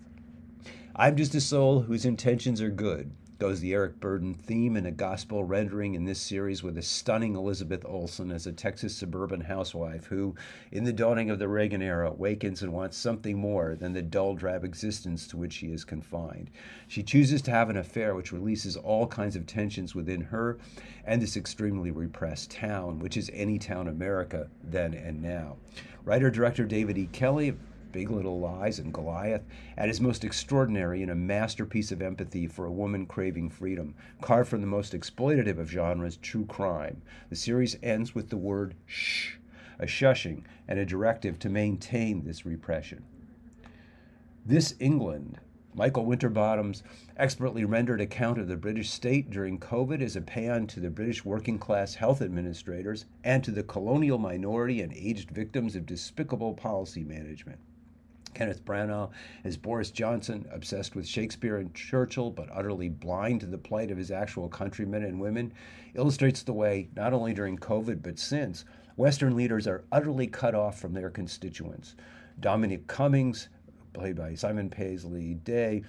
I'm 0.96 1.16
just 1.16 1.36
a 1.36 1.42
soul 1.42 1.82
whose 1.82 2.06
intentions 2.06 2.62
are 2.62 2.70
good, 2.70 3.12
goes 3.40 3.60
the 3.60 3.74
Eric 3.74 4.00
Burdon 4.00 4.34
theme 4.34 4.78
in 4.78 4.86
a 4.86 4.92
gospel 4.92 5.44
rendering 5.44 5.96
in 5.96 6.06
this 6.06 6.20
series 6.20 6.64
with 6.64 6.78
a 6.78 6.82
stunning 6.82 7.36
Elizabeth 7.36 7.84
Olsen 7.86 8.32
as 8.32 8.48
a 8.48 8.52
Texas 8.52 8.96
suburban 8.96 9.42
housewife 9.42 10.06
who, 10.06 10.36
in 10.72 10.84
the 10.84 10.94
dawning 10.94 11.30
of 11.30 11.40
the 11.40 11.48
Reagan 11.48 11.82
era, 11.82 12.12
wakens 12.12 12.62
and 12.62 12.72
wants 12.72 12.96
something 12.96 13.38
more 13.38 13.76
than 13.76 13.94
the 13.94 14.02
dull, 14.02 14.36
drab 14.36 14.64
existence 14.64 15.28
to 15.28 15.38
which 15.38 15.54
she 15.54 15.72
is 15.72 15.84
confined. 15.84 16.52
She 16.88 17.04
chooses 17.04 17.42
to 17.44 17.52
have 17.52 17.70
an 17.70 17.78
affair 17.78 18.16
which 18.16 18.32
releases 18.32 18.78
all 18.78 19.08
kinds 19.08 19.36
of 19.36 19.46
tensions 19.46 19.96
within 19.96 20.22
her 20.22 20.58
and 21.04 21.22
this 21.22 21.36
extremely 21.36 21.92
repressed 21.92 22.52
town, 22.52 23.00
which 23.00 23.18
is 23.18 23.30
any 23.34 23.58
town 23.60 23.88
America 23.88 24.50
then 24.64 24.94
and 24.94 25.22
now. 25.22 25.58
Writer 26.06 26.30
director 26.30 26.66
David 26.66 26.98
E. 26.98 27.10
Kelley 27.12 27.56
Big 27.94 28.10
Little 28.10 28.40
Lies 28.40 28.80
and 28.80 28.92
Goliath, 28.92 29.46
at 29.78 29.88
his 29.88 30.02
most 30.02 30.26
extraordinary 30.26 31.04
in 31.04 31.12
a 31.12 31.16
masterpiece 31.16 31.92
of 31.92 32.02
empathy 32.02 32.48
for 32.48 32.66
a 32.66 32.72
woman 32.72 33.06
craving 33.06 33.52
freedom, 33.52 33.94
carved 34.20 34.50
from 34.50 34.62
the 34.62 34.68
most 34.68 34.94
exploitative 34.94 35.60
of 35.60 35.70
genres, 35.70 36.18
true 36.18 36.46
crime. 36.46 37.04
The 37.30 37.36
series 37.36 37.78
ends 37.84 38.16
with 38.16 38.30
the 38.30 38.38
word 38.38 38.74
shh, 38.88 39.36
a 39.78 39.86
shushing 39.86 40.42
and 40.68 40.80
a 40.80 40.86
directive 40.88 41.38
to 41.40 41.50
maintain 41.50 42.24
this 42.24 42.48
repression. 42.48 43.04
This 44.44 44.74
England, 44.80 45.40
Michael 45.76 46.06
Winterbottom's 46.06 46.82
expertly 47.16 47.64
rendered 47.64 48.02
account 48.02 48.40
of 48.40 48.48
the 48.48 48.58
British 48.58 48.90
state 48.90 49.30
during 49.30 49.60
COVID 49.60 50.02
is 50.02 50.16
a 50.16 50.22
paean 50.22 50.66
to 50.68 50.80
the 50.80 50.90
British 50.90 51.24
working 51.24 51.60
class 51.60 51.94
health 51.94 52.24
administrators 52.24 53.06
and 53.24 53.44
to 53.44 53.52
the 53.52 53.64
colonial 53.64 54.18
minority 54.18 54.82
and 54.82 54.94
aged 54.94 55.30
victims 55.30 55.76
of 55.76 55.86
despicable 55.86 56.56
policy 56.56 57.04
management. 57.04 57.60
Kenneth 58.34 58.66
Branagh 58.66 59.12
as 59.44 59.58
Boris 59.58 59.92
Johnson, 59.92 60.46
obsessed 60.52 60.96
with 60.96 61.08
Shakespeare 61.08 61.58
and 61.58 61.74
Churchill, 61.74 62.32
but 62.32 62.50
utterly 62.52 62.90
blind 62.90 63.42
to 63.42 63.46
the 63.46 63.58
plight 63.58 63.92
of 63.92 63.98
his 63.98 64.12
actual 64.12 64.50
countrymen 64.50 65.04
and 65.04 65.20
women, 65.20 65.54
illustrates 65.94 66.44
the 66.44 66.54
way, 66.54 66.90
not 66.96 67.14
only 67.14 67.34
during 67.34 67.58
COVID, 67.58 68.02
but 68.02 68.20
since, 68.20 68.66
Western 68.96 69.36
leaders 69.36 69.68
are 69.68 69.84
utterly 69.92 70.28
cut 70.28 70.54
off 70.56 70.80
from 70.80 70.94
their 70.94 71.10
constituents. 71.10 71.96
Dominic 72.40 72.88
Cummings, 72.88 73.50
played 73.94 74.16
by 74.16 74.36
Simon 74.36 74.70
Paisley 74.70 75.36
Day, 75.36 75.84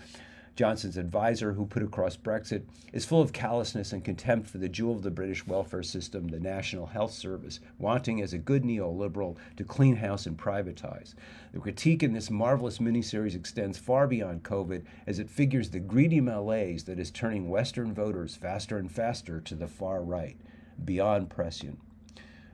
Johnson's 0.57 0.97
advisor, 0.97 1.55
who 1.55 1.67
put 1.67 1.83
across 1.83 2.17
Brexit, 2.17 2.63
is 2.93 3.05
full 3.05 3.21
of 3.21 3.33
callousness 3.33 3.93
and 3.93 4.05
contempt 4.05 4.49
for 4.49 4.59
the 4.59 4.69
jewel 4.69 4.95
of 4.95 5.03
the 5.03 5.11
British 5.11 5.45
welfare 5.49 5.83
system, 5.83 6.29
the 6.29 6.39
National 6.39 6.87
Health 6.87 7.13
Service, 7.13 7.59
wanting, 7.79 8.23
as 8.23 8.33
a 8.33 8.39
good 8.39 8.63
neoliberal, 8.63 9.37
to 9.57 9.65
clean 9.65 9.97
house 9.97 10.27
and 10.27 10.39
privatize. 10.39 11.15
The 11.53 11.59
critique 11.59 12.05
in 12.05 12.13
this 12.13 12.31
marvelous 12.31 12.79
miniseries 12.79 13.35
extends 13.35 13.79
far 13.79 14.07
beyond 14.07 14.45
COVID 14.45 14.85
as 15.09 15.19
it 15.19 15.29
figures 15.29 15.71
the 15.71 15.81
greedy 15.81 16.21
malaise 16.21 16.85
that 16.85 17.01
is 17.01 17.11
turning 17.11 17.49
Western 17.49 17.93
voters 17.93 18.37
faster 18.37 18.79
and 18.79 18.91
faster 18.91 19.41
to 19.41 19.57
the 19.57 19.67
far 19.67 20.05
right, 20.05 20.37
beyond 20.85 21.31
prescient. 21.31 21.81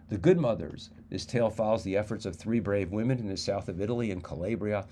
The 0.08 0.18
Good 0.18 0.38
Mothers. 0.38 0.90
This 1.10 1.26
tale 1.26 1.50
follows 1.50 1.84
the 1.84 1.96
efforts 1.96 2.24
of 2.26 2.34
three 2.34 2.60
brave 2.60 2.90
women 2.90 3.18
in 3.18 3.28
the 3.28 3.36
south 3.36 3.68
of 3.68 3.80
Italy 3.80 4.10
and 4.10 4.24
Calabria 4.24 4.86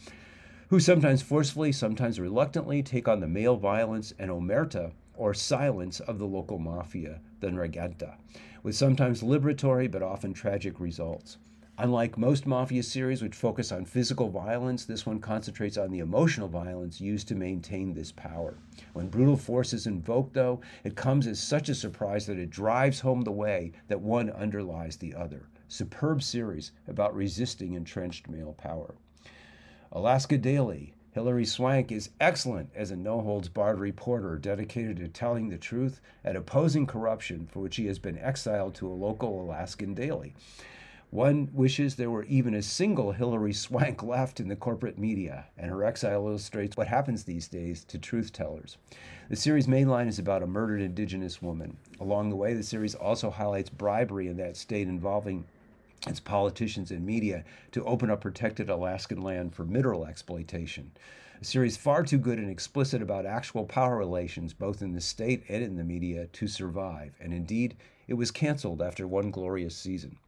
who 0.70 0.78
sometimes 0.78 1.22
forcefully, 1.22 1.72
sometimes 1.72 2.20
reluctantly 2.20 2.82
take 2.82 3.08
on 3.08 3.20
the 3.20 3.26
male 3.26 3.56
violence 3.56 4.12
and 4.18 4.30
omerta, 4.30 4.92
or 5.14 5.32
silence, 5.32 5.98
of 6.00 6.18
the 6.18 6.26
local 6.26 6.58
mafia, 6.58 7.20
the 7.40 7.46
Ndrangheta, 7.46 8.16
with 8.62 8.76
sometimes 8.76 9.22
liberatory 9.22 9.90
but 9.90 10.02
often 10.02 10.34
tragic 10.34 10.78
results. 10.78 11.38
Unlike 11.78 12.18
most 12.18 12.44
mafia 12.46 12.82
series 12.82 13.22
which 13.22 13.34
focus 13.34 13.72
on 13.72 13.86
physical 13.86 14.28
violence, 14.28 14.84
this 14.84 15.06
one 15.06 15.20
concentrates 15.20 15.78
on 15.78 15.90
the 15.90 16.00
emotional 16.00 16.48
violence 16.48 17.00
used 17.00 17.28
to 17.28 17.34
maintain 17.34 17.94
this 17.94 18.12
power. 18.12 18.58
When 18.92 19.08
brutal 19.08 19.36
force 19.36 19.72
is 19.72 19.86
invoked, 19.86 20.34
though, 20.34 20.60
it 20.84 20.96
comes 20.96 21.26
as 21.26 21.40
such 21.40 21.70
a 21.70 21.74
surprise 21.74 22.26
that 22.26 22.38
it 22.38 22.50
drives 22.50 23.00
home 23.00 23.22
the 23.22 23.32
way 23.32 23.72
that 23.86 24.00
one 24.00 24.28
underlies 24.28 24.96
the 24.96 25.14
other. 25.14 25.48
Superb 25.68 26.22
series 26.22 26.72
about 26.86 27.14
resisting 27.14 27.72
entrenched 27.72 28.28
male 28.28 28.52
power. 28.52 28.96
Alaska 29.90 30.36
Daily. 30.36 30.92
Hilary 31.12 31.46
Swank 31.46 31.90
is 31.90 32.10
excellent 32.20 32.68
as 32.74 32.90
a 32.90 32.96
no 32.96 33.22
holds 33.22 33.48
barred 33.48 33.80
reporter 33.80 34.36
dedicated 34.36 34.98
to 34.98 35.08
telling 35.08 35.48
the 35.48 35.56
truth 35.56 36.02
and 36.22 36.36
opposing 36.36 36.86
corruption, 36.86 37.46
for 37.46 37.60
which 37.60 37.76
he 37.76 37.86
has 37.86 37.98
been 37.98 38.18
exiled 38.18 38.74
to 38.74 38.86
a 38.86 38.92
local 38.92 39.40
Alaskan 39.40 39.94
daily. 39.94 40.34
One 41.10 41.48
wishes 41.54 41.96
there 41.96 42.10
were 42.10 42.24
even 42.24 42.52
a 42.52 42.60
single 42.60 43.12
Hilary 43.12 43.54
Swank 43.54 44.02
left 44.02 44.40
in 44.40 44.48
the 44.48 44.56
corporate 44.56 44.98
media, 44.98 45.46
and 45.56 45.70
her 45.70 45.82
exile 45.82 46.28
illustrates 46.28 46.76
what 46.76 46.88
happens 46.88 47.24
these 47.24 47.48
days 47.48 47.82
to 47.84 47.98
truth 47.98 48.30
tellers. 48.30 48.76
The 49.30 49.36
series' 49.36 49.66
main 49.66 49.88
line 49.88 50.06
is 50.06 50.18
about 50.18 50.42
a 50.42 50.46
murdered 50.46 50.82
indigenous 50.82 51.40
woman. 51.40 51.78
Along 51.98 52.28
the 52.28 52.36
way, 52.36 52.52
the 52.52 52.62
series 52.62 52.94
also 52.94 53.30
highlights 53.30 53.70
bribery 53.70 54.28
in 54.28 54.36
that 54.36 54.58
state 54.58 54.86
involving 54.86 55.46
its 56.06 56.20
politicians 56.20 56.90
and 56.90 57.04
media 57.04 57.44
to 57.72 57.84
open 57.84 58.10
up 58.10 58.20
protected 58.20 58.68
Alaskan 58.68 59.20
land 59.20 59.54
for 59.54 59.64
mineral 59.64 60.06
exploitation. 60.06 60.92
A 61.40 61.44
series 61.44 61.76
far 61.76 62.02
too 62.02 62.18
good 62.18 62.38
and 62.38 62.50
explicit 62.50 63.00
about 63.00 63.26
actual 63.26 63.64
power 63.64 63.96
relations, 63.96 64.52
both 64.52 64.82
in 64.82 64.92
the 64.92 65.00
state 65.00 65.44
and 65.48 65.62
in 65.62 65.76
the 65.76 65.84
media, 65.84 66.26
to 66.26 66.48
survive, 66.48 67.14
and 67.20 67.32
indeed, 67.32 67.76
it 68.06 68.14
was 68.14 68.30
canceled 68.30 68.82
after 68.82 69.06
one 69.06 69.30
glorious 69.30 69.76
season. 69.76 70.18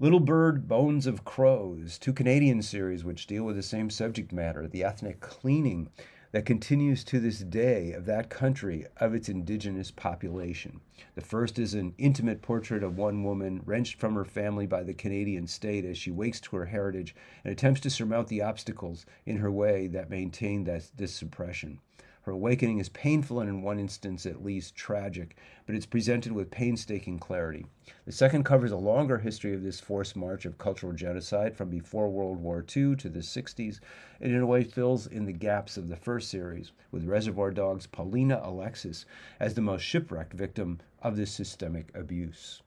Little 0.00 0.20
Bird, 0.20 0.68
Bones 0.68 1.08
of 1.08 1.24
Crows, 1.24 1.98
two 1.98 2.12
Canadian 2.12 2.62
series 2.62 3.04
which 3.04 3.26
deal 3.26 3.42
with 3.42 3.56
the 3.56 3.62
same 3.62 3.90
subject 3.90 4.32
matter, 4.32 4.68
the 4.68 4.84
ethnic 4.84 5.18
cleaning 5.18 5.88
that 6.32 6.44
continues 6.44 7.04
to 7.04 7.18
this 7.18 7.38
day 7.38 7.92
of 7.92 8.04
that 8.06 8.28
country 8.28 8.86
of 8.98 9.14
its 9.14 9.28
indigenous 9.28 9.90
population. 9.90 10.80
The 11.14 11.20
first 11.20 11.58
is 11.58 11.74
an 11.74 11.94
intimate 11.96 12.42
portrait 12.42 12.82
of 12.82 12.98
one 12.98 13.22
woman 13.22 13.62
wrenched 13.64 13.98
from 13.98 14.14
her 14.14 14.24
family 14.24 14.66
by 14.66 14.82
the 14.82 14.94
Canadian 14.94 15.46
state 15.46 15.84
as 15.84 15.96
she 15.96 16.10
wakes 16.10 16.40
to 16.42 16.56
her 16.56 16.66
heritage 16.66 17.14
and 17.44 17.52
attempts 17.52 17.80
to 17.80 17.90
surmount 17.90 18.28
the 18.28 18.42
obstacles 18.42 19.06
in 19.24 19.38
her 19.38 19.50
way 19.50 19.86
that 19.86 20.10
maintain 20.10 20.64
that, 20.64 20.90
this 20.96 21.14
suppression. 21.14 21.80
Her 22.28 22.34
awakening 22.34 22.78
is 22.78 22.90
painful 22.90 23.40
and, 23.40 23.48
in 23.48 23.62
one 23.62 23.78
instance 23.78 24.26
at 24.26 24.44
least, 24.44 24.76
tragic, 24.76 25.34
but 25.64 25.74
it's 25.74 25.86
presented 25.86 26.32
with 26.32 26.50
painstaking 26.50 27.18
clarity. 27.18 27.64
The 28.04 28.12
second 28.12 28.44
covers 28.44 28.70
a 28.70 28.76
longer 28.76 29.16
history 29.16 29.54
of 29.54 29.62
this 29.62 29.80
forced 29.80 30.14
march 30.14 30.44
of 30.44 30.58
cultural 30.58 30.92
genocide 30.92 31.56
from 31.56 31.70
before 31.70 32.10
World 32.10 32.36
War 32.42 32.58
II 32.58 32.96
to 32.96 33.08
the 33.08 33.20
60s, 33.20 33.80
and 34.20 34.30
in 34.30 34.42
a 34.42 34.46
way 34.46 34.62
fills 34.62 35.06
in 35.06 35.24
the 35.24 35.32
gaps 35.32 35.78
of 35.78 35.88
the 35.88 35.96
first 35.96 36.28
series, 36.28 36.72
with 36.90 37.06
Reservation 37.06 37.54
Dogs' 37.54 37.86
Paulina 37.86 38.42
Alexis 38.44 39.06
as 39.40 39.54
the 39.54 39.62
most 39.62 39.80
shipwrecked 39.80 40.34
victim 40.34 40.80
of 41.00 41.16
this 41.16 41.30
systemic 41.30 41.90
abuse. 41.96 42.60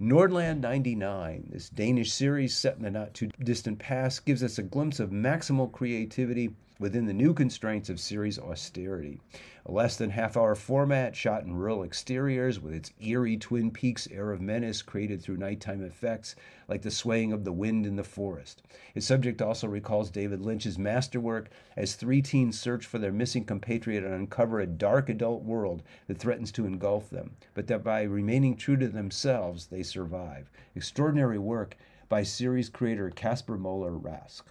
Nordland 0.00 0.60
99, 0.60 1.48
this 1.50 1.68
Danish 1.68 2.12
series 2.12 2.54
set 2.54 2.76
in 2.76 2.84
the 2.84 2.90
not 2.92 3.14
too 3.14 3.30
distant 3.42 3.80
past, 3.80 4.24
gives 4.24 4.44
us 4.44 4.58
a 4.58 4.62
glimpse 4.62 5.00
of 5.00 5.10
maximal 5.10 5.72
creativity 5.72 6.54
within 6.80 7.04
the 7.04 7.12
new 7.12 7.34
constraints 7.34 7.90
of 7.90 8.00
series 8.00 8.38
austerity. 8.38 9.20
A 9.66 9.70
less 9.70 9.98
than 9.98 10.08
half 10.08 10.34
hour 10.34 10.54
format 10.54 11.14
shot 11.14 11.44
in 11.44 11.54
rural 11.54 11.82
exteriors 11.82 12.58
with 12.58 12.72
its 12.72 12.90
eerie 12.98 13.36
Twin 13.36 13.70
Peaks 13.70 14.08
air 14.10 14.32
of 14.32 14.40
menace 14.40 14.80
created 14.80 15.20
through 15.20 15.36
nighttime 15.36 15.84
effects 15.84 16.34
like 16.68 16.80
the 16.80 16.90
swaying 16.90 17.34
of 17.34 17.44
the 17.44 17.52
wind 17.52 17.84
in 17.84 17.96
the 17.96 18.02
forest. 18.02 18.62
Its 18.94 19.04
subject 19.04 19.42
also 19.42 19.68
recalls 19.68 20.10
David 20.10 20.40
Lynch's 20.40 20.78
masterwork 20.78 21.50
as 21.76 21.94
three 21.94 22.22
teens 22.22 22.58
search 22.58 22.86
for 22.86 22.98
their 22.98 23.12
missing 23.12 23.44
compatriot 23.44 24.02
and 24.02 24.14
uncover 24.14 24.58
a 24.58 24.66
dark 24.66 25.10
adult 25.10 25.42
world 25.42 25.82
that 26.06 26.16
threatens 26.16 26.50
to 26.52 26.64
engulf 26.64 27.10
them, 27.10 27.36
but 27.52 27.66
that 27.66 27.84
by 27.84 28.02
remaining 28.04 28.56
true 28.56 28.78
to 28.78 28.88
themselves, 28.88 29.66
they 29.66 29.82
survive. 29.82 30.50
Extraordinary 30.74 31.38
work 31.38 31.76
by 32.08 32.22
series 32.22 32.70
creator 32.70 33.10
Casper 33.10 33.58
Moller 33.58 33.92
Rask. 33.92 34.44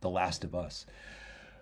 The 0.00 0.10
Last 0.10 0.44
of 0.44 0.54
Us. 0.54 0.86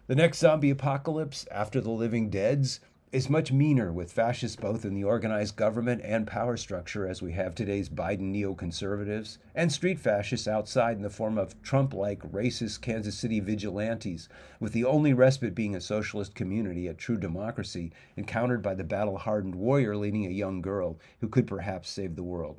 The 0.09 0.16
next 0.16 0.38
zombie 0.38 0.70
apocalypse, 0.70 1.46
after 1.53 1.80
the 1.80 1.92
living 1.92 2.28
deads, 2.28 2.80
is 3.12 3.30
much 3.30 3.53
meaner 3.53 3.92
with 3.92 4.11
fascists 4.11 4.57
both 4.57 4.84
in 4.84 4.94
the 4.94 5.05
organized 5.05 5.55
government 5.55 6.00
and 6.03 6.26
power 6.26 6.57
structure 6.57 7.07
as 7.07 7.22
we 7.22 7.30
have 7.34 7.55
today's 7.55 7.88
Biden 7.88 8.34
neoconservatives, 8.34 9.38
and 9.55 9.70
street 9.70 10.00
fascists 10.00 10.48
outside 10.48 10.96
in 10.96 11.03
the 11.03 11.09
form 11.09 11.38
of 11.38 11.62
Trump 11.62 11.94
like 11.94 12.18
racist 12.32 12.80
Kansas 12.80 13.16
City 13.16 13.38
vigilantes, 13.38 14.28
with 14.59 14.72
the 14.72 14.84
only 14.84 15.12
respite 15.12 15.55
being 15.55 15.76
a 15.76 15.80
socialist 15.80 16.34
community, 16.34 16.88
a 16.88 16.94
true 16.94 17.16
democracy, 17.16 17.92
encountered 18.16 18.61
by 18.61 18.74
the 18.74 18.82
battle 18.82 19.18
hardened 19.18 19.55
warrior 19.55 19.96
leading 19.96 20.26
a 20.26 20.30
young 20.30 20.61
girl 20.61 20.98
who 21.20 21.28
could 21.28 21.46
perhaps 21.46 21.88
save 21.88 22.16
the 22.16 22.24
world. 22.24 22.59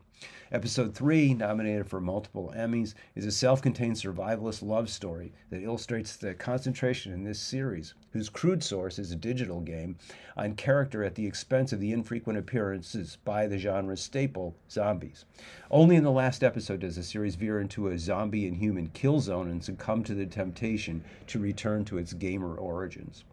Episode 0.51 0.93
3, 0.93 1.33
nominated 1.33 1.87
for 1.87 1.99
multiple 1.99 2.53
Emmys, 2.55 2.93
is 3.15 3.25
a 3.25 3.31
self 3.31 3.61
contained 3.61 3.95
survivalist 3.95 4.61
love 4.61 4.89
story 4.89 5.33
that 5.49 5.63
illustrates 5.63 6.15
the 6.15 6.33
concentration 6.33 7.11
in 7.11 7.23
this 7.23 7.39
series, 7.39 7.95
whose 8.11 8.29
crude 8.29 8.63
source 8.63 8.99
is 8.99 9.11
a 9.11 9.15
digital 9.15 9.61
game, 9.61 9.97
on 10.37 10.53
character 10.53 11.03
at 11.03 11.15
the 11.15 11.25
expense 11.25 11.73
of 11.73 11.79
the 11.79 11.91
infrequent 11.91 12.37
appearances 12.37 13.17
by 13.25 13.47
the 13.47 13.57
genre's 13.57 14.01
staple, 14.01 14.55
zombies. 14.69 15.25
Only 15.71 15.95
in 15.95 16.03
the 16.03 16.11
last 16.11 16.43
episode 16.43 16.81
does 16.81 16.97
the 16.97 17.03
series 17.03 17.35
veer 17.35 17.59
into 17.59 17.87
a 17.87 17.97
zombie 17.97 18.47
and 18.47 18.57
human 18.57 18.89
kill 18.89 19.19
zone 19.19 19.49
and 19.49 19.63
succumb 19.63 20.03
to 20.03 20.13
the 20.13 20.25
temptation 20.25 21.03
to 21.27 21.39
return 21.39 21.83
to 21.85 21.97
its 21.97 22.13
gamer 22.13 22.55
origins. 22.55 23.23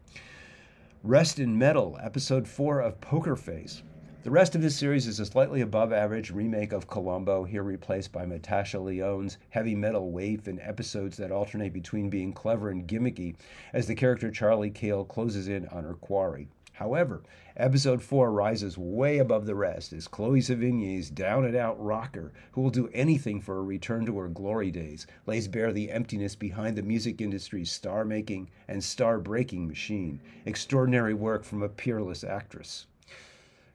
Rest 1.02 1.38
in 1.38 1.56
Metal, 1.58 1.98
Episode 2.02 2.46
4 2.46 2.80
of 2.80 3.00
Poker 3.00 3.36
Face, 3.36 3.82
the 4.22 4.30
rest 4.30 4.54
of 4.54 4.60
this 4.60 4.76
series 4.76 5.06
is 5.06 5.18
a 5.18 5.24
slightly 5.24 5.62
above 5.62 5.94
average 5.94 6.30
remake 6.30 6.74
of 6.74 6.86
Columbo, 6.86 7.44
here 7.44 7.62
replaced 7.62 8.12
by 8.12 8.26
Natasha 8.26 8.78
Lyonne's 8.78 9.38
heavy 9.48 9.74
metal 9.74 10.12
waif 10.12 10.46
in 10.46 10.60
episodes 10.60 11.16
that 11.16 11.32
alternate 11.32 11.72
between 11.72 12.10
being 12.10 12.34
clever 12.34 12.68
and 12.68 12.86
gimmicky 12.86 13.34
as 13.72 13.86
the 13.86 13.94
character 13.94 14.30
Charlie 14.30 14.68
Cale 14.68 15.06
closes 15.06 15.48
in 15.48 15.66
on 15.68 15.84
her 15.84 15.94
quarry. 15.94 16.48
However, 16.74 17.22
episode 17.56 18.02
4 18.02 18.30
rises 18.30 18.76
way 18.76 19.16
above 19.16 19.46
the 19.46 19.54
rest 19.54 19.94
as 19.94 20.06
Chloe 20.06 20.40
Sevigny's 20.40 21.08
down 21.08 21.46
and 21.46 21.56
out 21.56 21.82
rocker, 21.82 22.30
who 22.52 22.60
will 22.60 22.68
do 22.68 22.90
anything 22.92 23.40
for 23.40 23.56
a 23.56 23.62
return 23.62 24.04
to 24.04 24.18
her 24.18 24.28
glory 24.28 24.70
days, 24.70 25.06
lays 25.24 25.48
bare 25.48 25.72
the 25.72 25.90
emptiness 25.90 26.34
behind 26.34 26.76
the 26.76 26.82
music 26.82 27.22
industry's 27.22 27.72
star 27.72 28.04
making 28.04 28.50
and 28.68 28.84
star 28.84 29.18
breaking 29.18 29.66
machine. 29.66 30.20
Extraordinary 30.44 31.14
work 31.14 31.42
from 31.42 31.62
a 31.62 31.70
peerless 31.70 32.22
actress. 32.22 32.86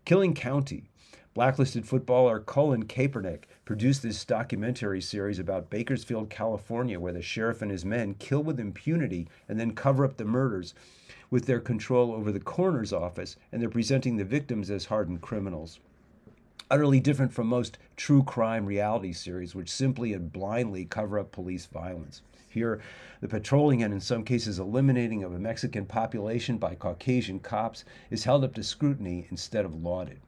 Killing 0.06 0.36
County. 0.36 0.84
Blacklisted 1.34 1.88
footballer 1.88 2.40
Colin 2.40 2.86
Kaepernick 2.86 3.46
produced 3.66 4.04
this 4.04 4.24
documentary 4.24 5.02
series 5.02 5.40
about 5.40 5.72
Bakersfield, 5.72 6.30
California, 6.30 7.00
where 7.00 7.12
the 7.12 7.24
sheriff 7.24 7.64
and 7.64 7.72
his 7.72 7.84
men 7.84 8.14
kill 8.20 8.44
with 8.44 8.60
impunity 8.60 9.28
and 9.50 9.60
then 9.60 9.74
cover 9.74 10.06
up 10.06 10.18
the 10.18 10.24
murders 10.24 10.76
with 11.32 11.48
their 11.48 11.60
control 11.60 12.14
over 12.14 12.32
the 12.32 12.40
coroner's 12.40 12.94
office, 12.94 13.36
and 13.52 13.60
they're 13.60 13.68
presenting 13.68 14.18
the 14.18 14.24
victims 14.24 14.70
as 14.70 14.86
hardened 14.86 15.22
criminals. 15.22 15.80
Utterly 16.70 17.00
different 17.00 17.34
from 17.34 17.48
most 17.48 17.80
true 17.96 18.22
crime 18.22 18.68
reality 18.68 19.12
series, 19.12 19.56
which 19.56 19.72
simply 19.72 20.14
and 20.14 20.32
blindly 20.32 20.86
cover 20.86 21.18
up 21.18 21.32
police 21.32 21.66
violence. 21.66 22.22
Here, 22.56 22.80
the 23.20 23.28
patrolling 23.28 23.84
and 23.84 23.94
in 23.94 24.00
some 24.00 24.24
cases 24.24 24.60
eliminating 24.60 25.26
of 25.26 25.34
a 25.34 25.40
Mexican 25.40 25.86
population 25.86 26.58
by 26.58 26.76
Caucasian 26.76 27.42
cops 27.42 27.84
is 28.10 28.24
held 28.24 28.46
up 28.46 28.54
to 28.54 28.64
scrutiny 28.64 29.28
instead 29.30 29.66
of 29.66 29.84
lauded. 29.84 30.22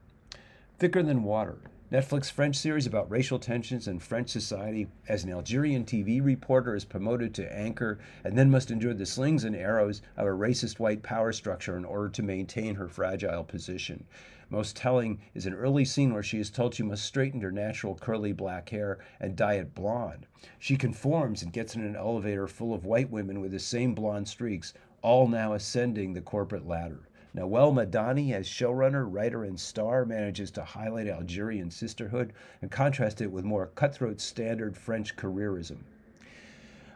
Thicker 0.78 1.02
Than 1.02 1.22
Water, 1.22 1.56
Netflix 1.90 2.30
French 2.30 2.56
series 2.56 2.86
about 2.86 3.10
racial 3.10 3.38
tensions 3.38 3.88
in 3.88 3.98
French 3.98 4.28
society 4.28 4.88
as 5.08 5.24
an 5.24 5.32
Algerian 5.32 5.86
TV 5.86 6.22
reporter 6.22 6.74
is 6.74 6.84
promoted 6.84 7.32
to 7.32 7.50
anchor 7.50 7.98
and 8.22 8.36
then 8.36 8.50
must 8.50 8.70
endure 8.70 8.92
the 8.92 9.06
slings 9.06 9.42
and 9.42 9.56
arrows 9.56 10.02
of 10.14 10.26
a 10.26 10.30
racist 10.30 10.78
white 10.78 11.02
power 11.02 11.32
structure 11.32 11.78
in 11.78 11.86
order 11.86 12.10
to 12.10 12.22
maintain 12.22 12.74
her 12.74 12.88
fragile 12.88 13.42
position. 13.42 14.04
Most 14.50 14.76
telling 14.76 15.20
is 15.34 15.44
an 15.44 15.52
early 15.52 15.84
scene 15.84 16.14
where 16.14 16.22
she 16.22 16.38
is 16.38 16.48
told 16.48 16.74
she 16.74 16.82
must 16.82 17.04
straighten 17.04 17.42
her 17.42 17.52
natural 17.52 17.94
curly 17.94 18.32
black 18.32 18.70
hair 18.70 18.98
and 19.20 19.36
dye 19.36 19.54
it 19.54 19.74
blonde. 19.74 20.26
She 20.58 20.76
conforms 20.76 21.42
and 21.42 21.52
gets 21.52 21.74
in 21.74 21.82
an 21.82 21.96
elevator 21.96 22.46
full 22.46 22.72
of 22.72 22.86
white 22.86 23.10
women 23.10 23.40
with 23.40 23.52
the 23.52 23.58
same 23.58 23.94
blonde 23.94 24.26
streaks, 24.26 24.72
all 25.02 25.28
now 25.28 25.52
ascending 25.52 26.14
the 26.14 26.22
corporate 26.22 26.66
ladder. 26.66 27.08
Nawell 27.34 27.72
Madani, 27.72 28.32
as 28.32 28.48
showrunner, 28.48 29.06
writer, 29.06 29.44
and 29.44 29.60
star, 29.60 30.06
manages 30.06 30.50
to 30.52 30.64
highlight 30.64 31.08
Algerian 31.08 31.70
sisterhood 31.70 32.32
and 32.62 32.70
contrast 32.70 33.20
it 33.20 33.30
with 33.30 33.44
more 33.44 33.66
cutthroat 33.66 34.18
standard 34.18 34.78
French 34.78 35.14
careerism. 35.14 35.80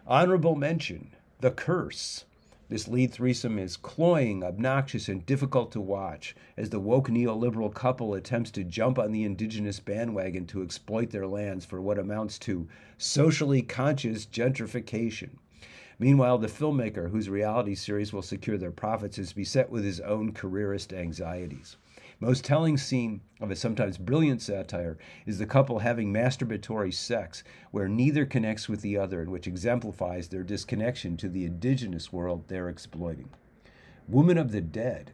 Honorable 0.07 0.57
mention 0.57 1.11
The 1.41 1.51
Curse. 1.51 2.25
This 2.73 2.89
lead 2.89 3.13
threesome 3.13 3.59
is 3.59 3.77
cloying, 3.77 4.43
obnoxious, 4.43 5.07
and 5.07 5.27
difficult 5.27 5.73
to 5.73 5.81
watch 5.83 6.35
as 6.57 6.71
the 6.71 6.81
woke 6.81 7.11
neoliberal 7.11 7.71
couple 7.75 8.15
attempts 8.15 8.51
to 8.53 8.65
jump 8.65 8.99
on 8.99 9.13
the 9.13 9.25
indigenous 9.25 9.79
bandwagon 9.79 10.47
to 10.47 10.63
exploit 10.63 11.11
their 11.11 11.27
lands 11.27 11.67
for 11.67 11.83
what 11.83 11.99
amounts 11.99 12.39
to 12.39 12.67
socially 12.97 13.61
conscious 13.61 14.25
gentrification. 14.25 15.33
Meanwhile, 15.99 16.39
the 16.39 16.47
filmmaker, 16.47 17.11
whose 17.11 17.29
reality 17.29 17.75
series 17.75 18.15
will 18.15 18.23
secure 18.23 18.57
their 18.57 18.71
profits, 18.71 19.19
is 19.19 19.35
beset 19.35 19.69
with 19.69 19.85
his 19.85 20.01
own 20.01 20.33
careerist 20.33 20.95
anxieties. 20.95 21.77
Most 22.23 22.45
telling 22.45 22.77
scene 22.77 23.21
of 23.41 23.51
a 23.51 23.57
sometimes 23.57 23.99
brilliant 23.99 24.41
satire 24.41 24.97
is 25.27 25.41
the 25.41 25.45
couple 25.45 25.81
having 25.81 26.13
masturbatory 26.13 26.95
sex, 26.95 27.43
where 27.73 27.89
neither 27.89 28.25
connects 28.25 28.69
with 28.69 28.81
the 28.81 28.97
other 28.97 29.21
and 29.21 29.33
which 29.33 29.49
exemplifies 29.49 30.29
their 30.29 30.45
disconnection 30.45 31.17
to 31.17 31.29
the 31.29 31.45
indigenous 31.45 32.13
world 32.13 32.45
they're 32.47 32.69
exploiting. 32.69 33.29
Woman 34.07 34.39
of 34.39 34.53
the 34.53 34.61
Dead, 34.61 35.11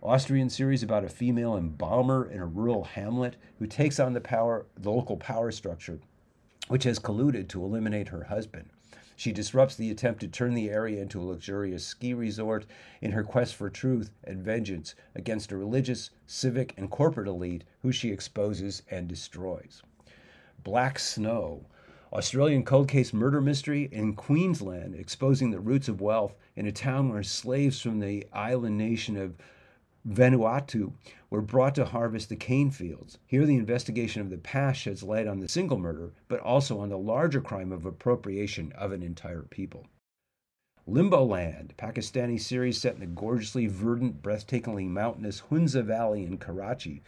Austrian 0.00 0.48
series 0.48 0.84
about 0.84 1.02
a 1.02 1.08
female 1.08 1.56
embalmer 1.56 2.24
in 2.30 2.38
a 2.38 2.46
rural 2.46 2.84
hamlet 2.84 3.34
who 3.58 3.66
takes 3.66 3.98
on 3.98 4.12
the 4.12 4.20
power, 4.20 4.66
the 4.76 4.92
local 4.92 5.16
power 5.16 5.50
structure 5.50 5.98
which 6.68 6.84
has 6.84 7.00
colluded 7.00 7.48
to 7.48 7.64
eliminate 7.64 8.06
her 8.08 8.22
husband. 8.22 8.70
She 9.16 9.32
disrupts 9.32 9.76
the 9.76 9.90
attempt 9.90 10.20
to 10.20 10.28
turn 10.28 10.54
the 10.54 10.70
area 10.70 11.00
into 11.00 11.20
a 11.20 11.24
luxurious 11.24 11.86
ski 11.86 12.14
resort 12.14 12.66
in 13.00 13.12
her 13.12 13.22
quest 13.22 13.54
for 13.54 13.70
truth 13.70 14.10
and 14.24 14.42
vengeance 14.42 14.94
against 15.14 15.52
a 15.52 15.56
religious, 15.56 16.10
civic, 16.26 16.74
and 16.76 16.90
corporate 16.90 17.28
elite 17.28 17.64
who 17.82 17.92
she 17.92 18.10
exposes 18.10 18.82
and 18.90 19.06
destroys. 19.06 19.82
Black 20.64 20.98
Snow, 20.98 21.66
Australian 22.12 22.64
cold 22.64 22.88
case 22.88 23.12
murder 23.12 23.40
mystery 23.40 23.88
in 23.92 24.14
Queensland, 24.14 24.94
exposing 24.94 25.50
the 25.50 25.60
roots 25.60 25.88
of 25.88 26.00
wealth 26.00 26.34
in 26.56 26.66
a 26.66 26.72
town 26.72 27.08
where 27.08 27.22
slaves 27.22 27.80
from 27.80 28.00
the 28.00 28.26
island 28.32 28.78
nation 28.78 29.16
of 29.16 29.36
Vanuatu 30.06 30.92
were 31.30 31.40
brought 31.40 31.74
to 31.76 31.86
harvest 31.86 32.28
the 32.28 32.36
cane 32.36 32.70
fields. 32.70 33.18
Here, 33.26 33.46
the 33.46 33.56
investigation 33.56 34.20
of 34.20 34.28
the 34.28 34.36
past 34.36 34.80
sheds 34.80 35.02
light 35.02 35.26
on 35.26 35.40
the 35.40 35.48
single 35.48 35.78
murder, 35.78 36.12
but 36.28 36.40
also 36.40 36.78
on 36.78 36.90
the 36.90 36.98
larger 36.98 37.40
crime 37.40 37.72
of 37.72 37.86
appropriation 37.86 38.72
of 38.72 38.92
an 38.92 39.02
entire 39.02 39.42
people. 39.42 39.86
Limbo 40.86 41.24
Land, 41.24 41.72
Pakistani 41.78 42.38
series 42.38 42.78
set 42.78 42.94
in 42.94 43.00
the 43.00 43.06
gorgeously 43.06 43.66
verdant, 43.66 44.22
breathtakingly 44.22 44.86
mountainous 44.86 45.40
Hunza 45.48 45.82
Valley 45.82 46.26
in 46.26 46.36
Karachi, 46.36 47.02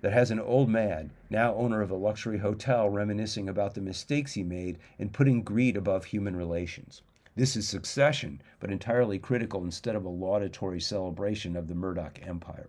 that 0.00 0.14
has 0.14 0.30
an 0.30 0.40
old 0.40 0.70
man, 0.70 1.10
now 1.28 1.54
owner 1.54 1.82
of 1.82 1.90
a 1.90 1.96
luxury 1.96 2.38
hotel, 2.38 2.88
reminiscing 2.88 3.46
about 3.46 3.74
the 3.74 3.82
mistakes 3.82 4.32
he 4.32 4.42
made 4.42 4.78
in 4.98 5.10
putting 5.10 5.42
greed 5.42 5.76
above 5.76 6.06
human 6.06 6.34
relations. 6.34 7.02
This 7.38 7.54
is 7.54 7.68
succession, 7.68 8.42
but 8.58 8.72
entirely 8.72 9.20
critical 9.20 9.62
instead 9.62 9.94
of 9.94 10.04
a 10.04 10.08
laudatory 10.08 10.80
celebration 10.80 11.54
of 11.54 11.68
the 11.68 11.74
Murdoch 11.76 12.18
Empire. 12.20 12.66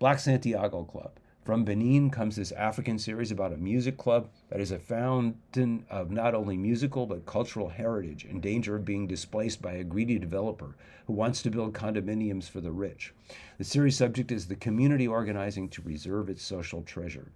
Black 0.00 0.18
Santiago 0.18 0.82
Club. 0.82 1.12
From 1.44 1.64
Benin 1.64 2.10
comes 2.10 2.34
this 2.34 2.50
African 2.50 2.98
series 2.98 3.30
about 3.30 3.52
a 3.52 3.56
music 3.56 3.96
club 3.96 4.28
that 4.48 4.60
is 4.60 4.72
a 4.72 4.80
fountain 4.80 5.86
of 5.88 6.10
not 6.10 6.34
only 6.34 6.56
musical 6.56 7.06
but 7.06 7.26
cultural 7.26 7.68
heritage 7.68 8.24
in 8.24 8.40
danger 8.40 8.74
of 8.74 8.84
being 8.84 9.06
displaced 9.06 9.62
by 9.62 9.74
a 9.74 9.84
greedy 9.84 10.18
developer 10.18 10.74
who 11.06 11.12
wants 11.12 11.40
to 11.42 11.50
build 11.50 11.72
condominiums 11.72 12.50
for 12.50 12.60
the 12.60 12.72
rich. 12.72 13.14
The 13.58 13.62
series 13.62 13.96
subject 13.96 14.32
is 14.32 14.48
the 14.48 14.56
community 14.56 15.06
organizing 15.06 15.68
to 15.68 15.80
preserve 15.80 16.28
its 16.28 16.42
social 16.42 16.82
treasure. 16.82 17.30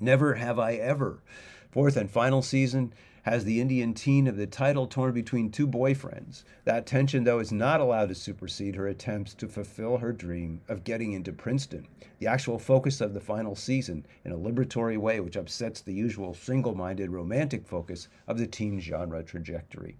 Never 0.00 0.34
Have 0.34 0.58
I 0.58 0.74
Ever. 0.74 1.22
Fourth 1.70 1.96
and 1.96 2.10
final 2.10 2.42
season 2.42 2.92
has 3.22 3.44
the 3.44 3.60
Indian 3.60 3.94
teen 3.94 4.26
of 4.26 4.36
the 4.36 4.46
title 4.46 4.86
torn 4.86 5.12
between 5.12 5.50
two 5.50 5.66
boyfriends. 5.66 6.42
That 6.64 6.86
tension, 6.86 7.24
though, 7.24 7.38
is 7.38 7.52
not 7.52 7.80
allowed 7.80 8.08
to 8.08 8.14
supersede 8.14 8.74
her 8.76 8.88
attempts 8.88 9.34
to 9.34 9.48
fulfill 9.48 9.98
her 9.98 10.12
dream 10.12 10.60
of 10.68 10.84
getting 10.84 11.12
into 11.12 11.32
Princeton, 11.32 11.86
the 12.18 12.26
actual 12.26 12.58
focus 12.58 13.00
of 13.00 13.14
the 13.14 13.20
final 13.20 13.54
season, 13.54 14.04
in 14.24 14.32
a 14.32 14.36
liberatory 14.36 14.98
way 14.98 15.20
which 15.20 15.36
upsets 15.36 15.80
the 15.80 15.94
usual 15.94 16.34
single 16.34 16.74
minded 16.74 17.10
romantic 17.10 17.66
focus 17.66 18.08
of 18.26 18.38
the 18.38 18.46
teen 18.46 18.80
genre 18.80 19.22
trajectory. 19.22 19.98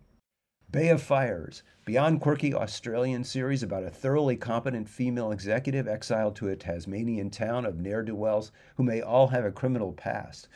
Bay 0.72 0.88
of 0.88 1.02
Fires, 1.02 1.62
beyond 1.84 2.22
quirky 2.22 2.54
Australian 2.54 3.24
series 3.24 3.62
about 3.62 3.84
a 3.84 3.90
thoroughly 3.90 4.36
competent 4.36 4.88
female 4.88 5.30
executive 5.30 5.86
exiled 5.86 6.34
to 6.36 6.48
a 6.48 6.56
Tasmanian 6.56 7.28
town 7.28 7.66
of 7.66 7.78
ne'er 7.78 8.02
do 8.02 8.14
wells 8.14 8.52
who 8.76 8.82
may 8.82 9.02
all 9.02 9.28
have 9.28 9.44
a 9.44 9.52
criminal 9.52 9.92
past. 9.92 10.48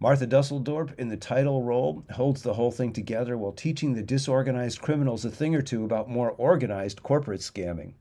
Marta 0.00 0.28
Dusseldorp, 0.28 0.96
in 0.96 1.08
the 1.08 1.16
title 1.16 1.64
role, 1.64 2.04
holds 2.12 2.42
the 2.42 2.54
whole 2.54 2.70
thing 2.70 2.92
together 2.92 3.36
while 3.36 3.50
teaching 3.50 3.94
the 3.94 4.02
disorganized 4.02 4.80
criminals 4.80 5.24
a 5.24 5.30
thing 5.30 5.56
or 5.56 5.62
two 5.62 5.84
about 5.84 6.08
more 6.08 6.30
organized 6.30 7.02
corporate 7.02 7.40
scamming. 7.40 7.94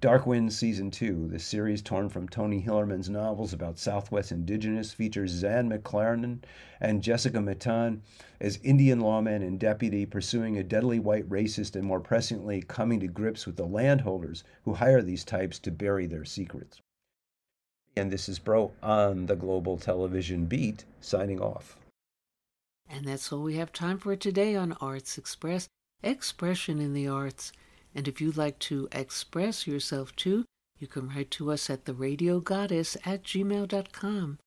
Dark 0.00 0.24
Winds 0.24 0.56
Season 0.56 0.88
2, 0.88 1.26
the 1.26 1.40
series 1.40 1.82
torn 1.82 2.10
from 2.10 2.28
Tony 2.28 2.62
Hillerman's 2.62 3.10
novels 3.10 3.52
about 3.52 3.76
Southwest 3.76 4.30
Indigenous, 4.30 4.92
features 4.92 5.32
Zahn 5.32 5.68
McClarnon 5.68 6.44
and 6.80 7.02
Jessica 7.02 7.40
Matten 7.40 8.02
as 8.40 8.60
Indian 8.62 9.00
lawman 9.00 9.42
and 9.42 9.58
deputy 9.58 10.06
pursuing 10.06 10.56
a 10.56 10.62
deadly 10.62 11.00
white 11.00 11.28
racist 11.28 11.74
and 11.74 11.84
more 11.84 11.98
pressingly 11.98 12.62
coming 12.62 13.00
to 13.00 13.08
grips 13.08 13.46
with 13.46 13.56
the 13.56 13.66
landholders 13.66 14.44
who 14.62 14.74
hire 14.74 15.02
these 15.02 15.24
types 15.24 15.58
to 15.58 15.72
bury 15.72 16.06
their 16.06 16.24
secrets. 16.24 16.80
And 17.96 18.10
this 18.10 18.28
is 18.28 18.38
Bro 18.38 18.72
on 18.82 19.26
the 19.26 19.36
Global 19.36 19.76
Television 19.76 20.46
Beat, 20.46 20.84
signing 21.00 21.40
off. 21.40 21.76
And 22.88 23.06
that's 23.06 23.32
all 23.32 23.42
we 23.42 23.56
have 23.56 23.72
time 23.72 23.98
for 23.98 24.16
today 24.16 24.56
on 24.56 24.72
Arts 24.80 25.18
Express 25.18 25.68
Expression 26.02 26.80
in 26.80 26.92
the 26.92 27.06
Arts. 27.06 27.52
And 27.94 28.08
if 28.08 28.20
you'd 28.20 28.36
like 28.36 28.58
to 28.60 28.88
express 28.92 29.66
yourself 29.66 30.14
too, 30.16 30.44
you 30.78 30.86
can 30.86 31.08
write 31.08 31.30
to 31.32 31.52
us 31.52 31.68
at 31.68 31.84
theradiogoddess 31.84 32.96
at 33.04 33.22
gmail.com. 33.22 34.38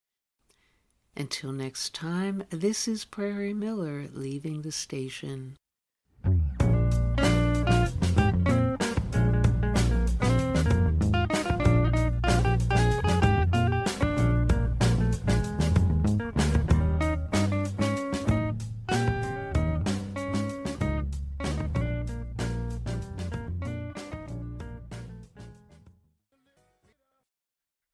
Until 1.16 1.52
next 1.52 1.94
time, 1.94 2.44
this 2.50 2.88
is 2.88 3.06
Prairie 3.06 3.54
Miller 3.54 4.08
leaving 4.12 4.62
the 4.62 4.72
station. 4.72 5.58